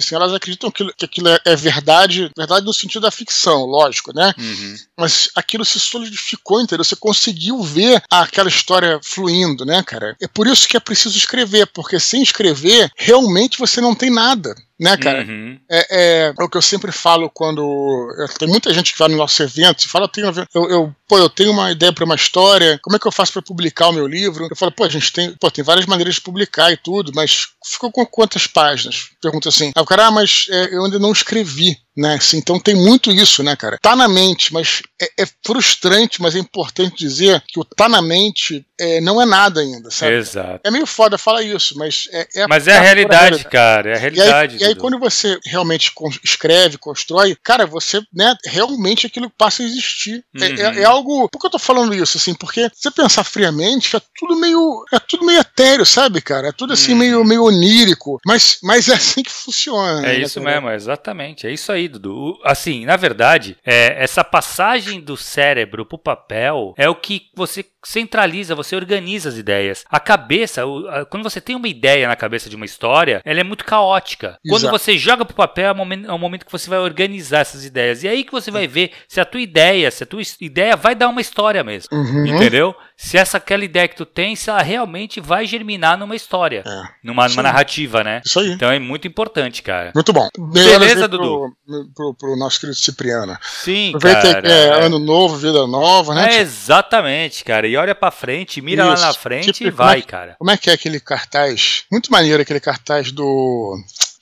Assim, 0.00 0.14
elas 0.14 0.32
acreditam 0.32 0.70
que, 0.70 0.86
que 0.94 1.04
aquilo 1.04 1.28
é, 1.28 1.38
é, 1.44 1.56
verdade, 1.56 2.30
verdade 2.36 2.66
no 2.66 2.74
sentido 2.74 3.02
da 3.02 3.10
ficção, 3.10 3.64
lógico, 3.64 4.12
né? 4.14 4.32
Uhum. 4.38 4.76
Mas 4.96 5.30
aquilo 5.34 5.64
se 5.64 5.78
solidificou, 5.78 6.60
entendeu? 6.60 6.84
Você 6.84 6.96
conseguiu 6.96 7.62
ver 7.62 8.02
aquela 8.10 8.48
história 8.48 9.00
fluindo, 9.02 9.64
né, 9.64 9.82
cara? 9.82 10.16
É 10.20 10.28
por 10.28 10.46
isso 10.46 10.68
que 10.68 10.76
é 10.76 10.80
preciso 10.80 11.16
escrever, 11.16 11.66
porque 11.66 11.98
sem 11.98 12.22
escrever, 12.22 12.90
realmente 12.96 13.58
você 13.58 13.80
não 13.80 13.94
tem 13.94 14.10
nada 14.10 14.54
né, 14.78 14.96
cara? 14.96 15.24
Uhum. 15.24 15.58
É, 15.70 15.78
é, 15.78 16.34
é, 16.38 16.44
o 16.44 16.48
que 16.48 16.56
eu 16.56 16.62
sempre 16.62 16.92
falo 16.92 17.30
quando. 17.30 18.08
Tem 18.38 18.48
muita 18.48 18.72
gente 18.72 18.92
que 18.92 18.98
vai 18.98 19.08
no 19.08 19.16
nosso 19.16 19.42
evento 19.42 19.84
e 19.84 19.88
fala: 19.88 20.04
eu, 20.04 20.08
tenho, 20.08 20.32
eu, 20.54 20.70
eu, 20.70 20.94
pô, 21.08 21.18
eu 21.18 21.28
tenho 21.28 21.52
uma 21.52 21.70
ideia 21.70 21.92
para 21.92 22.04
uma 22.04 22.14
história, 22.14 22.78
como 22.82 22.96
é 22.96 22.98
que 22.98 23.06
eu 23.06 23.12
faço 23.12 23.32
para 23.32 23.42
publicar 23.42 23.88
o 23.88 23.92
meu 23.92 24.06
livro? 24.06 24.46
Eu 24.50 24.56
falo: 24.56 24.72
pô, 24.72 24.84
a 24.84 24.88
gente 24.88 25.12
tem, 25.12 25.34
pô, 25.40 25.50
tem 25.50 25.64
várias 25.64 25.86
maneiras 25.86 26.16
de 26.16 26.20
publicar 26.20 26.72
e 26.72 26.76
tudo, 26.76 27.12
mas 27.14 27.48
ficou 27.64 27.90
com 27.90 28.04
quantas 28.06 28.46
páginas? 28.46 29.08
Pergunta 29.20 29.48
assim. 29.48 29.72
Aí 29.74 29.82
o 29.82 29.86
cara, 29.86 30.06
ah, 30.06 30.10
mas 30.10 30.46
é, 30.50 30.74
eu 30.74 30.84
ainda 30.84 30.98
não 30.98 31.12
escrevi 31.12 31.76
né? 31.96 32.14
Assim, 32.14 32.36
então 32.36 32.60
tem 32.60 32.74
muito 32.74 33.10
isso, 33.10 33.42
né, 33.42 33.56
cara? 33.56 33.78
Tá 33.80 33.96
na 33.96 34.06
mente, 34.06 34.52
mas 34.52 34.82
é, 35.00 35.22
é 35.22 35.26
frustrante, 35.44 36.20
mas 36.20 36.36
é 36.36 36.38
importante 36.38 36.98
dizer 36.98 37.42
que 37.48 37.58
o 37.58 37.64
tá 37.64 37.88
na 37.88 38.02
mente 38.02 38.66
é, 38.78 39.00
não 39.00 39.20
é 39.20 39.24
nada 39.24 39.60
ainda, 39.60 39.90
sabe? 39.90 40.16
Exato. 40.16 40.60
É 40.62 40.70
meio 40.70 40.86
foda 40.86 41.16
falar 41.16 41.42
isso, 41.42 41.76
mas 41.78 42.08
é, 42.12 42.42
é 42.42 42.46
Mas 42.46 42.68
é 42.68 42.76
a 42.76 42.80
realidade, 42.80 43.44
cara. 43.44 43.90
É 43.90 43.94
a 43.94 43.98
realidade. 43.98 44.56
E 44.56 44.58
aí, 44.58 44.64
e 44.64 44.66
aí 44.68 44.74
quando 44.74 44.98
você 44.98 45.38
realmente 45.46 45.90
escreve, 46.22 46.76
constrói, 46.76 47.34
cara, 47.42 47.66
você, 47.66 48.02
né, 48.12 48.34
realmente 48.44 49.06
aquilo 49.06 49.30
passa 49.30 49.62
a 49.62 49.66
existir. 49.66 50.22
É, 50.38 50.44
é, 50.44 50.48
uhum. 50.48 50.78
É, 50.78 50.82
algo. 50.96 51.28
Por 51.28 51.38
que 51.38 51.46
eu 51.46 51.50
tô 51.50 51.58
falando 51.58 51.94
isso, 51.94 52.16
assim? 52.16 52.34
Porque 52.34 52.68
se 52.74 52.82
você 52.82 52.90
pensar 52.90 53.24
friamente, 53.24 53.96
é 53.96 54.00
tudo 54.18 54.36
meio. 54.36 54.84
É 54.92 54.98
tudo 54.98 55.24
meio 55.24 55.40
etéreo, 55.40 55.86
sabe, 55.86 56.20
cara? 56.20 56.48
É 56.48 56.52
tudo 56.52 56.72
assim, 56.72 56.92
uhum. 56.92 56.98
meio, 56.98 57.24
meio 57.24 57.44
onírico. 57.44 58.18
Mas, 58.26 58.58
mas 58.62 58.88
é 58.88 58.94
assim 58.94 59.22
que 59.22 59.30
funciona. 59.30 60.06
É 60.06 60.18
né, 60.18 60.20
isso 60.20 60.40
cara? 60.40 60.60
mesmo, 60.60 60.70
exatamente. 60.70 61.46
É 61.46 61.52
isso 61.52 61.70
aí. 61.72 61.88
Dudu. 61.88 62.38
Assim, 62.44 62.84
na 62.84 62.96
verdade, 62.96 63.56
é, 63.64 64.02
essa 64.02 64.24
passagem 64.24 65.00
do 65.00 65.16
cérebro 65.16 65.86
pro 65.86 65.98
papel 65.98 66.74
é 66.76 66.88
o 66.88 66.94
que 66.94 67.30
você 67.34 67.64
centraliza, 67.84 68.54
você 68.54 68.74
organiza 68.74 69.28
as 69.28 69.36
ideias. 69.36 69.84
A 69.88 70.00
cabeça, 70.00 70.66
o, 70.66 70.88
a, 70.88 71.04
quando 71.04 71.22
você 71.22 71.40
tem 71.40 71.54
uma 71.54 71.68
ideia 71.68 72.08
na 72.08 72.16
cabeça 72.16 72.50
de 72.50 72.56
uma 72.56 72.64
história, 72.64 73.22
ela 73.24 73.40
é 73.40 73.44
muito 73.44 73.64
caótica. 73.64 74.38
Exato. 74.44 74.48
Quando 74.48 74.70
você 74.70 74.98
joga 74.98 75.24
pro 75.24 75.36
papel, 75.36 75.68
é 75.68 75.72
o, 75.72 75.76
momento, 75.76 76.10
é 76.10 76.12
o 76.12 76.18
momento 76.18 76.44
que 76.44 76.52
você 76.52 76.68
vai 76.68 76.80
organizar 76.80 77.40
essas 77.40 77.64
ideias. 77.64 78.02
E 78.02 78.08
é 78.08 78.10
aí 78.10 78.24
que 78.24 78.32
você 78.32 78.50
vai 78.50 78.66
ver 78.66 78.90
se 79.06 79.20
a 79.20 79.24
tua 79.24 79.40
ideia, 79.40 79.90
se 79.90 80.02
a 80.02 80.06
tua 80.06 80.20
ideia 80.40 80.76
vai 80.86 80.94
dar 80.94 81.08
uma 81.08 81.20
história 81.20 81.64
mesmo. 81.64 81.88
Uhum. 81.90 82.26
Entendeu? 82.26 82.74
Se 82.96 83.18
essa 83.18 83.38
aquela 83.38 83.64
ideia 83.64 83.88
que 83.88 83.96
tu 83.96 84.06
tem, 84.06 84.36
se 84.36 84.48
ela 84.48 84.62
realmente 84.62 85.20
vai 85.20 85.44
germinar 85.44 85.98
numa 85.98 86.14
história. 86.14 86.62
É. 86.64 86.82
Numa, 87.02 87.28
numa 87.28 87.42
narrativa, 87.42 88.04
né? 88.04 88.22
Isso 88.24 88.38
aí. 88.38 88.52
Então 88.52 88.70
é 88.70 88.78
muito 88.78 89.08
importante, 89.08 89.62
cara. 89.62 89.90
Muito 89.94 90.12
bom. 90.12 90.28
Beleza, 90.52 91.08
Dudu? 91.08 91.52
Pro, 91.66 91.88
pro, 91.94 92.14
pro, 92.14 92.36
nosso 92.36 92.60
querido 92.60 92.78
Cipriano. 92.78 93.36
Sim, 93.42 93.94
Aproveita 93.96 94.34
cara. 94.34 94.48
É, 94.48 94.84
ano 94.84 95.00
novo, 95.00 95.36
vida 95.36 95.66
nova, 95.66 96.14
né? 96.14 96.36
É, 96.36 96.40
exatamente, 96.40 97.42
cara. 97.42 97.66
E 97.66 97.76
olha 97.76 97.94
pra 97.94 98.12
frente, 98.12 98.62
mira 98.62 98.84
Isso. 98.84 99.02
lá 99.02 99.08
na 99.08 99.12
frente 99.12 99.52
tipo, 99.52 99.68
e 99.68 99.70
vai, 99.70 100.02
como 100.02 100.08
é, 100.08 100.10
cara. 100.10 100.36
Como 100.38 100.50
é 100.52 100.56
que 100.56 100.70
é 100.70 100.72
aquele 100.72 101.00
cartaz? 101.00 101.82
Muito 101.90 102.12
maneiro 102.12 102.40
aquele 102.40 102.60
cartaz 102.60 103.10
do 103.10 103.76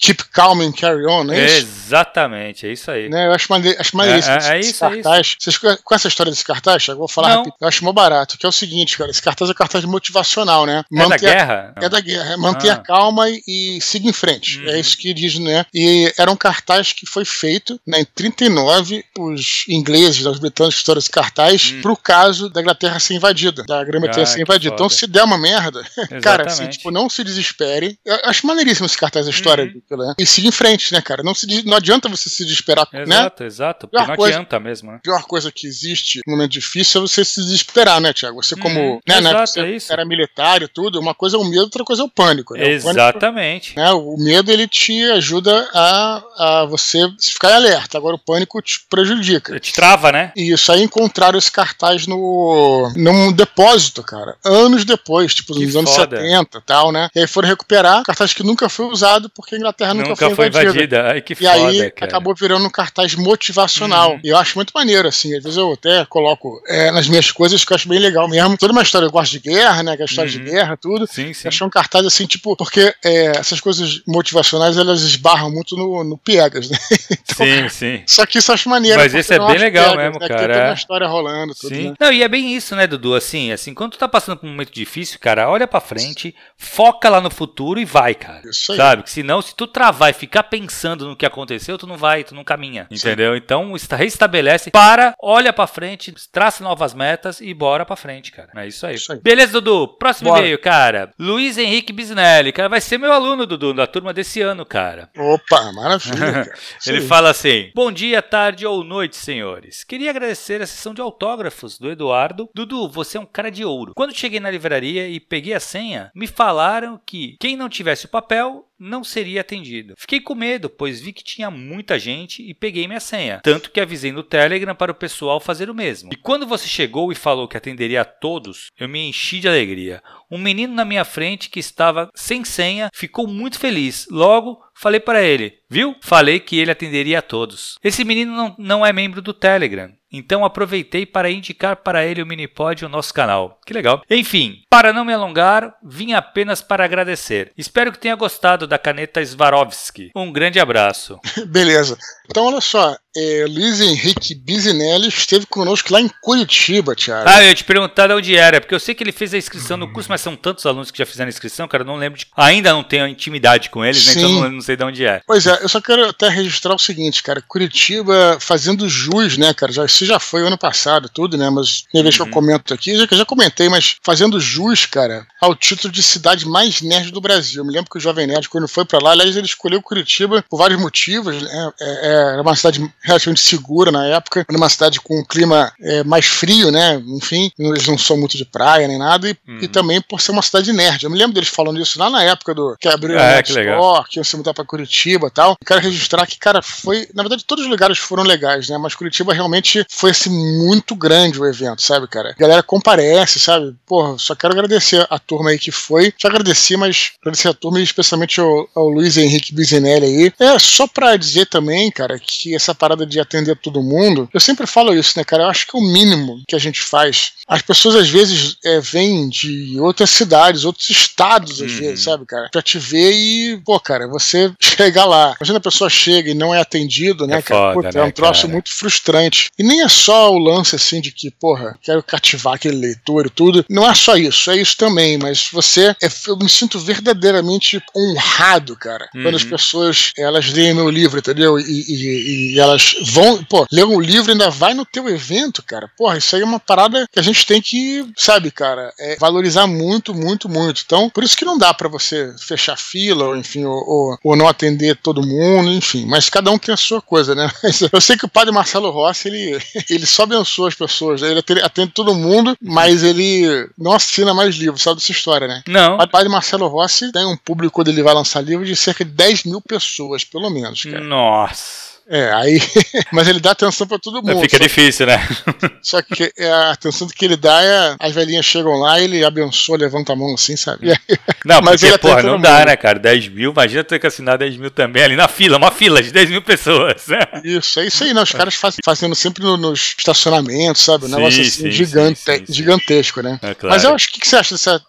Keep 0.05 0.25
Calm 0.33 0.61
and 0.61 0.73
Carry 0.73 1.07
On, 1.07 1.25
não 1.25 1.33
é 1.33 1.47
isso? 1.47 1.67
Exatamente, 1.87 2.67
é 2.67 2.73
isso 2.73 2.91
aí. 2.91 3.09
Né, 3.09 3.27
eu 3.27 3.33
acho, 3.33 3.47
mane 3.49 3.75
acho 3.79 3.97
maneiríssimo 3.97 4.35
é, 4.35 4.49
é, 4.49 4.57
é 4.57 4.61
isso, 4.61 4.81
cartaz. 4.81 5.17
É 5.17 5.21
isso. 5.21 5.37
Vocês 5.41 5.59
com 5.83 5.95
essa 5.95 6.09
história 6.09 6.31
desse 6.31 6.45
cartaz, 6.45 6.87
eu 6.89 6.97
vou 6.97 7.09
falar 7.09 7.31
não. 7.31 7.37
rápido. 7.37 7.55
Eu 7.59 7.69
acho 7.69 7.83
mó 7.83 7.93
barato, 7.93 8.37
que 8.37 8.45
é 8.45 8.49
o 8.49 8.53
seguinte, 8.53 8.99
cara, 8.99 9.11
esse 9.11 9.23
cartaz 9.23 9.51
é 9.51 9.55
cartaz 9.55 9.83
motivacional, 9.87 10.67
né? 10.67 10.85
É 10.93 11.09
da 11.09 11.17
guerra? 11.17 11.75
É 11.77 11.89
da 11.89 12.01
guerra. 12.01 12.33
É 12.35 12.37
manter 12.37 12.71
ah. 12.71 12.77
calma 12.77 13.31
e, 13.31 13.43
e 13.47 13.81
siga 13.81 14.07
em 14.07 14.13
frente. 14.13 14.61
Uhum. 14.61 14.69
É 14.69 14.79
isso 14.79 14.99
que 14.99 15.15
diz, 15.15 15.39
né? 15.39 15.65
E 15.73 16.13
era 16.19 16.31
um 16.31 16.37
cartaz 16.37 16.93
que 16.93 17.07
foi 17.07 17.25
feito 17.25 17.81
né, 17.87 18.01
em 18.01 18.05
39, 18.05 19.03
os 19.19 19.65
ingleses, 19.69 20.27
os 20.27 20.39
britânicos 20.39 20.81
fizeram 20.81 20.99
esse 20.99 21.11
cartaz 21.11 21.71
uhum. 21.71 21.81
pro 21.81 21.97
caso 21.97 22.51
da 22.51 22.61
Inglaterra 22.61 23.01
ser 23.01 23.15
invadida, 23.15 23.65
da 23.65 23.83
Grã-Bretanha 23.83 24.25
ah, 24.25 24.27
ser 24.27 24.43
invadida. 24.43 24.75
Então, 24.75 24.89
se 24.91 25.07
der 25.07 25.25
uma 25.25 25.39
merda, 25.39 25.83
cara, 26.23 26.47
assim, 26.47 26.67
tipo, 26.69 26.91
não 26.91 27.09
se 27.09 27.25
desespere. 27.25 27.99
Eu 28.05 28.19
acho 28.25 28.47
maneiríssimo 28.47 28.85
esse 28.85 28.99
cartaz, 28.99 29.27
a 29.27 29.31
história, 29.31 29.65
uhum. 29.65 29.81
Né? 29.97 30.15
E 30.19 30.27
siga 30.27 30.49
em 30.49 30.53
frente 30.53 30.85
né, 30.93 31.01
cara? 31.01 31.23
Não, 31.23 31.35
se, 31.35 31.65
não 31.65 31.77
adianta 31.77 32.09
você 32.09 32.29
se 32.29 32.45
desesperar, 32.45 32.87
exato, 32.93 33.09
né? 33.09 33.17
Exato, 33.17 33.45
exato. 33.45 33.89
Porque 33.89 34.07
não 34.07 34.17
coisa, 34.17 34.37
adianta 34.37 34.61
mesmo, 34.61 34.91
né? 34.91 34.97
A 34.99 35.01
pior 35.01 35.23
coisa 35.25 35.53
que 35.53 35.67
existe 35.67 36.21
no 36.27 36.33
momento 36.33 36.53
difícil 36.53 37.01
é 37.01 37.07
você 37.07 37.25
se 37.25 37.41
desesperar, 37.41 38.01
né, 38.01 38.13
Tiago? 38.13 38.43
Você 38.43 38.57
como, 38.57 38.79
hum, 38.79 39.01
né, 39.07 39.19
exato, 39.19 39.39
né, 39.39 39.47
você 39.47 39.61
é 39.61 39.71
isso. 39.71 39.93
era 39.93 40.05
militar 40.05 40.63
e 40.63 40.69
tudo, 40.69 41.01
uma 41.01 41.15
coisa 41.15 41.37
é 41.37 41.41
o 41.41 41.45
medo, 41.45 41.63
outra 41.63 41.85
coisa 41.85 42.03
é 42.03 42.05
o 42.05 42.09
pânico. 42.09 42.55
Né? 42.55 42.71
Exatamente. 42.71 43.73
O, 43.73 43.75
pânico, 43.75 43.81
né, 43.81 43.93
o 43.93 44.17
medo, 44.17 44.51
ele 44.51 44.67
te 44.67 45.03
ajuda 45.11 45.69
a, 45.75 46.23
a 46.39 46.67
você 46.67 47.09
ficar 47.21 47.55
alerta. 47.55 47.99
Agora 47.99 48.17
o 48.17 48.19
pânico 48.19 48.61
te 48.63 48.81
prejudica. 48.89 49.59
Te 49.59 49.73
trava, 49.73 50.13
né? 50.13 50.33
E 50.37 50.53
isso 50.53 50.71
aí 50.73 50.83
encontraram 50.83 51.39
esse 51.39 51.51
cartaz 51.51 52.07
no 52.07 52.93
num 52.97 53.33
depósito, 53.33 54.03
cara. 54.03 54.37
Anos 54.45 54.85
depois, 54.85 55.35
tipo, 55.35 55.55
nos 55.55 55.77
anos 55.77 55.91
70 55.91 56.59
e 56.59 56.61
tal, 56.63 56.93
né? 56.93 57.09
E 57.15 57.21
aí 57.21 57.27
foram 57.27 57.49
recuperar 57.49 58.03
cartaz 58.05 58.33
que 58.33 58.43
nunca 58.43 58.69
foi 58.69 58.87
usado 58.87 59.29
porque 59.31 59.55
a 59.55 59.59
Inglaterra 59.59 59.84
nunca, 59.93 60.09
nunca 60.11 60.31
foi, 60.31 60.49
invadida. 60.49 60.71
invadida. 60.71 61.09
Ai, 61.09 61.21
que 61.21 61.37
e 61.39 61.47
aí 61.47 61.91
cara. 61.91 62.11
acabou 62.11 62.35
virando 62.35 62.65
um 62.65 62.71
cartaz 62.71 63.15
motivacional. 63.15 64.13
Uhum. 64.13 64.21
E 64.25 64.29
eu 64.29 64.37
acho 64.39 64.57
muito 64.57 64.71
maneiro, 64.75 65.09
assim. 65.09 65.37
Às 65.37 65.43
vezes 65.43 65.59
eu 65.59 65.73
até 65.73 66.05
coloco 66.07 66.63
é, 66.67 66.91
nas 66.91 67.09
minhas 67.09 67.31
coisas 67.31 67.65
que 67.65 67.73
eu 67.73 67.75
acho 67.75 67.89
bem 67.89 67.99
legal 67.99 68.29
mesmo. 68.29 68.57
Toda 68.57 68.73
uma 68.73 68.83
história, 68.83 69.07
eu 69.07 69.11
gosto 69.11 69.33
de 69.33 69.41
guerra, 69.41 69.83
né? 69.83 69.97
Que 69.97 70.03
é 70.03 70.05
a 70.05 70.07
história 70.07 70.33
uhum. 70.33 70.45
de 70.45 70.51
guerra, 70.51 70.77
tudo. 70.77 71.07
Sim, 71.07 71.33
sim. 71.35 71.49
Achei 71.49 71.67
um 71.67 71.71
cartaz 71.71 72.07
assim, 72.07 72.27
tipo, 72.27 72.57
porque 72.57 72.95
é, 73.05 73.37
essas 73.37 73.61
coisas 73.61 74.01
motivacionais 74.07 74.79
elas 74.79 75.03
esbarram 75.03 75.51
muito 75.51 75.77
no, 75.77 76.05
no 76.05 76.17
piegas, 76.17 76.71
né? 76.71 76.79
Então, 77.35 77.47
sim, 77.47 77.69
sim. 77.69 78.03
Só 78.07 78.25
que 78.25 78.39
isso 78.39 78.53
eu 78.53 78.55
acho 78.55 78.69
maneiro. 78.69 78.97
Mas 78.97 79.13
isso 79.13 79.33
é 79.35 79.39
bem 79.39 79.59
legal 79.59 79.87
piegas, 79.87 80.05
mesmo, 80.05 80.21
né? 80.21 80.29
cara. 80.29 80.41
Tem 80.41 80.49
toda 80.49 80.69
uma 80.69 80.75
história 80.75 81.07
rolando, 81.09 81.55
tudo, 81.55 81.75
sim. 81.75 81.89
Né? 81.89 81.95
Não, 81.99 82.13
e 82.13 82.23
é 82.23 82.29
bem 82.29 82.55
isso, 82.55 82.77
né, 82.77 82.87
Dudu? 82.87 83.15
Assim, 83.15 83.51
assim, 83.51 83.75
quando 83.75 83.93
tu 83.93 83.99
tá 83.99 84.07
passando 84.07 84.37
por 84.37 84.47
um 84.47 84.51
momento 84.51 84.73
difícil, 84.73 85.19
cara, 85.19 85.49
olha 85.49 85.67
pra 85.67 85.81
frente, 85.81 86.35
foca 86.57 87.09
lá 87.09 87.21
no 87.21 87.31
futuro 87.31 87.81
e 87.81 87.85
vai, 87.85 88.15
cara. 88.15 88.43
Isso 88.49 88.73
aí. 88.73 88.79
Sabe? 88.79 89.03
Que 89.03 89.11
senão, 89.11 89.43
se 89.43 89.55
tu 89.55 89.64
tu 89.65 89.69
travar 89.69 90.11
e 90.11 90.15
ficar 90.15 90.45
pensando 90.45 91.09
no 91.09 91.17
que 91.17 91.27
aconteceu, 91.27 91.79
tu 91.79 91.87
não 91.87 91.97
vai, 91.97 92.23
tu 92.23 92.35
não 92.35 92.45
caminha. 92.45 92.87
Entendeu? 92.91 93.33
Sim. 93.33 93.39
Então, 93.39 93.73
reestabelece, 93.93 94.71
para, 94.71 95.15
olha 95.21 95.53
para 95.53 95.67
frente, 95.67 96.15
traça 96.31 96.63
novas 96.63 96.95
metas 96.95 97.41
e 97.41 97.53
bora 97.55 97.85
para 97.85 97.97
frente, 97.97 98.31
cara. 98.31 98.51
É 98.57 98.67
isso 98.67 98.87
aí. 98.87 98.95
isso 98.95 99.13
aí. 99.13 99.21
Beleza, 99.21 99.53
Dudu? 99.53 99.89
Próximo 99.99 100.31
bora. 100.31 100.41
e-mail, 100.41 100.59
cara. 100.59 101.11
Luiz 101.19 101.57
Henrique 101.57 101.93
Bisnelli, 101.93 102.53
cara, 102.53 102.69
vai 102.69 102.81
ser 102.81 102.99
meu 102.99 103.13
aluno, 103.13 103.47
Dudu, 103.47 103.73
da 103.73 103.87
turma 103.87 104.13
desse 104.13 104.41
ano, 104.41 104.67
cara. 104.67 105.09
Opa, 105.17 105.73
maravilha. 105.73 106.51
Ele 106.87 107.01
fala 107.01 107.31
assim: 107.31 107.71
Bom 107.75 107.91
dia, 107.91 108.21
tarde 108.21 108.67
ou 108.67 108.85
noite, 108.85 109.17
senhores. 109.17 109.85
Queria 109.85 110.11
agradecer 110.11 110.61
a 110.61 110.67
sessão 110.67 110.93
de 110.93 111.01
autógrafos 111.01 111.79
do 111.79 111.91
Eduardo. 111.91 112.49
Dudu, 112.55 112.89
você 112.89 113.17
é 113.17 113.21
um 113.21 113.27
cara 113.27 113.51
de 113.51 113.65
ouro. 113.65 113.93
Quando 113.95 114.15
cheguei 114.15 114.41
na 114.41 114.51
livraria 114.51 115.09
e 115.09 115.21
peguei 115.21 115.55
a 115.55 115.61
senha, 115.61 116.11
me 116.15 116.27
falaram 116.27 117.01
que 117.05 117.37
quem 117.41 117.57
não 117.57 117.69
tivesse 117.69 118.07
o 118.07 118.11
papel 118.11 118.67
não 118.85 119.03
seria 119.03 119.41
atendido. 119.41 119.95
Fiquei 119.97 120.21
com 120.21 120.35
medo, 120.35 120.69
pois 120.69 121.01
vi 121.01 121.13
que 121.13 121.25
tinha 121.25 121.51
muita 121.51 121.99
gente 121.99 122.43
e 122.43 122.53
peguei 122.53 122.87
minha 122.87 123.01
senha. 123.01 123.41
Tanto 123.43 123.71
que 123.71 123.81
avisei 123.81 124.13
no 124.13 124.23
Telegram 124.23 124.75
para 124.75 124.93
o 124.93 124.95
pessoal 124.95 125.41
fazer 125.41 125.71
o 125.71 125.75
mesmo. 125.75 126.11
E 126.13 126.17
quando 126.17 126.47
você 126.47 126.69
chegou 126.69 127.11
e 127.11 127.15
falou 127.15 127.49
que 127.49 127.57
atenderia 127.57 128.03
a 128.03 128.05
todos, 128.05 128.71
eu 128.79 128.89
me 128.89 129.09
enchi 129.09 129.41
de 129.41 129.49
alegria. 129.49 130.03
Um 130.31 130.39
menino 130.39 130.75
na 130.75 130.85
minha 130.85 131.05
frente 131.05 131.51
que 131.51 131.61
estava 131.61 132.11
sem 132.15 132.45
senha 132.45 132.91
ficou 132.93 133.27
muito 133.27 133.59
feliz. 133.59 134.07
Logo, 134.11 134.59
falei 134.75 135.01
para 135.01 135.23
ele: 135.23 135.55
Viu? 135.69 135.95
Falei 136.03 136.41
que 136.41 136.59
ele 136.59 136.71
atenderia 136.71 137.19
a 137.19 137.23
todos. 137.23 137.79
Esse 137.83 138.05
menino 138.05 138.33
não, 138.35 138.55
não 138.59 138.87
é 138.87 138.93
membro 138.93 139.21
do 139.21 139.35
Telegram. 139.35 139.91
Então 140.17 140.45
aproveitei 140.45 141.05
para 141.05 141.29
indicar 141.29 141.77
para 141.77 142.07
ele 142.07 142.23
o 142.23 142.27
Minipod 142.27 142.81
e 142.81 142.87
o 142.87 142.89
nosso 142.89 143.13
canal. 143.13 143.59
Que 143.67 143.75
legal. 143.75 144.01
Enfim, 144.09 144.63
para 144.71 144.93
não 144.93 145.05
me 145.05 145.13
alongar, 145.13 145.75
vim 145.83 146.13
apenas 146.13 146.63
para 146.63 146.85
agradecer. 146.85 147.53
Espero 147.59 147.91
que 147.91 147.99
tenha 147.99 148.15
gostado 148.15 148.65
da 148.65 148.79
caneta 148.79 149.25
Swarovski. 149.25 150.11
Um 150.15 150.33
grande 150.33 150.61
abraço. 150.61 151.19
Beleza. 151.49 151.99
Então 152.31 152.47
olha 152.47 152.61
só, 152.61 152.97
é, 153.17 153.47
Luiz 153.49 153.81
Henrique 153.81 154.35
Bizinelli 154.35 155.09
esteve 155.09 155.47
conosco 155.47 155.93
lá 155.93 156.01
em 156.01 156.11
Curitiba, 156.21 156.95
Thiago. 156.95 157.29
Ah, 157.29 157.43
eu 157.43 157.49
ia 157.49 157.55
te 157.55 157.65
perguntar 157.65 158.09
de 158.09 158.15
onde 158.15 158.37
era, 158.37 158.61
porque 158.61 158.75
eu 158.75 158.81
sei 158.81 158.95
que 158.95 159.03
ele 159.03 159.13
fez 159.13 159.33
a 159.33 159.39
inscrição 159.39 159.77
no 159.77 159.93
curso, 159.93 160.09
mas 160.09 160.21
são 160.21 160.37
tantos 160.37 160.67
alunos 160.67 160.91
que 160.91 160.99
já 160.99 161.07
fizeram 161.07 161.29
a 161.29 161.31
inscrição, 161.31 161.69
cara, 161.69 161.83
eu 161.83 161.87
não 161.87 161.97
lembro 161.97 162.19
de... 162.19 162.27
Ainda 162.37 162.73
não 162.73 162.83
tenho 162.83 163.07
intimidade 163.07 163.71
com 163.71 163.85
eles, 163.85 164.05
né, 164.07 164.13
então 164.17 164.31
não, 164.31 164.51
não 164.51 164.61
sei 164.61 164.77
de 164.77 164.85
onde 164.85 165.05
é. 165.05 165.21
Pois 165.27 165.47
é, 165.47 165.63
eu 165.63 165.69
só 165.69 165.81
quero 165.81 166.09
até 166.09 166.29
registrar 166.29 166.75
o 166.75 166.79
seguinte, 166.79 167.23
cara, 167.23 167.43
Curitiba 167.43 168.39
fazendo 168.41 168.89
jus, 168.89 169.37
né, 169.37 169.55
cara, 169.55 169.73
já, 169.73 169.85
isso 169.85 170.05
já 170.05 170.19
foi 170.19 170.47
ano 170.47 170.59
passado, 170.59 171.09
tudo, 171.09 171.37
né, 171.37 171.49
mas 171.51 171.85
minha 171.93 172.03
vez 172.03 172.15
uhum. 172.15 172.19
que 172.19 172.23
eu 172.23 172.27
uhum. 172.27 172.47
comento 172.47 172.75
aqui, 172.75 172.97
já, 172.97 173.07
já 173.11 173.25
comentei, 173.25 173.69
mas 173.69 173.97
fazendo 174.03 174.41
jus, 174.41 174.87
cara, 174.87 175.27
ao 175.41 175.55
título 175.55 175.93
de 175.93 176.03
cidade 176.03 176.47
mais 176.47 176.81
nerd 176.81 177.11
do 177.11 177.21
Brasil. 177.21 177.63
Eu 177.63 177.67
me 177.67 177.73
lembro 177.73 177.91
que 177.91 177.99
o 177.99 178.01
Jovem 178.01 178.27
Nerd, 178.27 178.49
quando 178.49 178.67
foi 178.67 178.85
para 178.85 178.99
lá, 178.99 179.13
aliás, 179.13 179.37
ele 179.37 179.47
escolheu 179.47 179.81
Curitiba 179.81 180.45
por 180.49 180.59
vários 180.59 180.81
motivos, 180.81 181.41
né, 181.41 181.71
é, 181.81 181.85
é, 181.85 182.33
era 182.33 182.43
uma 182.43 182.57
cidade 182.57 182.81
relativamente 183.05 183.43
segura 183.43 183.93
na 183.93 184.07
época, 184.07 184.47
numa 184.51 184.69
cidade 184.69 185.01
com 185.01 185.21
um 185.21 185.25
clima 185.25 185.73
é, 185.81 186.03
mais 186.03 186.25
frio, 186.25 186.71
né, 186.71 187.01
enfim, 187.07 187.51
eles 187.59 187.87
não 187.87 187.99
são 187.99 188.17
muito 188.17 188.37
de 188.37 188.45
praia 188.45 188.89
nem 188.89 188.99
nada, 188.99 189.29
e, 189.29 189.37
uhum. 189.47 189.59
e, 189.61 189.69
também 189.69 190.01
por 190.01 190.21
ser 190.21 190.33
uma 190.33 190.43
cidade 190.43 190.73
nerd. 190.73 191.05
Eu 191.05 191.11
me 191.11 191.19
lembro 191.19 191.35
deles 191.35 191.49
falando 191.49 191.81
isso 191.81 191.99
lá 191.99 192.09
na 192.09 192.23
época 192.25 192.55
do 192.55 192.77
que 192.81 192.89
abriu 192.89 193.19
é, 193.19 193.43
que, 193.43 193.53
legal. 193.53 194.05
que 194.09 194.19
ia 194.19 194.25
se 194.25 194.37
mudar 194.37 194.55
para 194.55 194.65
Curitiba 194.65 195.27
e 195.27 195.31
tal. 195.31 195.57
Quero 195.65 195.81
registrar 195.81 196.27
que, 196.27 196.39
cara, 196.39 196.63
foi, 196.63 197.09
na 197.15 197.23
verdade, 197.23 197.45
todos 197.45 197.65
os 197.65 197.71
lugares 197.71 197.99
foram 197.99 198.23
legais, 198.23 198.69
né, 198.69 198.79
mas 198.79 198.95
Curitiba 198.95 199.35
realmente 199.35 199.85
foi 199.91 200.11
assim 200.11 200.31
muito 200.31 200.97
grande 200.97 201.41
o 201.41 201.47
evento, 201.47 201.83
sabe, 201.83 202.09
cara? 202.09 202.31
A 202.31 202.41
galera 202.41 202.63
comparece, 202.63 203.39
sabe? 203.39 203.75
Porra, 203.87 204.17
só 204.19 204.35
quero 204.35 204.55
agradecer 204.55 205.07
a 205.11 205.19
turma 205.19 205.51
aí 205.51 205.59
que 205.59 205.71
foi. 205.71 206.13
Já 206.19 206.29
agradeci, 206.29 206.77
mas 206.77 207.13
agradecer 207.21 207.49
a 207.49 207.55
turma 207.55 207.81
e 207.81 207.83
especialmente 207.83 208.41
ao, 208.41 208.69
ao 208.75 208.89
Luiz 208.89 209.17
Henrique 209.17 209.55
Bizenelli 209.55 210.07
aí. 210.07 210.33
É, 210.41 210.59
só 210.59 210.87
pra 210.87 211.17
dizer 211.17 211.47
também, 211.47 211.91
cara, 211.91 212.19
que 212.19 212.55
essa 212.55 212.75
parada 212.75 212.94
de 212.97 213.21
atender 213.21 213.57
todo 213.57 213.83
mundo, 213.83 214.29
eu 214.33 214.41
sempre 214.41 214.67
falo 214.67 214.95
isso, 214.95 215.15
né, 215.17 215.25
cara? 215.25 215.45
Eu 215.45 215.49
acho 215.49 215.67
que 215.67 215.77
é 215.77 215.81
o 215.81 215.83
mínimo 215.83 216.43
que 216.47 216.55
a 216.55 216.59
gente 216.59 216.81
faz. 216.81 217.33
As 217.47 217.63
pessoas 217.63 217.97
às 217.97 218.09
vezes 218.09 218.57
é, 218.65 218.81
vêm 218.81 219.29
de 219.29 219.79
outras 219.81 220.11
cidades, 220.11 220.65
outros 220.65 220.89
estados, 220.91 221.61
às 221.61 221.73
uhum. 221.73 221.79
vezes, 221.79 222.05
sabe, 222.05 222.25
cara? 222.27 222.49
Pra 222.51 222.63
te 222.63 222.79
ver 222.79 223.13
e, 223.13 223.61
pô, 223.65 223.79
cara, 223.81 224.07
você 224.09 224.53
chega 224.61 225.05
lá. 225.05 225.35
Imagina 225.41 225.59
a 225.59 225.63
pessoa 225.63 225.91
chega 225.91 226.31
e 226.31 226.35
não 226.35 226.55
é 226.55 226.61
atendido, 226.61 227.27
né, 227.27 227.39
é 227.39 227.43
cara? 227.43 227.75
Foda, 227.75 227.89
Puta, 227.89 227.99
né, 227.99 228.05
é 228.05 228.09
um 228.09 228.11
troço 228.11 228.43
cara? 228.43 228.53
muito 228.53 228.73
frustrante. 228.73 229.51
E 229.59 229.63
nem 229.63 229.83
é 229.83 229.89
só 229.89 230.33
o 230.33 230.39
lance 230.39 230.77
assim 230.77 231.01
de 231.01 231.11
que, 231.13 231.31
porra, 231.31 231.79
quero 231.83 232.03
cativar 232.03 232.55
aquele 232.55 232.77
leitor 232.77 233.27
e 233.27 233.31
tudo. 233.31 233.65
Não 233.69 233.89
é 233.89 233.95
só 233.95 234.17
isso, 234.17 234.51
é 234.51 234.57
isso 234.57 234.77
também, 234.77 235.19
mas 235.19 235.49
você, 235.53 235.95
é, 236.03 236.09
eu 236.27 236.37
me 236.37 236.49
sinto 236.49 236.79
verdadeiramente 236.79 237.83
honrado, 237.97 238.77
cara, 238.77 239.09
uhum. 239.15 239.23
quando 239.23 239.37
as 239.37 239.43
uhum. 239.45 239.51
pessoas, 239.51 240.13
elas 240.17 240.53
leem 240.53 240.75
meu 240.75 240.89
livro, 240.89 241.19
entendeu? 241.19 241.59
E, 241.59 241.63
e, 241.63 242.55
e 242.55 242.61
elas 242.61 242.84
vão, 243.13 243.43
pô, 243.45 243.67
ler 243.71 243.85
um 243.85 244.01
livro 244.01 244.31
e 244.31 244.33
ainda 244.33 244.51
vai 244.51 244.75
no 244.75 244.85
teu 244.85 245.09
evento, 245.09 245.63
cara. 245.63 245.91
Porra, 245.97 246.19
isso 246.19 246.35
aí 246.35 246.43
é 246.43 246.45
uma 246.45 246.61
parada 246.61 247.07
que 247.11 247.19
a 247.19 247.23
gente 247.23 247.47
tem 247.47 247.61
que, 247.61 248.07
sabe, 248.17 248.51
cara, 248.51 248.93
é 248.99 249.17
valorizar 249.17 249.67
muito, 249.67 250.15
muito, 250.15 250.49
muito. 250.49 250.83
Então, 250.85 251.09
por 251.11 251.25
isso 251.25 251.37
que 251.37 251.45
não 251.45 251.59
dá 251.59 251.73
para 251.73 251.89
você 251.89 252.35
fechar 252.39 252.77
fila, 252.77 253.27
ou 253.27 253.37
enfim, 253.37 253.65
ou, 253.65 253.77
ou, 253.77 254.19
ou, 254.23 254.37
não 254.37 254.49
atender 254.49 254.97
todo 254.97 255.27
mundo, 255.27 255.71
enfim. 255.71 256.05
Mas 256.07 256.29
cada 256.29 256.51
um 256.51 256.59
tem 256.59 256.75
a 256.75 256.79
sua 256.79 257.01
coisa, 257.01 257.35
né? 257.35 257.51
Eu 257.93 258.01
sei 258.01 258.17
que 258.17 258.27
o 258.27 258.31
padre 258.31 258.53
Marcelo 258.53 258.91
Rossi, 258.91 259.29
ele, 259.29 259.59
ele 259.89 260.07
só 260.07 260.25
abençoa 260.25 260.69
as 260.69 260.75
pessoas, 260.75 261.23
né? 261.23 261.43
ele 261.49 261.63
atende 261.63 261.93
todo 261.93 262.15
mundo, 262.15 262.57
mas 262.61 263.03
ele 263.03 263.69
não 263.79 263.93
assina 263.93 264.35
mais 264.35 264.57
livros, 264.57 264.83
sabe 264.83 264.97
dessa 264.97 265.13
história, 265.13 265.47
né? 265.47 265.63
Não. 265.67 265.97
O 265.97 266.09
padre 266.09 266.29
Marcelo 266.29 266.67
Rossi 266.69 267.13
tem 267.13 267.27
um 267.27 267.37
público, 267.37 267.75
quando 267.75 267.89
ele 267.89 268.03
vai 268.03 268.15
lançar 268.15 268.41
livro, 268.41 268.65
de 268.65 268.77
cerca 268.77 269.05
de 269.05 269.11
10 269.11 269.45
mil 269.45 269.61
pessoas, 269.61 270.25
pelo 270.25 270.51
menos, 270.51 270.83
cara. 270.85 271.01
Nossa. 271.01 271.94
É, 272.09 272.33
aí. 272.33 272.61
Mas 273.13 273.29
ele 273.29 273.41
dá 273.41 273.53
atenção 273.53 273.87
pra 273.87 273.99
todo 273.99 274.23
mundo. 274.23 274.41
Fica 274.41 274.59
difícil, 274.59 275.07
né? 275.07 275.17
Só 275.83 276.03
que 276.03 276.33
é, 276.37 276.51
a 276.51 276.73
atenção 276.73 277.09
que 277.09 277.25
ele 277.25 277.37
dá 277.37 277.63
é. 277.63 277.97
As 277.99 278.13
velhinhas 278.13 278.45
chegam 278.45 278.73
lá 278.75 279.01
e 279.01 279.05
ele 279.05 279.25
abençoa, 279.25 279.79
levanta 279.79 280.13
a 280.13 280.17
mão 280.17 280.35
assim, 280.35 280.57
sabe? 280.57 280.91
Aí, 280.91 280.99
não, 281.45 281.61
mas 281.63 281.81
porque, 281.81 281.87
ele 281.87 281.99
porra, 281.99 282.23
não 282.23 282.41
dá, 282.41 282.59
mundo. 282.59 282.67
né, 282.67 282.77
cara? 282.77 282.99
10 282.99 283.29
mil, 283.29 283.53
imagina 283.53 283.85
ter 283.85 283.99
que 283.99 284.07
assinar 284.07 284.37
10 284.37 284.57
mil 284.57 284.71
também 284.71 285.03
ali 285.03 285.17
na 285.17 285.29
fila, 285.29 285.57
uma 285.57 285.71
fila 285.71 286.03
de 286.03 286.13
10 286.13 286.31
mil 286.31 286.43
pessoas. 286.43 287.07
Né? 287.07 287.19
Isso, 287.45 287.81
é 287.81 287.87
isso 287.87 288.05
aí, 288.05 288.13
né? 288.13 288.23
Os 288.23 288.33
caras 288.33 288.55
faz, 288.55 288.77
fazendo 288.85 289.15
sempre 289.15 289.43
no, 289.43 289.57
nos 289.57 289.95
estacionamentos, 289.99 290.83
sabe? 290.83 291.07
Um 291.07 291.09
negócio 291.09 291.41
assim, 291.41 291.51
sim, 291.51 291.71
gigante, 291.71 292.21
sim, 292.21 292.47
sim, 292.47 292.53
gigantesco, 292.53 293.23
né? 293.23 293.39
É, 293.43 293.55
claro. 293.55 293.75
Mas 293.75 293.85
eu 293.85 293.95
acho 293.95 294.13
que, 294.13 294.21
que 294.21 294.29
você 294.29 294.37
acha 294.37 294.55
dessa 294.55 294.83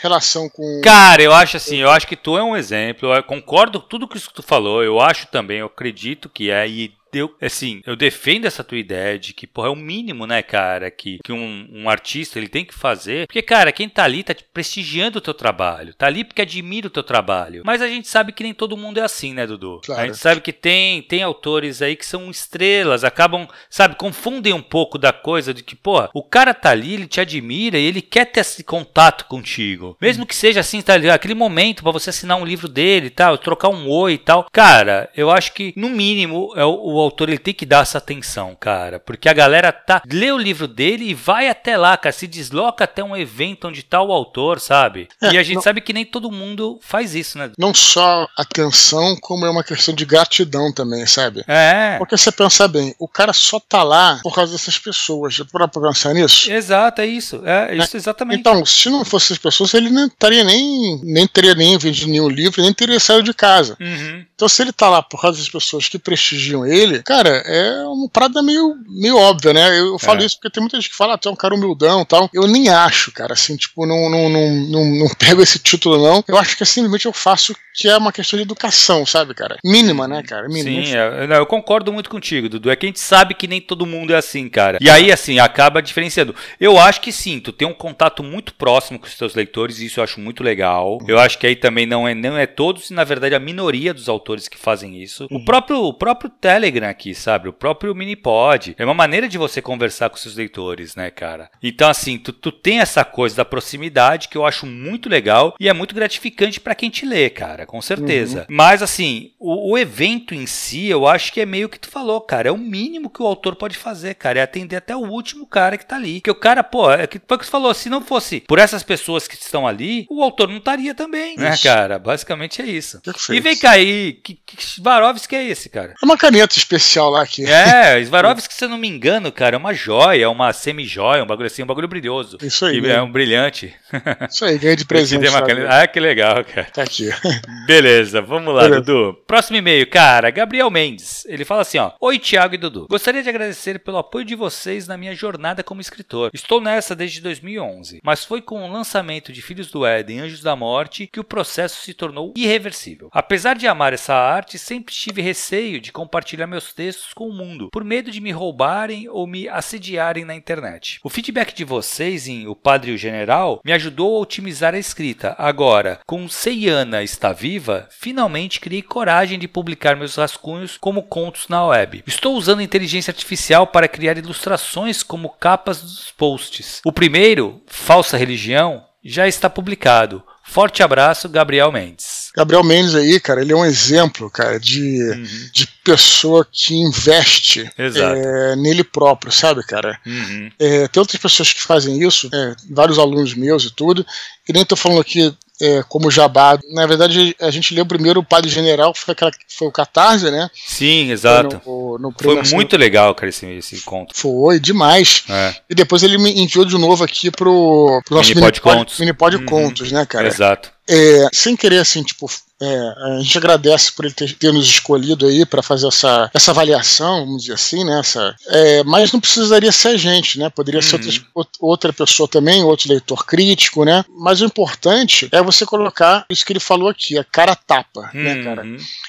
relação 0.00 0.48
com. 0.48 0.80
Cara, 0.82 1.22
eu 1.22 1.32
acho 1.32 1.56
assim, 1.56 1.76
eu 1.76 1.90
acho 1.90 2.06
que 2.06 2.16
tu 2.16 2.36
é 2.36 2.42
um 2.42 2.56
exemplo. 2.56 3.12
Eu 3.12 3.22
concordo 3.22 3.80
com 3.80 3.86
tudo 3.86 4.08
que 4.08 4.18
tu 4.32 4.42
falou. 4.42 4.82
Eu 4.82 5.00
acho 5.00 5.26
também, 5.28 5.58
eu 5.58 5.66
acredito 5.66 6.28
que 6.28 6.50
é. 6.50 6.68
E 6.68 6.94
eu, 7.12 7.34
assim, 7.40 7.80
eu 7.86 7.96
defendo 7.96 8.46
essa 8.46 8.62
tua 8.62 8.78
ideia 8.78 9.18
de 9.18 9.32
que, 9.32 9.46
porra, 9.46 9.68
é 9.68 9.70
o 9.70 9.76
mínimo, 9.76 10.26
né, 10.26 10.42
cara, 10.42 10.90
que, 10.90 11.18
que 11.24 11.32
um, 11.32 11.68
um, 11.72 11.90
artista 11.90 12.38
ele 12.38 12.48
tem 12.48 12.64
que 12.64 12.74
fazer. 12.74 13.26
Porque, 13.26 13.42
cara, 13.42 13.72
quem 13.72 13.88
tá 13.88 14.04
ali 14.04 14.22
tá 14.22 14.34
prestigiando 14.52 15.18
o 15.18 15.20
teu 15.20 15.34
trabalho, 15.34 15.94
tá 15.94 16.06
ali 16.06 16.24
porque 16.24 16.42
admira 16.42 16.86
o 16.86 16.90
teu 16.90 17.02
trabalho. 17.02 17.62
Mas 17.64 17.82
a 17.82 17.88
gente 17.88 18.08
sabe 18.08 18.32
que 18.32 18.42
nem 18.42 18.54
todo 18.54 18.76
mundo 18.76 18.98
é 18.98 19.02
assim, 19.02 19.34
né, 19.34 19.46
Dudu? 19.46 19.80
Claro. 19.84 20.02
A 20.02 20.06
gente 20.06 20.18
sabe 20.18 20.40
que 20.40 20.52
tem, 20.52 21.02
tem 21.02 21.22
autores 21.22 21.82
aí 21.82 21.96
que 21.96 22.06
são 22.06 22.30
estrelas, 22.30 23.04
acabam, 23.04 23.48
sabe, 23.68 23.96
confundem 23.96 24.52
um 24.52 24.62
pouco 24.62 24.98
da 24.98 25.12
coisa 25.12 25.52
de 25.52 25.62
que, 25.62 25.74
porra, 25.74 26.10
o 26.14 26.22
cara 26.22 26.54
tá 26.54 26.70
ali, 26.70 26.94
ele 26.94 27.06
te 27.06 27.20
admira 27.20 27.78
e 27.78 27.84
ele 27.84 28.02
quer 28.02 28.26
ter 28.26 28.40
esse 28.40 28.62
contato 28.62 29.26
contigo. 29.26 29.96
Mesmo 30.00 30.26
que 30.26 30.34
seja 30.34 30.60
assim, 30.60 30.80
tá 30.82 30.94
ali, 30.94 31.10
aquele 31.10 31.34
momento 31.34 31.82
para 31.82 31.92
você 31.92 32.10
assinar 32.10 32.36
um 32.36 32.44
livro 32.44 32.68
dele 32.68 33.06
e 33.06 33.10
tal, 33.10 33.36
trocar 33.38 33.68
um 33.68 33.88
oi 33.88 34.14
e 34.14 34.18
tal. 34.18 34.46
Cara, 34.52 35.10
eu 35.16 35.30
acho 35.30 35.52
que, 35.52 35.72
no 35.76 35.88
mínimo, 35.88 36.52
é 36.56 36.64
o, 36.64 36.99
o 37.00 37.04
autor 37.04 37.28
ele 37.28 37.38
tem 37.38 37.54
que 37.54 37.66
dar 37.66 37.82
essa 37.82 37.98
atenção, 37.98 38.56
cara, 38.58 39.00
porque 39.00 39.28
a 39.28 39.32
galera 39.32 39.72
tá 39.72 40.02
lê 40.10 40.30
o 40.30 40.38
livro 40.38 40.68
dele 40.68 41.06
e 41.06 41.14
vai 41.14 41.48
até 41.48 41.76
lá, 41.76 41.96
cara, 41.96 42.12
se 42.12 42.26
desloca 42.26 42.84
até 42.84 43.02
um 43.02 43.16
evento 43.16 43.68
onde 43.68 43.82
tá 43.82 44.02
o 44.02 44.12
autor, 44.12 44.60
sabe? 44.60 45.08
É, 45.20 45.32
e 45.32 45.38
a 45.38 45.42
gente 45.42 45.56
não, 45.56 45.62
sabe 45.62 45.80
que 45.80 45.92
nem 45.92 46.04
todo 46.04 46.30
mundo 46.30 46.78
faz 46.82 47.14
isso, 47.14 47.38
né? 47.38 47.50
Não 47.58 47.74
só 47.74 48.26
atenção, 48.36 49.16
como 49.20 49.46
é 49.46 49.50
uma 49.50 49.64
questão 49.64 49.94
de 49.94 50.04
gratidão 50.04 50.72
também, 50.72 51.06
sabe? 51.06 51.44
É. 51.46 51.96
Porque 51.98 52.16
você 52.16 52.30
pensa 52.30 52.68
bem, 52.68 52.94
o 52.98 53.08
cara 53.08 53.32
só 53.32 53.58
tá 53.60 53.82
lá 53.82 54.20
por 54.22 54.34
causa 54.34 54.52
dessas 54.52 54.78
pessoas. 54.78 55.34
Já 55.34 55.44
pra 55.44 55.68
pensar 55.68 56.14
nisso? 56.14 56.50
Exato, 56.50 57.00
é 57.00 57.06
isso. 57.06 57.42
É, 57.44 57.72
é 57.72 57.76
isso 57.76 57.96
exatamente. 57.96 58.40
Então, 58.40 58.64
se 58.64 58.88
não 58.88 59.04
fosse 59.04 59.26
essas 59.26 59.38
pessoas, 59.38 59.74
ele 59.74 59.90
não 59.90 60.06
estaria 60.06 60.44
nem 60.44 61.00
nem 61.02 61.26
teria 61.26 61.54
nem 61.54 61.76
vendido 61.78 62.10
nenhum 62.10 62.28
livro, 62.28 62.62
nem 62.62 62.72
teria 62.72 63.00
saído 63.00 63.22
de 63.22 63.34
casa. 63.34 63.76
Uhum. 63.80 64.24
Então, 64.34 64.48
se 64.48 64.62
ele 64.62 64.72
tá 64.72 64.88
lá 64.88 65.02
por 65.02 65.20
causa 65.20 65.38
das 65.38 65.48
pessoas 65.48 65.88
que 65.88 65.98
prestigiam 65.98 66.66
ele, 66.66 66.89
cara, 67.02 67.28
é 67.46 67.84
uma 67.84 68.08
parada 68.08 68.42
meio, 68.42 68.76
meio 68.88 69.16
óbvia, 69.16 69.52
né? 69.52 69.78
Eu, 69.78 69.98
falo 69.98 70.22
é. 70.22 70.26
isso 70.26 70.36
porque 70.36 70.50
tem 70.50 70.60
muita 70.60 70.76
gente 70.76 70.90
que 70.90 70.96
fala, 70.96 71.14
ah, 71.14 71.18
tu 71.18 71.28
é 71.28 71.32
um 71.32 71.36
cara 71.36 71.54
humildão 71.54 72.02
e 72.02 72.06
tal. 72.06 72.28
Eu 72.32 72.46
nem 72.46 72.68
acho, 72.68 73.12
cara, 73.12 73.34
assim, 73.34 73.56
tipo, 73.56 73.86
não, 73.86 74.10
não, 74.10 74.28
não, 74.28 74.50
não, 74.50 74.84
não 74.84 75.08
pego 75.18 75.42
esse 75.42 75.58
título, 75.58 75.98
não. 75.98 76.24
Eu 76.26 76.38
acho 76.38 76.56
que 76.56 76.64
simplesmente 76.64 77.06
eu 77.06 77.12
faço 77.12 77.54
que 77.74 77.88
é 77.88 77.96
uma 77.96 78.12
questão 78.12 78.36
de 78.36 78.42
educação, 78.42 79.06
sabe, 79.06 79.34
cara? 79.34 79.56
Mínima, 79.64 80.06
né, 80.06 80.22
cara? 80.22 80.48
Mínima. 80.48 80.84
Sim, 80.84 80.94
é, 80.94 81.38
eu 81.38 81.46
concordo 81.46 81.92
muito 81.92 82.10
contigo, 82.10 82.48
Dudu. 82.48 82.70
É 82.70 82.76
que 82.76 82.86
a 82.86 82.88
gente 82.88 83.00
sabe 83.00 83.34
que 83.34 83.46
nem 83.46 83.60
todo 83.60 83.86
mundo 83.86 84.12
é 84.12 84.16
assim, 84.16 84.48
cara. 84.48 84.78
E 84.80 84.90
aí, 84.90 85.12
assim, 85.12 85.38
acaba 85.38 85.80
diferenciando. 85.80 86.34
Eu 86.58 86.78
acho 86.78 87.00
que 87.00 87.12
sim, 87.12 87.40
tu 87.40 87.52
tem 87.52 87.66
um 87.66 87.74
contato 87.74 88.22
muito 88.22 88.54
próximo 88.54 88.98
com 88.98 89.06
os 89.06 89.14
teus 89.14 89.34
leitores, 89.34 89.78
e 89.78 89.86
isso 89.86 90.00
eu 90.00 90.04
acho 90.04 90.20
muito 90.20 90.42
legal. 90.42 90.98
Eu 91.06 91.18
acho 91.18 91.38
que 91.38 91.46
aí 91.46 91.56
também 91.56 91.86
não 91.86 92.06
é, 92.06 92.14
não 92.14 92.36
é 92.36 92.46
todos, 92.46 92.90
e 92.90 92.94
na 92.94 93.04
verdade 93.04 93.34
a 93.34 93.40
minoria 93.40 93.94
dos 93.94 94.08
autores 94.08 94.48
que 94.48 94.58
fazem 94.58 95.00
isso. 95.02 95.26
O 95.30 95.44
próprio, 95.44 95.78
o 95.82 95.94
próprio 95.94 96.30
Telegram 96.30 96.79
aqui, 96.88 97.14
sabe? 97.14 97.48
O 97.48 97.52
próprio 97.52 97.94
Minipod. 97.94 98.74
É 98.78 98.84
uma 98.84 98.94
maneira 98.94 99.28
de 99.28 99.38
você 99.38 99.60
conversar 99.60 100.10
com 100.10 100.16
seus 100.16 100.34
leitores, 100.34 100.94
né, 100.94 101.10
cara? 101.10 101.50
Então, 101.62 101.88
assim, 101.88 102.18
tu, 102.18 102.32
tu 102.32 102.50
tem 102.50 102.80
essa 102.80 103.04
coisa 103.04 103.36
da 103.36 103.44
proximidade 103.44 104.28
que 104.28 104.36
eu 104.36 104.46
acho 104.46 104.66
muito 104.66 105.08
legal 105.08 105.54
e 105.58 105.68
é 105.68 105.72
muito 105.72 105.94
gratificante 105.94 106.60
para 106.60 106.74
quem 106.74 106.90
te 106.90 107.04
lê, 107.04 107.30
cara, 107.30 107.66
com 107.66 107.80
certeza. 107.80 108.40
Uhum. 108.40 108.56
Mas, 108.56 108.82
assim, 108.82 109.32
o, 109.38 109.72
o 109.72 109.78
evento 109.78 110.34
em 110.34 110.46
si, 110.46 110.86
eu 110.86 111.06
acho 111.06 111.32
que 111.32 111.40
é 111.40 111.46
meio 111.46 111.68
que 111.68 111.78
tu 111.78 111.88
falou, 111.88 112.20
cara. 112.20 112.48
É 112.48 112.52
o 112.52 112.58
mínimo 112.58 113.10
que 113.10 113.22
o 113.22 113.26
autor 113.26 113.56
pode 113.56 113.76
fazer, 113.76 114.14
cara. 114.14 114.38
É 114.38 114.42
atender 114.42 114.76
até 114.76 114.94
o 114.96 115.00
último 115.00 115.46
cara 115.46 115.76
que 115.76 115.86
tá 115.86 115.96
ali. 115.96 116.20
Que 116.20 116.30
o 116.30 116.34
cara, 116.34 116.62
pô, 116.62 116.90
é 116.90 117.06
que, 117.06 117.20
foi 117.26 117.36
o 117.36 117.38
que 117.38 117.44
você 117.44 117.50
falou, 117.50 117.74
se 117.74 117.88
não 117.88 118.00
fosse 118.00 118.40
por 118.40 118.58
essas 118.58 118.82
pessoas 118.82 119.26
que 119.26 119.34
estão 119.34 119.66
ali, 119.66 120.06
o 120.10 120.22
autor 120.22 120.48
não 120.48 120.58
estaria 120.58 120.94
também, 120.94 121.36
né, 121.36 121.54
isso. 121.54 121.66
né, 121.66 121.74
cara? 121.74 121.98
Basicamente 121.98 122.62
é 122.62 122.66
isso. 122.66 123.00
Perfeito. 123.00 123.38
E 123.38 123.40
vem 123.40 123.56
cá 123.56 123.72
aí, 123.72 124.12
que, 124.14 124.34
que 124.34 124.64
Swarovski 124.64 125.36
é 125.36 125.44
esse, 125.44 125.68
cara? 125.68 125.94
É 126.00 126.04
uma 126.04 126.16
caneta 126.16 126.56
especial 126.56 126.69
lá 127.10 127.22
aqui. 127.22 127.44
É, 127.44 128.02
Swarovski, 128.04 128.54
se 128.54 128.64
eu 128.64 128.68
não 128.68 128.78
me 128.78 128.88
engano, 128.88 129.32
cara, 129.32 129.56
é 129.56 129.58
uma 129.58 129.72
joia, 129.72 130.30
uma 130.30 130.52
semi-joia, 130.52 131.22
um 131.22 131.26
bagulho 131.26 131.46
assim, 131.46 131.62
um 131.62 131.66
bagulho 131.66 131.88
brilhoso. 131.88 132.38
Isso 132.42 132.64
aí. 132.64 132.84
é 132.86 133.02
um 133.02 133.10
brilhante. 133.10 133.74
Isso 134.30 134.44
aí, 134.44 134.58
ganhei 134.58 134.76
de 134.76 134.84
presente. 134.84 135.26
Ah, 135.68 135.86
que 135.86 136.00
legal, 136.00 136.44
cara. 136.44 136.68
Tá 136.72 136.82
aqui. 136.82 137.10
Beleza, 137.66 138.20
vamos 138.20 138.54
lá, 138.54 138.62
Beleza. 138.62 138.80
Dudu. 138.82 139.18
Próximo 139.26 139.56
e-mail, 139.56 139.88
cara, 139.88 140.30
Gabriel 140.30 140.70
Mendes. 140.70 141.24
Ele 141.26 141.44
fala 141.44 141.62
assim, 141.62 141.78
ó. 141.78 141.92
Oi, 142.00 142.18
Thiago 142.18 142.54
e 142.54 142.58
Dudu. 142.58 142.86
Gostaria 142.88 143.22
de 143.22 143.28
agradecer 143.28 143.78
pelo 143.80 143.98
apoio 143.98 144.24
de 144.24 144.34
vocês 144.34 144.86
na 144.86 144.96
minha 144.96 145.14
jornada 145.14 145.62
como 145.62 145.80
escritor. 145.80 146.30
Estou 146.32 146.60
nessa 146.60 146.94
desde 146.94 147.20
2011, 147.20 148.00
mas 148.02 148.24
foi 148.24 148.40
com 148.40 148.64
o 148.64 148.72
lançamento 148.72 149.32
de 149.32 149.42
Filhos 149.42 149.70
do 149.70 149.84
Éden, 149.84 150.20
Anjos 150.20 150.42
da 150.42 150.54
Morte, 150.54 151.06
que 151.06 151.20
o 151.20 151.24
processo 151.24 151.82
se 151.82 151.94
tornou 151.94 152.32
irreversível. 152.36 153.08
Apesar 153.12 153.56
de 153.56 153.66
amar 153.66 153.92
essa 153.92 154.14
arte, 154.14 154.58
sempre 154.58 154.94
tive 154.94 155.22
receio 155.22 155.80
de 155.80 155.92
compartilhar 155.92 156.46
meus 156.46 156.59
textos 156.72 157.12
com 157.12 157.28
o 157.28 157.32
mundo, 157.32 157.70
por 157.70 157.84
medo 157.84 158.10
de 158.10 158.20
me 158.20 158.30
roubarem 158.30 159.08
ou 159.08 159.26
me 159.26 159.48
assediarem 159.48 160.24
na 160.24 160.34
internet. 160.34 161.00
O 161.02 161.08
feedback 161.08 161.54
de 161.54 161.64
vocês 161.64 162.28
em 162.28 162.46
O 162.46 162.54
Padre 162.54 162.90
e 162.90 162.94
o 162.94 162.98
General 162.98 163.60
me 163.64 163.72
ajudou 163.72 164.16
a 164.16 164.20
otimizar 164.20 164.74
a 164.74 164.78
escrita. 164.78 165.34
Agora, 165.38 166.00
com 166.06 166.28
Seiana 166.28 167.02
está 167.02 167.32
viva, 167.32 167.88
finalmente 167.90 168.60
criei 168.60 168.82
coragem 168.82 169.38
de 169.38 169.48
publicar 169.48 169.96
meus 169.96 170.16
rascunhos 170.16 170.76
como 170.78 171.02
contos 171.02 171.48
na 171.48 171.66
web. 171.66 172.02
Estou 172.06 172.36
usando 172.36 172.62
inteligência 172.62 173.10
artificial 173.10 173.66
para 173.66 173.88
criar 173.88 174.18
ilustrações 174.18 175.02
como 175.02 175.30
capas 175.30 175.80
dos 175.82 176.10
posts. 176.12 176.80
O 176.84 176.92
primeiro, 176.92 177.62
Falsa 177.66 178.16
Religião, 178.16 178.84
já 179.02 179.26
está 179.26 179.48
publicado. 179.48 180.22
Forte 180.44 180.82
abraço, 180.82 181.28
Gabriel 181.28 181.72
Mendes. 181.72 182.19
Gabriel 182.36 182.62
Mendes 182.62 182.94
aí, 182.94 183.18
cara, 183.18 183.40
ele 183.40 183.52
é 183.52 183.56
um 183.56 183.64
exemplo, 183.64 184.30
cara, 184.30 184.58
de, 184.58 185.02
uhum. 185.02 185.26
de 185.52 185.66
pessoa 185.84 186.46
que 186.50 186.74
investe 186.74 187.68
é, 187.76 188.56
nele 188.56 188.84
próprio, 188.84 189.32
sabe, 189.32 189.64
cara? 189.64 189.98
Uhum. 190.06 190.50
É, 190.58 190.86
tem 190.88 191.00
outras 191.00 191.20
pessoas 191.20 191.52
que 191.52 191.60
fazem 191.60 192.00
isso, 192.06 192.28
é, 192.32 192.54
vários 192.70 192.98
alunos 192.98 193.34
meus 193.34 193.64
e 193.64 193.74
tudo, 193.74 194.06
que 194.44 194.52
nem 194.52 194.64
tô 194.64 194.76
falando 194.76 195.00
aqui 195.00 195.34
é, 195.60 195.82
como 195.88 196.10
jabá. 196.10 196.58
Na 196.72 196.86
verdade, 196.86 197.36
a 197.40 197.50
gente 197.50 197.74
leu 197.74 197.84
primeiro 197.84 198.20
o 198.20 198.24
Padre 198.24 198.48
General, 198.48 198.92
que 198.92 199.00
foi, 199.00 199.12
aquela, 199.12 199.30
foi 199.48 199.68
o 199.68 199.72
Catarse, 199.72 200.30
né? 200.30 200.48
Sim, 200.54 201.10
exato. 201.10 201.60
Foi, 201.62 201.98
no, 201.98 201.98
no 201.98 202.14
foi 202.18 202.42
muito 202.54 202.76
legal, 202.76 203.14
cara, 203.14 203.28
esse, 203.28 203.46
esse 203.46 203.80
conto. 203.82 204.16
Foi, 204.16 204.58
demais. 204.58 205.24
É. 205.28 205.54
E 205.68 205.74
depois 205.74 206.02
ele 206.02 206.16
me 206.16 206.32
enviou 206.40 206.64
de 206.64 206.78
novo 206.78 207.04
aqui 207.04 207.30
pro, 207.30 208.00
pro 208.06 208.16
nosso 208.16 208.30
Minipod 208.30 208.60
Contos. 208.60 208.98
Minipod 208.98 209.36
uhum. 209.36 209.46
Contos, 209.46 209.92
né, 209.92 210.06
cara? 210.06 210.26
Exato. 210.26 210.72
É, 210.90 211.28
sem 211.32 211.56
querer, 211.56 211.78
assim, 211.78 212.02
tipo, 212.02 212.28
é, 212.60 212.94
a 213.16 213.18
gente 213.20 213.38
agradece 213.38 213.92
por 213.92 214.04
ele 214.04 214.12
ter, 214.12 214.34
ter 214.34 214.52
nos 214.52 214.66
escolhido 214.66 215.26
aí 215.26 215.46
para 215.46 215.62
fazer 215.62 215.86
essa, 215.86 216.30
essa 216.34 216.50
avaliação, 216.50 217.24
vamos 217.24 217.42
dizer 217.42 217.54
assim, 217.54 217.84
né? 217.84 218.00
Essa, 218.00 218.36
é, 218.48 218.82
mas 218.84 219.12
não 219.12 219.20
precisaria 219.20 219.72
ser 219.72 219.88
a 219.88 219.96
gente, 219.96 220.38
né? 220.38 220.50
Poderia 220.50 220.80
uhum. 220.80 221.02
ser 221.02 221.24
outra, 221.34 221.52
outra 221.60 221.92
pessoa 221.92 222.28
também, 222.28 222.62
outro 222.62 222.90
leitor 222.90 223.24
crítico, 223.24 223.84
né? 223.84 224.04
Mas 224.18 224.42
o 224.42 224.44
importante 224.44 225.28
é 225.32 225.42
você 225.42 225.64
colocar 225.64 226.26
isso 226.28 226.44
que 226.44 226.52
ele 226.52 226.60
falou 226.60 226.88
aqui, 226.88 227.16
a 227.16 227.24
cara 227.24 227.54
tapa, 227.54 228.10
né, 228.12 228.12
uhum. 228.14 228.22
né, 228.22 228.44
cara? 228.44 228.66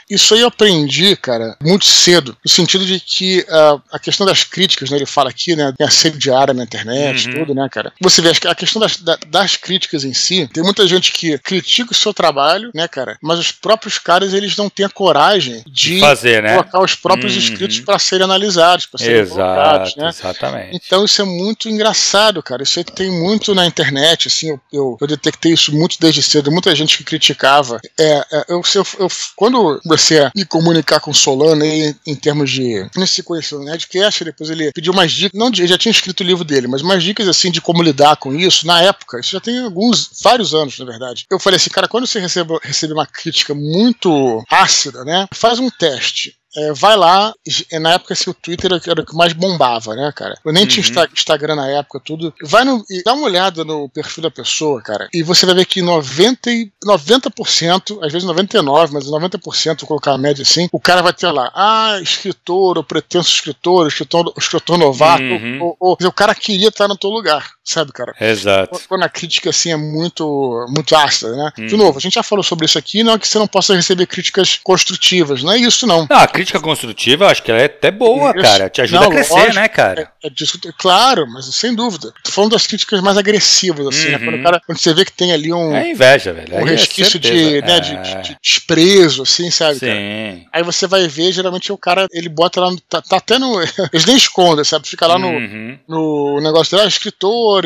Isso 0.09 0.33
aí 0.33 0.41
eu 0.41 0.47
aprendi, 0.47 1.15
cara, 1.15 1.57
muito 1.61 1.85
cedo, 1.85 2.37
no 2.45 2.49
sentido 2.49 2.85
de 2.85 2.99
que 2.99 3.39
uh, 3.49 3.81
a 3.91 3.99
questão 3.99 4.25
das 4.25 4.43
críticas, 4.43 4.89
né? 4.89 4.97
Ele 4.97 5.05
fala 5.05 5.29
aqui, 5.29 5.55
né? 5.55 5.73
Tem 5.77 5.87
assediária 5.87 6.53
na 6.53 6.63
internet, 6.63 7.27
uhum. 7.27 7.39
tudo, 7.39 7.53
né, 7.53 7.67
cara? 7.69 7.91
Você 7.99 8.21
vê 8.21 8.29
a 8.29 8.55
questão 8.55 8.79
das, 8.79 8.97
das 9.27 9.57
críticas 9.57 10.05
em 10.05 10.13
si, 10.13 10.47
tem 10.53 10.63
muita 10.63 10.87
gente 10.87 11.11
que 11.11 11.37
critica 11.39 11.70
o 11.91 11.93
seu 11.95 12.13
trabalho, 12.13 12.71
né, 12.73 12.87
cara? 12.87 13.17
Mas 13.21 13.39
os 13.39 13.51
próprios 13.51 13.97
caras 13.97 14.33
eles 14.33 14.55
não 14.57 14.69
têm 14.69 14.85
a 14.85 14.89
coragem 14.89 15.63
de 15.67 15.99
fazer, 15.99 16.43
né? 16.43 16.53
colocar 16.53 16.81
os 16.81 16.95
próprios 16.95 17.33
uhum. 17.33 17.39
inscritos 17.39 17.79
para 17.79 17.99
serem 17.99 18.25
analisados, 18.25 18.85
para 18.85 18.99
serem 18.99 19.21
Exato, 19.21 19.35
colocados, 19.37 19.95
né? 19.95 20.09
Exatamente. 20.09 20.81
Então 20.85 21.05
isso 21.05 21.21
é 21.21 21.25
muito 21.25 21.69
engraçado, 21.69 22.41
cara. 22.43 22.63
Isso 22.63 22.83
tem 22.83 23.11
muito 23.11 23.53
na 23.55 23.65
internet, 23.65 24.27
assim, 24.27 24.49
eu, 24.49 24.59
eu, 24.71 24.97
eu 24.99 25.07
detectei 25.07 25.53
isso 25.53 25.73
muito 25.75 25.97
desde 25.99 26.21
cedo. 26.21 26.51
Muita 26.51 26.75
gente 26.75 26.97
que 26.97 27.03
criticava. 27.03 27.79
É, 27.99 28.25
é 28.31 28.45
eu, 28.49 28.61
eu, 28.75 28.87
eu, 28.99 29.07
quando 29.35 29.79
você 29.85 30.31
me 30.35 30.45
comunicar 30.45 30.99
com 30.99 31.11
o 31.11 31.15
Solano 31.15 31.63
aí, 31.63 31.95
em 32.05 32.15
termos 32.15 32.49
de. 32.49 32.87
Não 32.95 33.05
se 33.05 33.23
conheceu 33.23 33.59
no 33.59 33.65
Nerdcast, 33.65 34.23
depois 34.23 34.49
ele 34.49 34.71
pediu 34.71 34.93
umas 34.93 35.11
dicas. 35.11 35.39
Não, 35.39 35.47
ele 35.47 35.67
já 35.67 35.77
tinha 35.77 35.91
escrito 35.91 36.21
o 36.21 36.25
livro 36.25 36.43
dele, 36.43 36.67
mas 36.67 36.81
umas 36.81 37.03
dicas 37.03 37.27
assim 37.27 37.51
de 37.51 37.61
como 37.61 37.83
lidar 37.83 38.15
com 38.17 38.33
isso. 38.33 38.65
Na 38.65 38.81
época, 38.81 39.19
isso 39.19 39.31
já 39.31 39.39
tem 39.39 39.59
alguns, 39.59 40.09
vários 40.21 40.53
anos, 40.53 40.77
na 40.79 40.85
verdade. 40.85 41.25
Eu 41.29 41.39
falei 41.39 41.57
assim, 41.61 41.69
cara, 41.69 41.87
quando 41.87 42.07
você 42.07 42.19
recebe, 42.19 42.57
recebe 42.61 42.93
uma 42.93 43.05
crítica 43.05 43.53
muito 43.53 44.43
ácida, 44.49 45.03
né? 45.05 45.27
Faz 45.33 45.59
um 45.59 45.69
teste. 45.69 46.35
É, 46.55 46.73
vai 46.73 46.95
lá, 46.95 47.33
na 47.79 47.93
época 47.93 48.13
assim, 48.13 48.29
o 48.29 48.33
Twitter 48.33 48.71
era 48.85 49.01
o 49.01 49.05
que 49.05 49.15
mais 49.15 49.33
bombava, 49.33 49.95
né, 49.95 50.11
cara? 50.15 50.35
Eu 50.43 50.51
nem 50.51 50.63
uhum. 50.63 50.69
tinha 50.69 50.85
Instagram 51.13 51.55
na 51.55 51.67
época, 51.67 52.01
tudo. 52.03 52.33
Vai 52.43 52.63
no, 52.63 52.83
e 52.89 53.01
dá 53.03 53.13
uma 53.13 53.25
olhada 53.25 53.63
no 53.63 53.89
perfil 53.89 54.23
da 54.23 54.31
pessoa, 54.31 54.81
cara, 54.81 55.07
e 55.13 55.23
você 55.23 55.45
vai 55.45 55.55
ver 55.55 55.65
que 55.65 55.81
90, 55.81 56.49
90% 56.85 58.03
às 58.03 58.11
vezes 58.11 58.27
99%, 58.27 58.89
mas 58.91 59.05
90%, 59.05 59.79
vou 59.81 59.87
colocar 59.87 60.13
a 60.13 60.17
média 60.17 60.41
assim, 60.43 60.67
o 60.71 60.79
cara 60.79 61.01
vai 61.01 61.13
ter 61.13 61.31
lá, 61.31 61.51
ah, 61.55 61.99
escritor, 62.01 62.77
ou 62.77 62.83
pretenso 62.83 63.29
escritor, 63.29 63.87
escritor, 63.87 64.33
escritor 64.37 64.77
novato, 64.77 65.23
uhum. 65.23 65.59
ou, 65.61 65.77
ou, 65.79 65.97
ou, 66.01 66.07
o 66.07 66.11
cara 66.11 66.35
queria 66.35 66.69
estar 66.69 66.87
no 66.87 66.97
teu 66.97 67.09
lugar, 67.09 67.51
sabe, 67.63 67.91
cara? 67.91 68.13
Exato. 68.19 68.79
Quando 68.87 69.03
a 69.03 69.09
crítica, 69.09 69.49
assim, 69.49 69.71
é 69.71 69.77
muito, 69.77 70.65
muito 70.69 70.95
ácida, 70.95 71.35
né? 71.35 71.51
Uhum. 71.57 71.67
De 71.67 71.77
novo, 71.77 71.97
a 71.97 72.01
gente 72.01 72.15
já 72.15 72.23
falou 72.23 72.43
sobre 72.43 72.65
isso 72.65 72.77
aqui, 72.77 73.03
não 73.03 73.13
é 73.13 73.19
que 73.19 73.27
você 73.27 73.39
não 73.39 73.47
possa 73.47 73.75
receber 73.75 74.05
críticas 74.05 74.59
construtivas, 74.63 75.43
não 75.43 75.51
é 75.51 75.57
isso, 75.57 75.87
não. 75.87 76.07
Não, 76.09 76.17
a 76.17 76.27
crítica 76.41 76.59
construtiva, 76.59 77.27
acho 77.27 77.43
que 77.43 77.51
ela 77.51 77.61
é 77.61 77.65
até 77.65 77.91
boa, 77.91 78.31
Isso. 78.31 78.41
cara. 78.41 78.69
Te 78.69 78.81
ajuda 78.81 79.01
não, 79.01 79.07
a 79.07 79.11
crescer, 79.11 79.33
lógico, 79.33 79.55
né, 79.55 79.67
cara? 79.67 80.11
É, 80.23 80.27
é 80.27 80.71
claro, 80.77 81.27
mas 81.27 81.45
sem 81.55 81.75
dúvida. 81.75 82.11
Tô 82.23 82.31
falando 82.31 82.51
das 82.51 82.65
críticas 82.65 82.99
mais 83.01 83.17
agressivas, 83.17 83.87
assim, 83.87 84.07
uhum. 84.07 84.11
né? 84.11 84.19
Quando, 84.19 84.35
uhum. 84.35 84.43
cara, 84.43 84.61
quando 84.65 84.77
você 84.79 84.93
vê 84.93 85.05
que 85.05 85.11
tem 85.11 85.31
ali 85.31 85.53
um. 85.53 85.75
É 85.75 85.91
inveja, 85.91 86.33
velho. 86.33 86.55
Um 86.55 86.67
é 86.67 86.71
resquício 86.71 87.17
é 87.17 87.19
de, 87.19 87.61
né, 87.61 87.79
de, 87.79 87.95
de, 87.95 88.21
de, 88.23 88.37
desprezo, 88.41 89.21
assim, 89.23 89.51
sabe? 89.51 89.79
Sim. 89.79 89.85
Cara? 89.85 90.45
Aí 90.53 90.63
você 90.63 90.87
vai 90.87 91.07
ver, 91.07 91.31
geralmente 91.31 91.71
o 91.71 91.77
cara, 91.77 92.07
ele 92.11 92.29
bota 92.29 92.59
lá, 92.59 92.71
no, 92.71 92.79
tá, 92.81 93.01
tá 93.01 93.17
até 93.17 93.37
no. 93.37 93.61
Eles 93.93 94.05
nem 94.05 94.17
escondem, 94.17 94.65
sabe? 94.65 94.87
Fica 94.87 95.05
lá 95.05 95.19
no, 95.19 95.27
uhum. 95.27 95.77
no 95.87 96.41
negócio 96.41 96.75
dele, 96.75 96.85
ah, 96.85 96.89
escritor, 96.89 97.63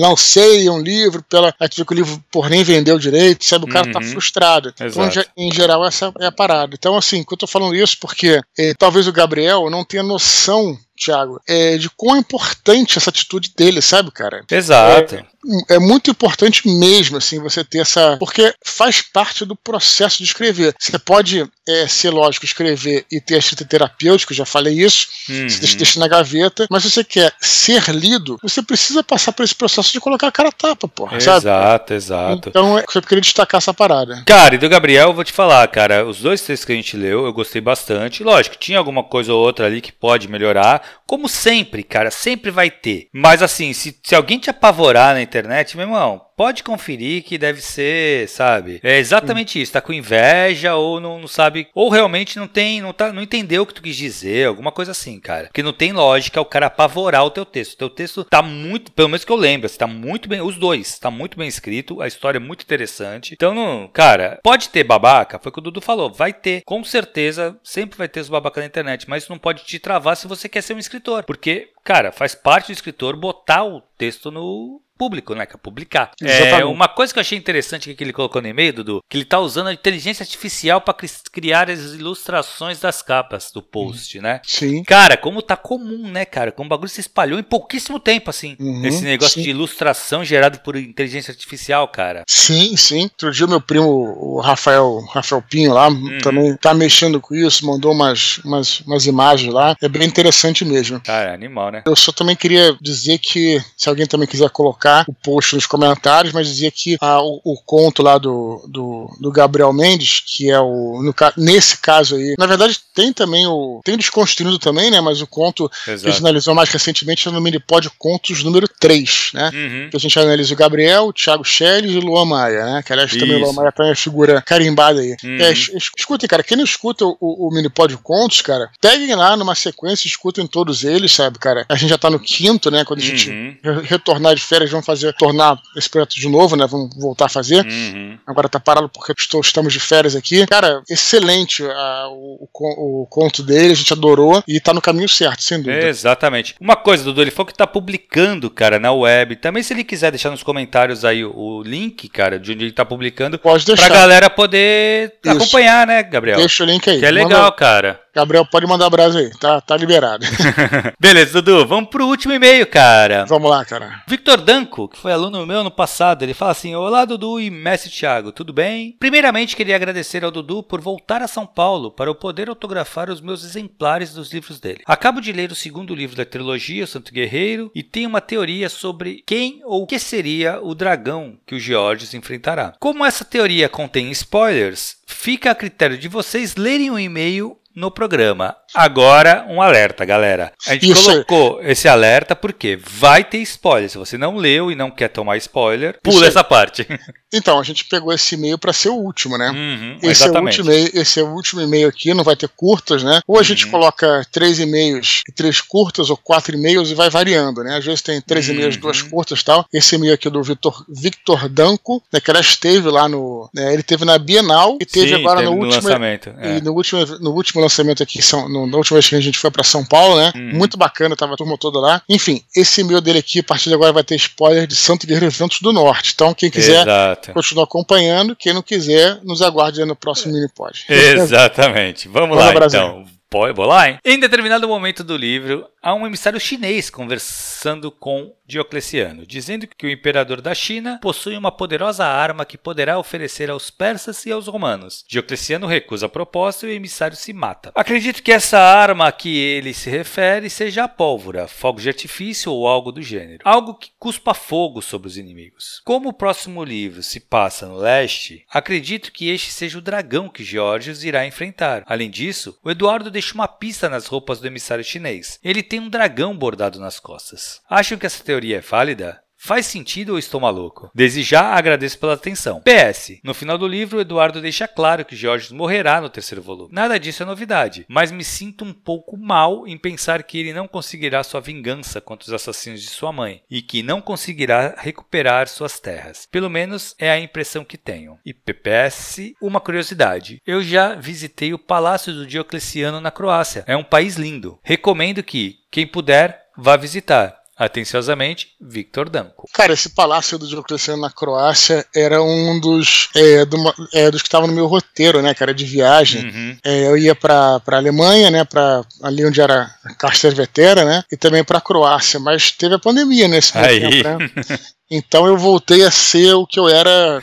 não 0.00 0.16
sei, 0.16 0.68
é 0.68 0.70
um 0.70 0.80
livro, 0.80 1.24
pela. 1.28 1.52
Aí 1.58 1.68
tu 1.68 1.78
vê 1.78 1.84
que 1.84 1.92
o 1.92 1.96
livro, 1.96 2.22
por 2.30 2.48
nem 2.48 2.62
vendeu 2.62 2.98
direito, 2.98 3.44
sabe? 3.44 3.64
O 3.64 3.68
cara 3.68 3.90
tá 3.90 3.98
uhum. 3.98 4.04
tá 4.04 4.10
frustrado. 4.10 4.72
Então, 4.76 5.08
em 5.36 5.52
geral, 5.52 5.84
essa 5.84 6.12
é 6.20 6.26
a 6.26 6.32
parada. 6.32 6.74
Então, 6.74 6.96
assim, 6.96 7.24
quando 7.24 7.32
eu 7.32 7.38
tô 7.38 7.46
falando 7.46 7.74
isso, 7.74 7.95
porque 7.96 8.40
eh, 8.58 8.74
talvez 8.78 9.06
o 9.06 9.12
Gabriel 9.12 9.68
não 9.70 9.84
tenha 9.84 10.02
noção 10.02 10.78
Thiago, 10.96 11.40
é, 11.46 11.76
de 11.76 11.90
quão 11.90 12.16
importante 12.16 12.96
essa 12.96 13.10
atitude 13.10 13.52
dele, 13.54 13.82
sabe, 13.82 14.10
cara? 14.10 14.42
Exato. 14.50 15.16
É, 15.16 15.26
é 15.68 15.78
muito 15.78 16.10
importante 16.10 16.68
mesmo, 16.68 17.16
assim, 17.16 17.38
você 17.40 17.64
ter 17.64 17.78
essa. 17.78 18.16
Porque 18.18 18.54
faz 18.64 19.02
parte 19.02 19.44
do 19.44 19.56
processo 19.56 20.18
de 20.18 20.24
escrever. 20.24 20.74
Você 20.78 20.98
pode 20.98 21.46
é, 21.68 21.86
ser 21.88 22.10
lógico, 22.10 22.44
escrever 22.44 23.04
e 23.10 23.20
ter 23.20 23.38
escrita 23.38 23.64
terapêutica, 23.64 24.34
já 24.34 24.44
falei 24.44 24.74
isso, 24.74 25.08
uhum. 25.28 25.48
você 25.48 25.58
deixa, 25.58 25.76
deixa, 25.76 26.00
na 26.00 26.06
gaveta, 26.06 26.66
mas 26.70 26.84
se 26.84 26.90
você 26.90 27.04
quer 27.04 27.32
ser 27.40 27.88
lido, 27.88 28.38
você 28.42 28.62
precisa 28.62 29.02
passar 29.02 29.32
por 29.32 29.42
esse 29.42 29.54
processo 29.54 29.92
de 29.92 30.00
colocar 30.00 30.28
a 30.28 30.32
cara 30.32 30.48
a 30.48 30.52
tapa, 30.52 30.86
porra. 30.86 31.16
Exato, 31.16 31.42
sabe? 31.42 31.94
exato. 31.94 32.48
Então 32.48 32.78
eu 32.78 33.02
queria 33.02 33.20
destacar 33.20 33.58
essa 33.58 33.74
parada. 33.74 34.22
Cara, 34.24 34.54
e 34.54 34.58
do 34.58 34.68
Gabriel, 34.68 35.08
eu 35.08 35.14
vou 35.14 35.24
te 35.24 35.32
falar, 35.32 35.66
cara, 35.68 36.06
os 36.06 36.20
dois 36.20 36.40
textos 36.40 36.64
que 36.64 36.72
a 36.72 36.76
gente 36.76 36.96
leu, 36.96 37.26
eu 37.26 37.32
gostei 37.32 37.60
bastante. 37.60 38.22
Lógico, 38.22 38.56
tinha 38.56 38.78
alguma 38.78 39.02
coisa 39.02 39.32
ou 39.32 39.44
outra 39.44 39.66
ali 39.66 39.80
que 39.80 39.92
pode 39.92 40.28
melhorar, 40.28 40.82
como 41.06 41.28
sempre, 41.28 41.82
cara, 41.82 42.10
sempre 42.10 42.50
vai 42.50 42.70
ter. 42.70 43.08
Mas 43.12 43.42
assim, 43.42 43.72
se, 43.72 43.98
se 44.02 44.14
alguém 44.14 44.38
te 44.38 44.50
apavorar 44.50 45.14
na 45.14 45.22
internet, 45.22 45.35
meu 45.76 45.86
irmão, 45.86 46.20
pode 46.36 46.62
conferir 46.62 47.24
que 47.24 47.38
deve 47.38 47.60
ser, 47.60 48.28
sabe? 48.28 48.80
É 48.82 48.98
exatamente 48.98 49.60
isso. 49.60 49.72
Tá 49.72 49.80
com 49.80 49.92
inveja 49.92 50.74
ou 50.74 51.00
não, 51.00 51.18
não, 51.18 51.28
sabe, 51.28 51.68
ou 51.74 51.88
realmente 51.88 52.38
não 52.38 52.46
tem, 52.46 52.80
não 52.80 52.92
tá, 52.92 53.12
não 53.12 53.22
entendeu 53.22 53.62
o 53.62 53.66
que 53.66 53.74
tu 53.74 53.82
quis 53.82 53.96
dizer, 53.96 54.46
alguma 54.46 54.72
coisa 54.72 54.92
assim, 54.92 55.18
cara. 55.18 55.44
Porque 55.46 55.62
não 55.62 55.72
tem 55.72 55.92
lógica 55.92 56.40
o 56.40 56.44
cara 56.44 56.66
apavorar 56.66 57.24
o 57.24 57.30
teu 57.30 57.44
texto. 57.44 57.74
O 57.74 57.78
teu 57.78 57.90
texto 57.90 58.24
tá 58.24 58.42
muito, 58.42 58.92
pelo 58.92 59.08
menos 59.08 59.24
que 59.24 59.32
eu 59.32 59.36
lembro, 59.36 59.66
assim, 59.66 59.78
tá 59.78 59.86
muito 59.86 60.28
bem, 60.28 60.40
os 60.40 60.56
dois, 60.56 60.98
tá 60.98 61.10
muito 61.10 61.38
bem 61.38 61.48
escrito, 61.48 62.00
a 62.00 62.06
história 62.06 62.38
é 62.38 62.40
muito 62.40 62.62
interessante. 62.62 63.34
Então, 63.34 63.54
não, 63.54 63.88
cara, 63.88 64.38
pode 64.42 64.68
ter 64.68 64.84
babaca, 64.84 65.38
foi 65.38 65.50
o 65.50 65.52
que 65.52 65.58
o 65.58 65.62
Dudu 65.62 65.80
falou, 65.80 66.12
vai 66.12 66.32
ter, 66.32 66.62
com 66.64 66.82
certeza, 66.84 67.58
sempre 67.62 67.98
vai 67.98 68.08
ter 68.08 68.20
os 68.20 68.28
babacas 68.28 68.62
na 68.62 68.66
internet, 68.66 69.08
mas 69.08 69.22
isso 69.22 69.32
não 69.32 69.38
pode 69.38 69.64
te 69.64 69.78
travar 69.78 70.16
se 70.16 70.26
você 70.26 70.48
quer 70.48 70.62
ser 70.62 70.74
um 70.74 70.78
escritor, 70.78 71.24
porque 71.24 71.70
Cara, 71.86 72.10
faz 72.10 72.34
parte 72.34 72.66
do 72.66 72.72
escritor 72.72 73.14
botar 73.14 73.62
o 73.62 73.80
texto 73.80 74.28
no 74.32 74.82
público, 74.96 75.34
né? 75.34 75.46
Que 75.46 75.54
é 75.54 75.58
publicar. 75.58 76.10
É, 76.22 76.64
uma 76.64 76.88
coisa 76.88 77.12
que 77.12 77.18
eu 77.18 77.20
achei 77.20 77.36
interessante 77.36 77.94
que 77.94 78.04
ele 78.04 78.12
colocou 78.12 78.40
no 78.40 78.48
e-mail, 78.48 78.72
Dudu, 78.72 79.00
que 79.08 79.16
ele 79.16 79.24
tá 79.24 79.38
usando 79.38 79.68
a 79.68 79.72
inteligência 79.72 80.22
artificial 80.22 80.80
para 80.80 80.94
criar 81.30 81.70
as 81.70 81.80
ilustrações 81.94 82.80
das 82.80 83.02
capas 83.02 83.50
do 83.52 83.62
post, 83.62 84.20
né? 84.20 84.40
Sim. 84.44 84.82
Cara, 84.84 85.16
como 85.16 85.42
tá 85.42 85.56
comum, 85.56 86.10
né, 86.10 86.24
cara? 86.24 86.52
Como 86.52 86.66
o 86.66 86.70
bagulho 86.70 86.88
se 86.88 87.00
espalhou 87.00 87.38
em 87.38 87.42
pouquíssimo 87.42 88.00
tempo, 88.00 88.30
assim. 88.30 88.56
Uhum, 88.58 88.84
esse 88.84 89.02
negócio 89.02 89.34
sim. 89.34 89.42
de 89.42 89.50
ilustração 89.50 90.24
gerado 90.24 90.60
por 90.60 90.76
inteligência 90.76 91.30
artificial, 91.30 91.86
cara. 91.88 92.24
Sim, 92.26 92.76
sim. 92.76 93.04
Outro 93.04 93.32
dia 93.32 93.46
meu 93.46 93.60
primo, 93.60 93.86
o 93.86 94.40
Rafael, 94.40 95.00
Rafael 95.12 95.42
Pinho 95.42 95.72
lá, 95.72 95.88
uhum. 95.88 96.18
também 96.18 96.56
tá 96.56 96.72
mexendo 96.74 97.20
com 97.20 97.34
isso, 97.34 97.66
mandou 97.66 97.92
umas, 97.92 98.38
umas, 98.38 98.80
umas 98.80 99.06
imagens 99.06 99.52
lá. 99.52 99.76
É 99.82 99.88
bem 99.88 100.04
interessante 100.04 100.64
mesmo. 100.64 101.00
Cara, 101.00 101.32
animal, 101.32 101.70
né? 101.70 101.82
Eu 101.86 101.96
só 101.96 102.12
também 102.12 102.36
queria 102.36 102.76
dizer 102.80 103.18
que, 103.18 103.62
se 103.76 103.88
alguém 103.88 104.06
também 104.06 104.26
quiser 104.26 104.50
colocar 104.50 104.85
colocar 104.86 105.04
o 105.08 105.14
post 105.14 105.54
nos 105.54 105.66
comentários, 105.66 106.32
mas 106.32 106.46
dizia 106.46 106.70
que 106.70 106.96
ah, 107.00 107.20
o, 107.20 107.40
o, 107.44 107.56
conto 107.64 108.02
lá 108.02 108.18
do, 108.18 108.64
do, 108.68 109.10
do, 109.20 109.30
Gabriel 109.32 109.72
Mendes, 109.72 110.22
que 110.24 110.50
é 110.50 110.60
o. 110.60 111.02
No, 111.02 111.14
nesse 111.36 111.78
caso 111.78 112.16
aí. 112.16 112.34
Na 112.38 112.46
verdade, 112.46 112.78
tem 112.94 113.12
também 113.12 113.46
o. 113.46 113.80
Tem 113.84 113.96
Desconstruindo 113.96 114.58
também, 114.58 114.90
né? 114.90 115.00
Mas 115.00 115.20
o 115.20 115.26
conto 115.26 115.70
Exato. 115.86 116.02
que 116.02 116.08
a 116.08 116.10
gente 116.10 116.20
analisou 116.20 116.54
mais 116.54 116.70
recentemente 116.70 117.28
é 117.28 117.32
no 117.32 117.40
Minipod 117.40 117.90
Contos 117.98 118.42
número 118.42 118.68
3, 118.80 119.30
né? 119.34 119.50
Uhum. 119.52 119.90
Que 119.90 119.96
a 119.96 120.00
gente 120.00 120.18
analisa 120.18 120.52
o 120.52 120.56
Gabriel, 120.56 121.06
o 121.06 121.12
Thiago 121.12 121.44
Schelles 121.44 121.92
e 121.92 121.98
o 121.98 122.00
Luan 122.00 122.24
Maia, 122.26 122.64
né? 122.64 122.82
Que 122.84 122.92
aliás 122.92 123.10
também 123.10 123.36
o 123.36 123.40
Luan 123.40 123.52
Maia 123.52 123.72
tem 123.72 123.86
uma 123.86 123.94
figura 123.94 124.42
carimbada 124.42 125.00
aí. 125.00 125.16
Uhum. 125.24 125.38
É, 125.40 125.52
escutem, 125.52 126.28
cara, 126.28 126.42
quem 126.42 126.56
não 126.56 126.64
escuta 126.64 127.04
o, 127.04 127.16
o 127.20 127.50
Minipod 127.50 127.96
Contos, 127.98 128.40
cara, 128.42 128.70
peguem 128.80 129.14
lá 129.14 129.36
numa 129.36 129.54
sequência, 129.54 130.06
escutem 130.06 130.46
todos 130.46 130.84
eles, 130.84 131.12
sabe, 131.12 131.38
cara? 131.38 131.64
A 131.68 131.74
gente 131.74 131.90
já 131.90 131.98
tá 131.98 132.10
no 132.10 132.20
quinto, 132.20 132.70
né? 132.70 132.84
Quando 132.84 133.00
a 133.00 133.04
gente 133.04 133.30
uhum. 133.30 133.56
retornar 133.82 134.34
de 134.34 134.42
férias, 134.42 134.70
vamos 134.76 134.86
fazer, 134.86 135.12
tornar 135.14 135.58
esse 135.76 135.88
projeto 135.88 136.14
de 136.14 136.28
novo, 136.28 136.56
né? 136.56 136.66
Vamos 136.66 136.90
voltar 136.96 137.26
a 137.26 137.28
fazer. 137.28 137.64
Uhum. 137.64 138.18
Agora 138.26 138.48
tá 138.48 138.60
parado 138.60 138.88
porque 138.88 139.12
estou, 139.16 139.40
estamos 139.40 139.72
de 139.72 139.80
férias 139.80 140.14
aqui. 140.14 140.46
Cara, 140.46 140.82
excelente 140.88 141.62
uh, 141.62 142.08
o, 142.10 142.48
o, 142.52 143.02
o, 143.02 143.06
conto 143.06 143.42
dele, 143.42 143.72
a 143.72 143.76
gente 143.76 143.92
adorou 143.92 144.42
e 144.46 144.60
tá 144.60 144.72
no 144.72 144.80
caminho 144.80 145.08
certo, 145.08 145.42
sem 145.42 145.58
dúvida. 145.58 145.86
exatamente. 145.86 146.54
Uma 146.60 146.76
coisa, 146.76 147.04
Dudu, 147.04 147.22
ele 147.22 147.30
falou 147.30 147.46
que 147.46 147.54
tá 147.54 147.66
publicando, 147.66 148.50
cara, 148.50 148.78
na 148.78 148.92
web. 148.92 149.36
Também 149.36 149.62
se 149.62 149.72
ele 149.72 149.84
quiser 149.84 150.10
deixar 150.10 150.30
nos 150.30 150.42
comentários 150.42 151.04
aí 151.04 151.24
o, 151.24 151.32
o 151.34 151.62
link, 151.62 152.08
cara, 152.08 152.38
de 152.38 152.52
onde 152.52 152.64
ele 152.64 152.72
tá 152.72 152.84
publicando. 152.84 153.38
Pode 153.38 153.64
deixar. 153.64 153.86
Pra 153.86 153.96
galera 153.96 154.30
poder 154.30 155.14
Isso. 155.24 155.36
acompanhar, 155.36 155.86
né, 155.86 156.02
Gabriel? 156.02 156.38
Deixa 156.38 156.62
o 156.62 156.66
link 156.66 156.88
aí. 156.88 156.98
Que 156.98 157.06
é 157.06 157.10
legal, 157.10 157.42
Manda... 157.42 157.52
cara. 157.52 158.00
Gabriel, 158.14 158.46
pode 158.46 158.66
mandar 158.66 158.86
abraço 158.86 159.18
aí, 159.18 159.30
tá, 159.38 159.60
tá 159.60 159.76
liberado. 159.76 160.24
Beleza, 160.98 161.42
Dudu, 161.42 161.66
vamos 161.66 161.90
pro 161.90 162.06
último 162.06 162.32
e-mail, 162.32 162.66
cara. 162.66 163.26
Vamos 163.26 163.50
lá, 163.50 163.62
cara. 163.62 164.02
Victor 164.08 164.40
Danco, 164.66 164.88
que 164.88 164.98
foi 164.98 165.12
aluno 165.12 165.46
meu 165.46 165.62
no 165.62 165.70
passado, 165.70 166.22
ele 166.22 166.34
fala 166.34 166.50
assim: 166.50 166.74
Olá, 166.74 167.04
Dudu 167.04 167.40
e 167.40 167.50
Mestre 167.50 167.90
Thiago, 167.90 168.32
tudo 168.32 168.52
bem? 168.52 168.96
Primeiramente, 168.98 169.54
queria 169.54 169.76
agradecer 169.76 170.24
ao 170.24 170.30
Dudu 170.30 170.62
por 170.62 170.80
voltar 170.80 171.22
a 171.22 171.28
São 171.28 171.46
Paulo 171.46 171.90
para 171.90 172.10
eu 172.10 172.14
poder 172.14 172.48
autografar 172.48 173.08
os 173.08 173.20
meus 173.20 173.44
exemplares 173.44 174.12
dos 174.12 174.32
livros 174.32 174.58
dele. 174.58 174.82
Acabo 174.84 175.20
de 175.20 175.32
ler 175.32 175.52
o 175.52 175.54
segundo 175.54 175.94
livro 175.94 176.16
da 176.16 176.24
trilogia, 176.24 176.84
O 176.84 176.86
Santo 176.86 177.12
Guerreiro, 177.12 177.70
e 177.74 177.82
tenho 177.82 178.08
uma 178.08 178.20
teoria 178.20 178.68
sobre 178.68 179.22
quem 179.24 179.60
ou 179.64 179.86
que 179.86 179.98
seria 179.98 180.60
o 180.60 180.74
dragão 180.74 181.38
que 181.46 181.54
o 181.54 181.60
Georges 181.60 182.12
enfrentará. 182.12 182.74
Como 182.80 183.04
essa 183.04 183.24
teoria 183.24 183.68
contém 183.68 184.10
spoilers, 184.10 184.96
fica 185.06 185.52
a 185.52 185.54
critério 185.54 185.96
de 185.96 186.08
vocês 186.08 186.56
lerem 186.56 186.90
o 186.90 186.98
e-mail 186.98 187.56
no 187.76 187.90
programa. 187.90 188.56
Agora, 188.74 189.46
um 189.48 189.60
alerta, 189.60 190.04
galera. 190.04 190.50
A 190.66 190.72
gente 190.72 190.92
Isso. 190.92 191.04
colocou 191.04 191.62
esse 191.62 191.86
alerta 191.86 192.34
porque 192.34 192.78
vai 192.82 193.22
ter 193.22 193.38
spoiler. 193.38 193.90
Se 193.90 193.98
você 193.98 194.16
não 194.16 194.36
leu 194.36 194.72
e 194.72 194.74
não 194.74 194.90
quer 194.90 195.08
tomar 195.08 195.36
spoiler, 195.36 195.98
pula 196.02 196.16
Isso. 196.16 196.24
essa 196.24 196.42
parte. 196.42 196.86
Então, 197.34 197.58
a 197.58 197.62
gente 197.62 197.84
pegou 197.84 198.12
esse 198.12 198.34
e-mail 198.34 198.56
para 198.56 198.72
ser 198.72 198.88
o 198.88 198.94
último, 198.94 199.36
né? 199.36 199.50
Uhum, 199.50 199.98
esse, 199.98 200.22
exatamente. 200.22 200.60
é 200.60 200.62
o 200.62 200.66
último 200.66 201.00
esse 201.00 201.20
é 201.20 201.22
o 201.22 201.34
último 201.34 201.60
e-mail 201.60 201.88
aqui, 201.88 202.14
não 202.14 202.24
vai 202.24 202.36
ter 202.36 202.48
curtas, 202.48 203.02
né? 203.02 203.20
Ou 203.26 203.38
a 203.38 203.42
gente 203.42 203.66
uhum. 203.66 203.72
coloca 203.72 204.24
três 204.32 204.58
e-mails 204.58 205.22
e 205.28 205.32
três 205.32 205.60
curtas, 205.60 206.08
ou 206.08 206.16
quatro 206.16 206.56
e-mails 206.56 206.90
e 206.90 206.94
vai 206.94 207.10
variando, 207.10 207.62
né? 207.62 207.76
Às 207.76 207.84
vezes 207.84 208.00
tem 208.00 208.22
três 208.22 208.48
uhum. 208.48 208.54
e-mails, 208.54 208.76
duas 208.76 209.02
curtas 209.02 209.40
e 209.40 209.44
tal. 209.44 209.66
Esse 209.72 209.96
e-mail 209.96 210.14
aqui 210.14 210.28
é 210.28 210.30
do 210.30 210.42
Victor, 210.42 210.84
Victor 210.88 211.48
Danco, 211.48 212.02
né, 212.12 212.20
que 212.20 212.30
ela 212.30 212.40
esteve 212.40 212.88
lá 212.88 213.08
no. 213.08 213.50
Né, 213.52 213.74
ele 213.74 213.82
teve 213.82 214.04
na 214.04 214.18
Bienal 214.18 214.78
e 214.80 214.86
teve 214.86 215.08
Sim, 215.08 215.14
agora 215.16 215.40
teve 215.40 215.50
no, 215.50 215.56
no, 215.56 215.64
último. 215.64 215.82
Lançamento, 215.82 216.34
é. 216.38 216.56
E 216.56 216.60
no 216.62 216.72
último, 216.72 217.04
no 217.20 217.30
último 217.32 217.60
lançamento 217.66 218.02
aqui, 218.02 218.22
são, 218.22 218.48
no, 218.48 218.66
na 218.66 218.76
última 218.76 218.96
vez 218.96 219.08
que 219.08 219.14
a 219.14 219.20
gente 219.20 219.38
foi 219.38 219.50
para 219.50 219.62
São 219.62 219.84
Paulo, 219.84 220.16
né? 220.16 220.32
Uhum. 220.34 220.58
Muito 220.58 220.76
bacana, 220.76 221.16
tava 221.16 221.34
a 221.34 221.36
turma 221.36 221.56
toda 221.58 221.78
lá. 221.78 222.02
Enfim, 222.08 222.42
esse 222.54 222.80
e-mail 222.80 223.00
dele 223.00 223.18
aqui, 223.18 223.40
a 223.40 223.44
partir 223.44 223.68
de 223.68 223.74
agora, 223.74 223.92
vai 223.92 224.04
ter 224.04 224.16
spoiler 224.16 224.66
de 224.66 224.76
Santo 224.76 225.06
Guerreiro 225.06 225.30
Ventos 225.30 225.60
do 225.60 225.72
Norte. 225.72 226.12
Então, 226.14 226.32
quem 226.34 226.50
quiser 226.50 226.82
Exato. 226.82 227.32
continuar 227.32 227.64
acompanhando. 227.64 228.36
Quem 228.36 228.52
não 228.52 228.62
quiser, 228.62 229.18
nos 229.22 229.42
aguarde 229.42 229.84
no 229.84 229.96
próximo 229.96 230.32
mini 230.32 230.48
pod. 230.48 230.84
Exatamente. 230.88 232.08
Vamos, 232.08 232.36
Vamos 232.36 232.54
lá, 232.54 232.66
então. 232.66 233.15
Lá, 233.34 233.88
hein? 233.88 233.98
Em 234.04 234.18
determinado 234.18 234.68
momento 234.68 235.02
do 235.02 235.16
livro, 235.16 235.68
há 235.82 235.92
um 235.92 236.06
emissário 236.06 236.38
chinês 236.38 236.88
conversando 236.88 237.90
com 237.90 238.32
Diocleciano, 238.46 239.26
dizendo 239.26 239.66
que 239.66 239.86
o 239.86 239.90
imperador 239.90 240.40
da 240.40 240.54
China 240.54 241.00
possui 241.02 241.36
uma 241.36 241.50
poderosa 241.50 242.06
arma 242.06 242.44
que 242.44 242.56
poderá 242.56 242.96
oferecer 242.98 243.50
aos 243.50 243.70
persas 243.70 244.24
e 244.24 244.30
aos 244.30 244.46
romanos. 244.46 245.04
Diocleciano 245.08 245.66
recusa 245.66 246.06
a 246.06 246.08
proposta 246.08 246.64
e 246.66 246.70
o 246.70 246.72
emissário 246.72 247.16
se 247.16 247.32
mata. 247.32 247.72
Acredito 247.74 248.22
que 248.22 248.30
essa 248.30 248.58
arma 248.58 249.08
a 249.08 249.12
que 249.12 249.36
ele 249.36 249.74
se 249.74 249.90
refere 249.90 250.48
seja 250.48 250.84
a 250.84 250.88
pólvora, 250.88 251.48
fogo 251.48 251.80
de 251.80 251.88
artifício 251.88 252.52
ou 252.52 252.68
algo 252.68 252.92
do 252.92 253.02
gênero. 253.02 253.42
Algo 253.44 253.74
que 253.74 253.90
cuspa 253.98 254.32
fogo 254.32 254.80
sobre 254.80 255.08
os 255.08 255.18
inimigos. 255.18 255.82
Como 255.84 256.10
o 256.10 256.14
próximo 256.14 256.62
livro 256.62 257.02
se 257.02 257.18
passa 257.18 257.66
no 257.66 257.76
leste, 257.76 258.44
acredito 258.48 259.10
que 259.10 259.28
este 259.28 259.50
seja 259.50 259.78
o 259.78 259.82
dragão 259.82 260.28
que 260.28 260.44
Georgios 260.44 261.02
irá 261.02 261.26
enfrentar. 261.26 261.82
Além 261.86 262.08
disso, 262.08 262.56
o 262.62 262.70
Eduardo 262.70 263.10
deixa 263.16 263.34
uma 263.34 263.48
pista 263.48 263.88
nas 263.88 264.06
roupas 264.06 264.40
do 264.40 264.46
emissário 264.46 264.84
chinês. 264.84 265.38
Ele 265.42 265.62
tem 265.62 265.80
um 265.80 265.88
dragão 265.88 266.36
bordado 266.36 266.78
nas 266.78 267.00
costas. 267.00 267.62
Acham 267.68 267.96
que 267.96 268.04
essa 268.04 268.22
teoria 268.22 268.58
é 268.58 268.60
válida? 268.60 269.22
Faz 269.46 269.66
sentido 269.66 270.14
ou 270.14 270.18
estou 270.18 270.40
maluco? 270.40 270.90
Desde 270.92 271.22
já 271.22 271.54
agradeço 271.54 272.00
pela 272.00 272.14
atenção. 272.14 272.60
PS. 272.62 273.20
No 273.22 273.32
final 273.32 273.56
do 273.56 273.68
livro, 273.68 274.00
Eduardo 274.00 274.40
deixa 274.40 274.66
claro 274.66 275.04
que 275.04 275.14
Jorge 275.14 275.54
morrerá 275.54 276.00
no 276.00 276.08
terceiro 276.08 276.42
volume. 276.42 276.70
Nada 276.72 276.98
disso 276.98 277.22
é 277.22 277.26
novidade, 277.26 277.86
mas 277.88 278.10
me 278.10 278.24
sinto 278.24 278.64
um 278.64 278.72
pouco 278.72 279.16
mal 279.16 279.64
em 279.64 279.78
pensar 279.78 280.24
que 280.24 280.36
ele 280.36 280.52
não 280.52 280.66
conseguirá 280.66 281.22
sua 281.22 281.40
vingança 281.40 282.00
contra 282.00 282.26
os 282.26 282.32
assassinos 282.32 282.82
de 282.82 282.88
sua 282.88 283.12
mãe 283.12 283.40
e 283.48 283.62
que 283.62 283.84
não 283.84 284.00
conseguirá 284.00 284.74
recuperar 284.76 285.46
suas 285.46 285.78
terras. 285.78 286.26
Pelo 286.28 286.50
menos 286.50 286.96
é 286.98 287.08
a 287.08 287.20
impressão 287.20 287.64
que 287.64 287.78
tenho. 287.78 288.18
E 288.26 288.34
PS, 288.34 289.32
uma 289.40 289.60
curiosidade. 289.60 290.42
Eu 290.44 290.60
já 290.60 290.96
visitei 290.96 291.54
o 291.54 291.58
Palácio 291.58 292.12
do 292.12 292.26
Diocleciano 292.26 293.00
na 293.00 293.12
Croácia. 293.12 293.62
É 293.68 293.76
um 293.76 293.84
país 293.84 294.16
lindo. 294.16 294.58
Recomendo 294.64 295.22
que, 295.22 295.58
quem 295.70 295.86
puder, 295.86 296.46
vá 296.56 296.76
visitar. 296.76 297.45
Atenciosamente, 297.56 298.48
Victor 298.60 299.08
Danko. 299.08 299.48
Cara, 299.52 299.72
esse 299.72 299.88
palácio 299.88 300.38
do 300.38 300.46
Diocleciano 300.46 301.00
na 301.00 301.10
Croácia 301.10 301.86
era 301.94 302.22
um 302.22 302.60
dos, 302.60 303.08
é, 303.14 303.46
do, 303.46 303.56
é, 303.94 304.10
dos 304.10 304.20
que 304.20 304.28
estava 304.28 304.46
no 304.46 304.52
meu 304.52 304.66
roteiro, 304.66 305.22
né, 305.22 305.32
cara, 305.32 305.54
de 305.54 305.64
viagem. 305.64 306.26
Uhum. 306.26 306.56
É, 306.62 306.86
eu 306.86 306.98
ia 306.98 307.14
para 307.14 307.62
a 307.66 307.76
Alemanha, 307.76 308.30
né, 308.30 308.44
para 308.44 308.82
ali 309.02 309.24
onde 309.24 309.40
era 309.40 309.70
Castelvetera, 309.98 310.84
né, 310.84 311.02
e 311.10 311.16
também 311.16 311.42
para 311.42 311.56
a 311.56 311.62
Croácia, 311.62 312.20
mas 312.20 312.50
teve 312.50 312.74
a 312.74 312.78
pandemia 312.78 313.26
nesse 313.26 313.56
Aí. 313.56 313.80
tempo, 313.80 314.08
né? 314.08 314.30
Então 314.90 315.26
eu 315.26 315.36
voltei 315.36 315.82
a 315.84 315.90
ser 315.90 316.34
o 316.34 316.46
que 316.46 316.58
eu 316.58 316.68
era 316.68 317.22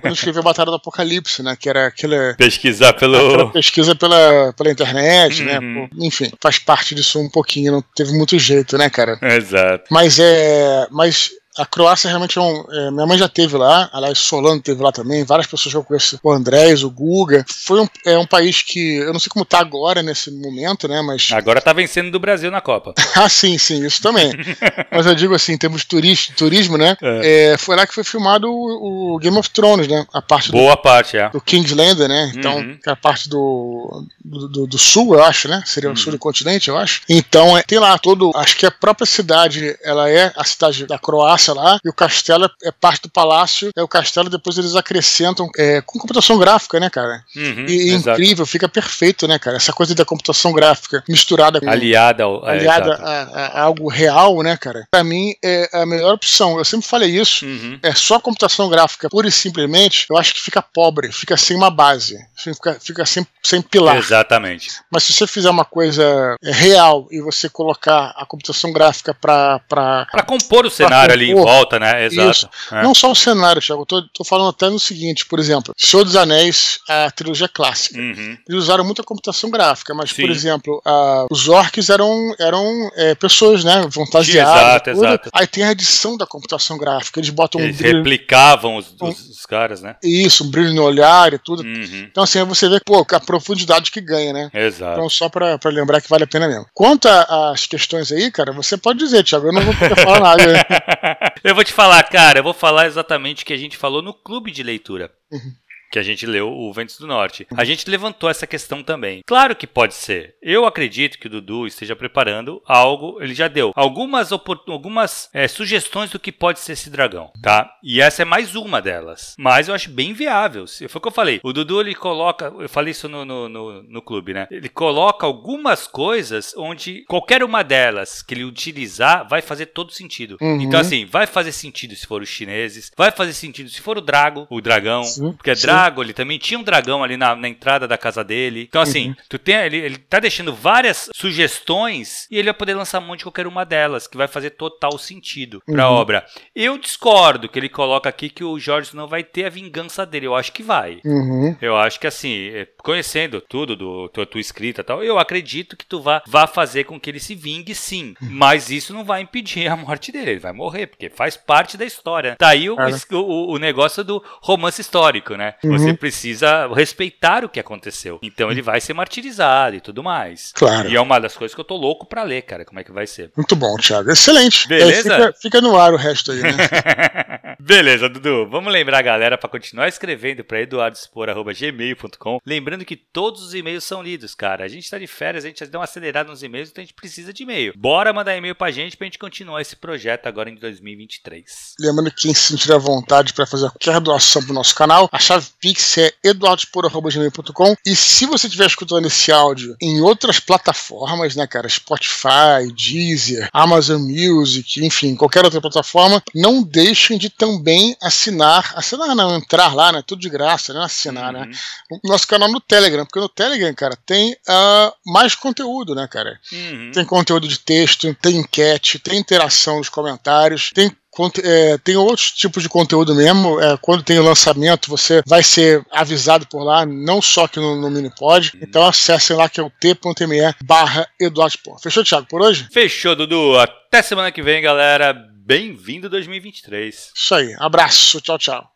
quando 0.00 0.14
escrevi 0.14 0.38
a 0.38 0.42
Batalha 0.42 0.70
do 0.70 0.76
Apocalipse, 0.76 1.42
né? 1.42 1.56
Que 1.58 1.68
era 1.68 1.86
aquela. 1.86 2.34
Pesquisar 2.34 2.92
pelo. 2.94 3.50
pesquisa 3.52 3.94
pela, 3.94 4.52
pela 4.52 4.70
internet, 4.70 5.42
né? 5.42 5.58
uhum. 5.58 5.82
né? 5.82 5.88
Enfim, 6.00 6.30
faz 6.40 6.58
parte 6.58 6.94
disso 6.94 7.20
um 7.20 7.30
pouquinho, 7.30 7.72
não 7.72 7.84
teve 7.94 8.12
muito 8.12 8.38
jeito, 8.38 8.76
né, 8.76 8.90
cara? 8.90 9.18
Exato. 9.22 9.84
Mas 9.90 10.18
é. 10.18 10.88
Mas 10.90 11.30
a 11.56 11.64
Croácia 11.64 12.08
realmente 12.08 12.36
é 12.36 12.40
um. 12.40 12.64
É, 12.70 12.90
minha 12.90 13.06
mãe 13.06 13.16
já 13.16 13.28
teve 13.28 13.56
lá, 13.56 13.88
aliás, 13.92 14.18
Solano 14.18 14.60
teve 14.60 14.82
lá 14.82 14.90
também, 14.90 15.24
várias 15.24 15.46
pessoas 15.46 15.72
que 15.72 15.78
eu 15.78 15.84
conheço, 15.84 16.18
o 16.22 16.30
Andrés, 16.30 16.82
o 16.82 16.90
Guga. 16.90 17.44
Foi 17.48 17.80
um, 17.80 17.88
é 18.04 18.18
um 18.18 18.26
país 18.26 18.62
que. 18.62 18.96
Eu 18.96 19.12
não 19.12 19.20
sei 19.20 19.30
como 19.30 19.44
tá 19.44 19.60
agora 19.60 20.02
nesse 20.02 20.30
momento, 20.30 20.88
né? 20.88 21.00
Mas. 21.02 21.28
Agora 21.32 21.60
tá 21.60 21.72
vencendo 21.72 22.10
do 22.10 22.18
Brasil 22.18 22.50
na 22.50 22.60
Copa. 22.60 22.94
ah, 23.14 23.28
sim, 23.28 23.56
sim, 23.56 23.86
isso 23.86 24.02
também. 24.02 24.32
mas 24.90 25.06
eu 25.06 25.14
digo 25.14 25.34
assim, 25.34 25.52
em 25.52 25.58
termos 25.58 25.82
de 25.82 25.86
turismo, 25.86 26.34
turismo 26.36 26.76
né? 26.76 26.96
É. 27.00 27.52
É, 27.52 27.58
foi 27.58 27.76
lá 27.76 27.86
que 27.86 27.94
foi 27.94 28.04
filmado 28.04 28.50
o, 28.50 29.14
o, 29.14 29.18
Game 29.18 29.36
of 29.38 29.48
Thrones, 29.50 29.86
né? 29.86 30.04
A 30.12 30.20
parte 30.20 30.50
Boa 30.50 30.74
do, 30.74 30.82
parte, 30.82 31.16
é. 31.16 31.28
Do 31.30 31.40
Kingslander, 31.40 32.08
né? 32.08 32.32
Então, 32.34 32.56
uhum. 32.56 32.78
é 32.84 32.90
a 32.90 32.96
parte 32.96 33.28
do, 33.28 34.04
do, 34.24 34.66
do, 34.66 34.78
sul, 34.78 35.14
eu 35.14 35.22
acho, 35.22 35.46
né? 35.48 35.62
Seria 35.64 35.88
uhum. 35.88 35.94
o 35.94 35.96
sul 35.96 36.12
do 36.12 36.18
continente, 36.18 36.68
eu 36.68 36.76
acho. 36.76 37.02
Então, 37.08 37.56
é, 37.56 37.62
tem 37.62 37.78
lá 37.78 37.96
todo. 37.98 38.32
Acho 38.34 38.56
que 38.56 38.66
a 38.66 38.70
própria 38.70 39.06
cidade, 39.06 39.76
ela 39.82 40.10
é 40.10 40.32
a 40.36 40.44
cidade 40.44 40.86
da 40.86 40.98
Croácia 40.98 41.43
lá, 41.52 41.78
e 41.84 41.88
o 41.88 41.92
castelo 41.92 42.44
é, 42.44 42.68
é 42.68 42.72
parte 42.72 43.02
do 43.02 43.10
palácio, 43.10 43.70
é 43.76 43.82
o 43.82 43.88
castelo, 43.88 44.30
depois 44.30 44.56
eles 44.56 44.74
acrescentam 44.74 45.48
é, 45.56 45.80
com 45.80 45.98
computação 45.98 46.38
gráfica, 46.38 46.80
né, 46.80 46.88
cara? 46.88 47.24
Uhum, 47.36 47.66
e 47.68 47.90
é 47.90 47.94
incrível, 47.94 48.46
fica 48.46 48.68
perfeito, 48.68 49.26
né, 49.28 49.38
cara? 49.38 49.56
Essa 49.56 49.72
coisa 49.72 49.94
da 49.94 50.04
computação 50.04 50.52
gráfica 50.52 51.02
misturada 51.08 51.60
com. 51.60 51.68
Aliada 51.68 52.24
ao. 52.24 52.46
É, 52.48 52.52
aliada 52.52 52.94
a, 52.94 53.22
a, 53.22 53.46
a, 53.46 53.62
algo 53.62 53.88
real, 53.88 54.42
né, 54.42 54.56
cara? 54.56 54.86
Pra 54.90 55.04
mim 55.04 55.34
é 55.44 55.68
a 55.72 55.86
melhor 55.86 56.14
opção. 56.14 56.58
Eu 56.58 56.64
sempre 56.64 56.86
falei 56.86 57.10
isso. 57.10 57.44
Uhum. 57.44 57.78
É 57.82 57.94
só 57.94 58.18
computação 58.18 58.68
gráfica, 58.68 59.08
pura 59.08 59.28
e 59.28 59.32
simplesmente, 59.32 60.06
eu 60.10 60.16
acho 60.16 60.34
que 60.34 60.40
fica 60.40 60.62
pobre, 60.62 61.12
fica 61.12 61.36
sem 61.36 61.56
uma 61.56 61.70
base, 61.70 62.18
fica, 62.36 62.78
fica 62.80 63.06
sem, 63.06 63.26
sem 63.42 63.60
pilar. 63.62 63.96
Exatamente. 63.96 64.70
Mas 64.90 65.04
se 65.04 65.12
você 65.12 65.26
fizer 65.26 65.50
uma 65.50 65.64
coisa 65.64 66.36
é, 66.42 66.52
real 66.52 67.06
e 67.10 67.20
você 67.20 67.48
colocar 67.48 68.14
a 68.16 68.26
computação 68.26 68.72
gráfica 68.72 69.14
para 69.14 69.60
para 69.68 70.22
compor 70.26 70.66
o 70.66 70.70
cenário 70.70 71.12
compor, 71.12 71.12
ali 71.12 71.33
volta, 71.42 71.78
né? 71.78 72.04
Exato. 72.04 72.48
É. 72.72 72.82
Não 72.82 72.94
só 72.94 73.10
o 73.10 73.14
cenário, 73.14 73.60
Thiago. 73.60 73.82
Eu 73.82 73.86
tô, 73.86 74.02
tô, 74.08 74.24
falando 74.24 74.50
até 74.50 74.68
no 74.68 74.78
seguinte, 74.78 75.26
por 75.26 75.38
exemplo, 75.38 75.74
Senhor 75.76 76.04
dos 76.04 76.16
Anéis, 76.16 76.80
a 76.88 77.10
trilogia 77.10 77.48
clássica. 77.48 77.98
Uhum. 77.98 78.36
Eles 78.48 78.62
usaram 78.62 78.84
muita 78.84 79.02
computação 79.02 79.50
gráfica, 79.50 79.94
mas, 79.94 80.10
Sim. 80.10 80.22
por 80.22 80.30
exemplo, 80.30 80.82
a, 80.84 81.26
os 81.30 81.48
orcs 81.48 81.88
eram, 81.90 82.34
eram 82.38 82.90
é, 82.96 83.14
pessoas, 83.14 83.64
né? 83.64 83.86
Fantasiadas. 83.90 84.54
Exato, 84.54 84.90
exato. 84.90 85.30
Aí 85.32 85.46
tem 85.46 85.64
a 85.64 85.72
edição 85.72 86.16
da 86.16 86.26
computação 86.26 86.78
gráfica. 86.78 87.20
Eles 87.20 87.30
botam 87.30 87.60
eles 87.60 87.76
um 87.76 87.78
brilho, 87.78 87.96
replicavam 87.98 88.76
os, 88.76 88.94
um, 89.00 89.08
os, 89.08 89.46
caras, 89.46 89.82
né? 89.82 89.96
Isso, 90.02 90.44
um 90.44 90.50
brilho 90.50 90.74
no 90.74 90.82
olhar 90.82 91.32
e 91.32 91.38
tudo. 91.38 91.62
Uhum. 91.62 92.06
Então, 92.10 92.24
assim, 92.24 92.42
você 92.44 92.68
vê 92.68 92.80
pô, 92.80 93.06
a 93.10 93.20
profundidade 93.20 93.90
que 93.90 94.00
ganha, 94.00 94.32
né? 94.32 94.50
Exato. 94.52 94.98
Então, 94.98 95.08
só 95.08 95.28
pra, 95.28 95.58
pra 95.58 95.70
lembrar 95.70 96.00
que 96.00 96.08
vale 96.08 96.24
a 96.24 96.26
pena 96.26 96.48
mesmo. 96.48 96.66
Quanto 96.72 97.08
às 97.08 97.66
questões 97.66 98.10
aí, 98.12 98.30
cara, 98.30 98.52
você 98.52 98.76
pode 98.76 98.98
dizer, 98.98 99.24
Thiago, 99.24 99.48
eu 99.48 99.52
não 99.52 99.62
vou 99.62 99.74
falar 99.96 100.20
nada. 100.20 100.44
Eu 101.42 101.54
vou 101.54 101.64
te 101.64 101.72
falar, 101.72 102.02
cara, 102.04 102.38
eu 102.38 102.42
vou 102.42 102.54
falar 102.54 102.86
exatamente 102.86 103.42
o 103.42 103.46
que 103.46 103.52
a 103.52 103.56
gente 103.56 103.76
falou 103.76 104.02
no 104.02 104.14
clube 104.14 104.50
de 104.50 104.62
leitura. 104.62 105.12
Uhum 105.30 105.52
que 105.94 105.98
a 106.00 106.02
gente 106.02 106.26
leu 106.26 106.50
o 106.50 106.72
Ventos 106.72 106.98
do 106.98 107.06
Norte. 107.06 107.46
A 107.56 107.64
gente 107.64 107.88
levantou 107.88 108.28
essa 108.28 108.48
questão 108.48 108.82
também. 108.82 109.22
Claro 109.24 109.54
que 109.54 109.64
pode 109.64 109.94
ser. 109.94 110.34
Eu 110.42 110.66
acredito 110.66 111.16
que 111.16 111.28
o 111.28 111.30
Dudu 111.30 111.68
esteja 111.68 111.94
preparando 111.94 112.60
algo, 112.66 113.22
ele 113.22 113.32
já 113.32 113.46
deu 113.46 113.70
algumas, 113.76 114.32
algumas 114.32 115.30
é, 115.32 115.46
sugestões 115.46 116.10
do 116.10 116.18
que 116.18 116.32
pode 116.32 116.58
ser 116.58 116.72
esse 116.72 116.90
dragão, 116.90 117.30
tá? 117.40 117.70
E 117.80 118.00
essa 118.00 118.22
é 118.22 118.24
mais 118.24 118.56
uma 118.56 118.82
delas. 118.82 119.36
Mas 119.38 119.68
eu 119.68 119.74
acho 119.74 119.88
bem 119.88 120.12
viável. 120.12 120.64
Foi 120.66 120.98
o 120.98 121.00
que 121.00 121.06
eu 121.06 121.12
falei. 121.12 121.38
O 121.44 121.52
Dudu, 121.52 121.80
ele 121.80 121.94
coloca, 121.94 122.52
eu 122.58 122.68
falei 122.68 122.90
isso 122.90 123.08
no, 123.08 123.24
no, 123.24 123.48
no, 123.48 123.82
no 123.84 124.02
clube, 124.02 124.34
né? 124.34 124.48
Ele 124.50 124.68
coloca 124.68 125.24
algumas 125.24 125.86
coisas 125.86 126.54
onde 126.56 127.04
qualquer 127.06 127.44
uma 127.44 127.62
delas 127.62 128.20
que 128.20 128.34
ele 128.34 128.42
utilizar 128.42 129.28
vai 129.28 129.40
fazer 129.40 129.66
todo 129.66 129.92
sentido. 129.92 130.38
Uhum. 130.40 130.60
Então, 130.60 130.80
assim, 130.80 131.06
vai 131.06 131.28
fazer 131.28 131.52
sentido 131.52 131.94
se 131.94 132.04
for 132.04 132.20
os 132.20 132.28
chineses, 132.28 132.90
vai 132.96 133.12
fazer 133.12 133.32
sentido 133.32 133.70
se 133.70 133.80
for 133.80 133.96
o 133.96 134.00
Drago, 134.00 134.48
o 134.50 134.60
dragão, 134.60 135.04
sim, 135.04 135.32
porque 135.34 135.52
é 135.52 135.54
Drago 135.54 135.83
Drago, 135.84 136.02
ele 136.02 136.12
também 136.12 136.38
tinha 136.38 136.58
um 136.58 136.62
dragão 136.62 137.02
ali 137.02 137.16
na, 137.16 137.34
na 137.34 137.48
entrada 137.48 137.86
da 137.86 137.98
casa 137.98 138.24
dele. 138.24 138.66
Então, 138.68 138.80
assim, 138.80 139.08
uhum. 139.08 139.14
tu 139.28 139.38
tem, 139.38 139.56
ele, 139.56 139.76
ele 139.76 139.98
tá 139.98 140.18
deixando 140.18 140.54
várias 140.54 141.10
sugestões 141.14 142.26
e 142.30 142.38
ele 142.38 142.46
vai 142.46 142.54
poder 142.54 142.74
lançar 142.74 143.00
mão 143.00 143.16
de 143.16 143.24
qualquer 143.24 143.46
uma 143.46 143.64
delas, 143.64 144.06
que 144.06 144.16
vai 144.16 144.26
fazer 144.26 144.50
total 144.50 144.96
sentido 144.98 145.62
pra 145.66 145.90
uhum. 145.90 145.96
obra. 145.96 146.24
Eu 146.54 146.78
discordo 146.78 147.48
que 147.48 147.58
ele 147.58 147.68
coloca 147.68 148.08
aqui 148.08 148.28
que 148.28 148.44
o 148.44 148.58
Jorge 148.58 148.96
não 148.96 149.06
vai 149.06 149.22
ter 149.22 149.44
a 149.44 149.50
vingança 149.50 150.06
dele. 150.06 150.26
Eu 150.26 150.34
acho 150.34 150.52
que 150.52 150.62
vai. 150.62 151.00
Uhum. 151.04 151.56
Eu 151.60 151.76
acho 151.76 152.00
que, 152.00 152.06
assim, 152.06 152.48
é, 152.48 152.66
conhecendo 152.82 153.40
tudo 153.40 153.76
do 153.76 154.08
tua, 154.08 154.26
tua 154.26 154.40
escrita 154.40 154.80
e 154.80 154.84
tal, 154.84 155.04
eu 155.04 155.18
acredito 155.18 155.76
que 155.76 155.86
tu 155.86 156.00
vá, 156.00 156.22
vá 156.26 156.46
fazer 156.46 156.84
com 156.84 156.98
que 156.98 157.10
ele 157.10 157.20
se 157.20 157.34
vingue, 157.34 157.74
sim. 157.74 158.14
Uhum. 158.22 158.28
Mas 158.30 158.70
isso 158.70 158.94
não 158.94 159.04
vai 159.04 159.20
impedir 159.20 159.68
a 159.68 159.76
morte 159.76 160.10
dele. 160.10 160.30
Ele 160.32 160.40
vai 160.40 160.52
morrer, 160.52 160.86
porque 160.86 161.10
faz 161.10 161.36
parte 161.36 161.76
da 161.76 161.84
história. 161.84 162.36
Tá 162.36 162.48
aí 162.48 162.70
o, 162.70 162.76
o, 163.12 163.52
o 163.54 163.58
negócio 163.58 164.02
do 164.02 164.22
romance 164.40 164.80
histórico, 164.80 165.34
né? 165.36 165.54
Uhum. 165.62 165.73
Você 165.78 165.94
precisa 165.94 166.66
respeitar 166.74 167.44
o 167.44 167.48
que 167.48 167.60
aconteceu. 167.60 168.18
Então 168.22 168.50
ele 168.50 168.62
vai 168.62 168.80
ser 168.80 168.94
martirizado 168.94 169.76
e 169.76 169.80
tudo 169.80 170.02
mais. 170.02 170.52
Claro. 170.54 170.88
E 170.88 170.96
é 170.96 171.00
uma 171.00 171.18
das 171.18 171.36
coisas 171.36 171.54
que 171.54 171.60
eu 171.60 171.64
tô 171.64 171.76
louco 171.76 172.06
pra 172.06 172.22
ler, 172.22 172.42
cara. 172.42 172.64
Como 172.64 172.78
é 172.80 172.84
que 172.84 172.92
vai 172.92 173.06
ser? 173.06 173.30
Muito 173.36 173.54
bom, 173.56 173.76
Thiago. 173.76 174.10
Excelente. 174.10 174.68
Beleza? 174.68 175.02
fica, 175.02 175.34
fica, 175.42 175.60
no 175.60 175.78
ar 175.78 175.92
o 175.92 175.96
resto 175.96 176.32
aí, 176.32 176.42
né? 176.42 176.50
Beleza, 177.60 178.08
Dudu. 178.08 178.48
Vamos 178.48 178.72
lembrar 178.72 178.98
a 178.98 179.02
galera 179.02 179.38
para 179.38 179.48
continuar 179.48 179.88
escrevendo 179.88 180.44
para 180.44 180.60
eduardospor.gmail.com. 180.60 182.38
Lembrando 182.44 182.84
que 182.84 182.96
todos 182.96 183.42
os 183.42 183.54
e-mails 183.54 183.84
são 183.84 184.02
lidos, 184.02 184.34
cara. 184.34 184.64
A 184.64 184.68
gente 184.68 184.90
tá 184.90 184.98
de 184.98 185.06
férias, 185.06 185.44
a 185.44 185.48
gente 185.48 185.64
deu 185.66 185.80
uma 185.80 185.84
acelerada 185.84 186.30
nos 186.30 186.42
e-mails, 186.42 186.70
então 186.70 186.82
a 186.82 186.84
gente 186.84 186.94
precisa 186.94 187.32
de 187.32 187.42
e-mail. 187.42 187.72
Bora 187.76 188.12
mandar 188.12 188.36
e-mail 188.36 188.54
pra 188.54 188.70
gente 188.70 188.96
pra 188.96 189.06
gente 189.06 189.18
continuar 189.18 189.60
esse 189.60 189.76
projeto 189.76 190.26
agora 190.26 190.50
em 190.50 190.54
2023. 190.56 191.74
Lembrando 191.80 192.10
que 192.10 192.22
quem 192.22 192.34
se 192.34 192.48
sentir 192.48 192.72
à 192.72 192.78
vontade 192.78 193.32
para 193.32 193.46
fazer 193.46 193.70
qualquer 193.70 194.00
doação 194.00 194.42
pro 194.44 194.54
nosso 194.54 194.74
canal, 194.74 195.08
a 195.12 195.18
chave 195.18 195.46
Pix 195.64 195.96
é 195.96 196.12
eduardospor.gmail.com. 196.22 197.74
E 197.86 197.96
se 197.96 198.26
você 198.26 198.48
estiver 198.48 198.66
escutando 198.66 199.06
esse 199.06 199.32
áudio 199.32 199.74
em 199.80 199.98
outras 200.02 200.38
plataformas, 200.38 201.34
né, 201.34 201.46
cara? 201.46 201.66
Spotify, 201.70 202.70
Deezer, 202.76 203.48
Amazon 203.50 204.02
Music, 204.02 204.84
enfim, 204.84 205.16
qualquer 205.16 205.42
outra 205.42 205.62
plataforma, 205.62 206.22
não 206.34 206.62
deixem 206.62 207.16
de 207.16 207.30
também 207.30 207.96
assinar. 208.02 208.74
Assinar 208.76 209.16
não, 209.16 209.38
entrar 209.38 209.74
lá, 209.74 209.90
né? 209.90 210.02
Tudo 210.06 210.20
de 210.20 210.28
graça, 210.28 210.74
né? 210.74 210.84
Assinar, 210.84 211.32
né? 211.32 211.40
uhum. 211.40 211.46
né? 211.46 211.56
O 212.04 212.08
nosso 212.08 212.28
canal 212.28 212.52
no 212.52 212.60
Telegram, 212.60 213.06
porque 213.06 213.20
no 213.20 213.28
Telegram, 213.30 213.72
cara, 213.72 213.96
tem 214.04 214.32
uh, 214.32 214.92
mais 215.10 215.34
conteúdo, 215.34 215.94
né, 215.94 216.06
cara? 216.06 216.38
Uhum. 216.52 216.90
Tem 216.92 217.06
conteúdo 217.06 217.48
de 217.48 217.58
texto, 217.58 218.14
tem 218.20 218.36
enquete, 218.36 218.98
tem 218.98 219.18
interação 219.18 219.78
nos 219.78 219.88
comentários, 219.88 220.70
tem 220.74 220.94
é, 221.42 221.78
tem 221.78 221.96
outros 221.96 222.30
tipos 222.32 222.62
de 222.62 222.68
conteúdo 222.68 223.14
mesmo. 223.14 223.60
É, 223.60 223.76
quando 223.80 224.02
tem 224.02 224.18
o 224.18 224.24
lançamento, 224.24 224.88
você 224.88 225.22
vai 225.26 225.42
ser 225.42 225.84
avisado 225.90 226.46
por 226.46 226.62
lá, 226.62 226.84
não 226.84 227.20
só 227.22 227.44
aqui 227.44 227.58
no, 227.60 227.80
no 227.80 227.90
Minipod. 227.90 228.52
Então 228.60 228.84
acessem 228.86 229.36
lá 229.36 229.48
que 229.48 229.60
é 229.60 229.62
o 229.62 229.70
t.me 229.70 230.54
barra 230.64 231.08
Eduardo 231.20 231.54
Fechou, 231.82 232.04
Thiago, 232.04 232.26
por 232.26 232.42
hoje? 232.42 232.68
Fechou, 232.72 233.14
Dudu. 233.14 233.58
Até 233.58 234.02
semana 234.02 234.32
que 234.32 234.42
vem, 234.42 234.62
galera. 234.62 235.14
Bem-vindo 235.46 236.08
2023. 236.08 237.12
Isso 237.14 237.34
aí. 237.34 237.54
Abraço. 237.58 238.20
Tchau, 238.20 238.38
tchau. 238.38 238.73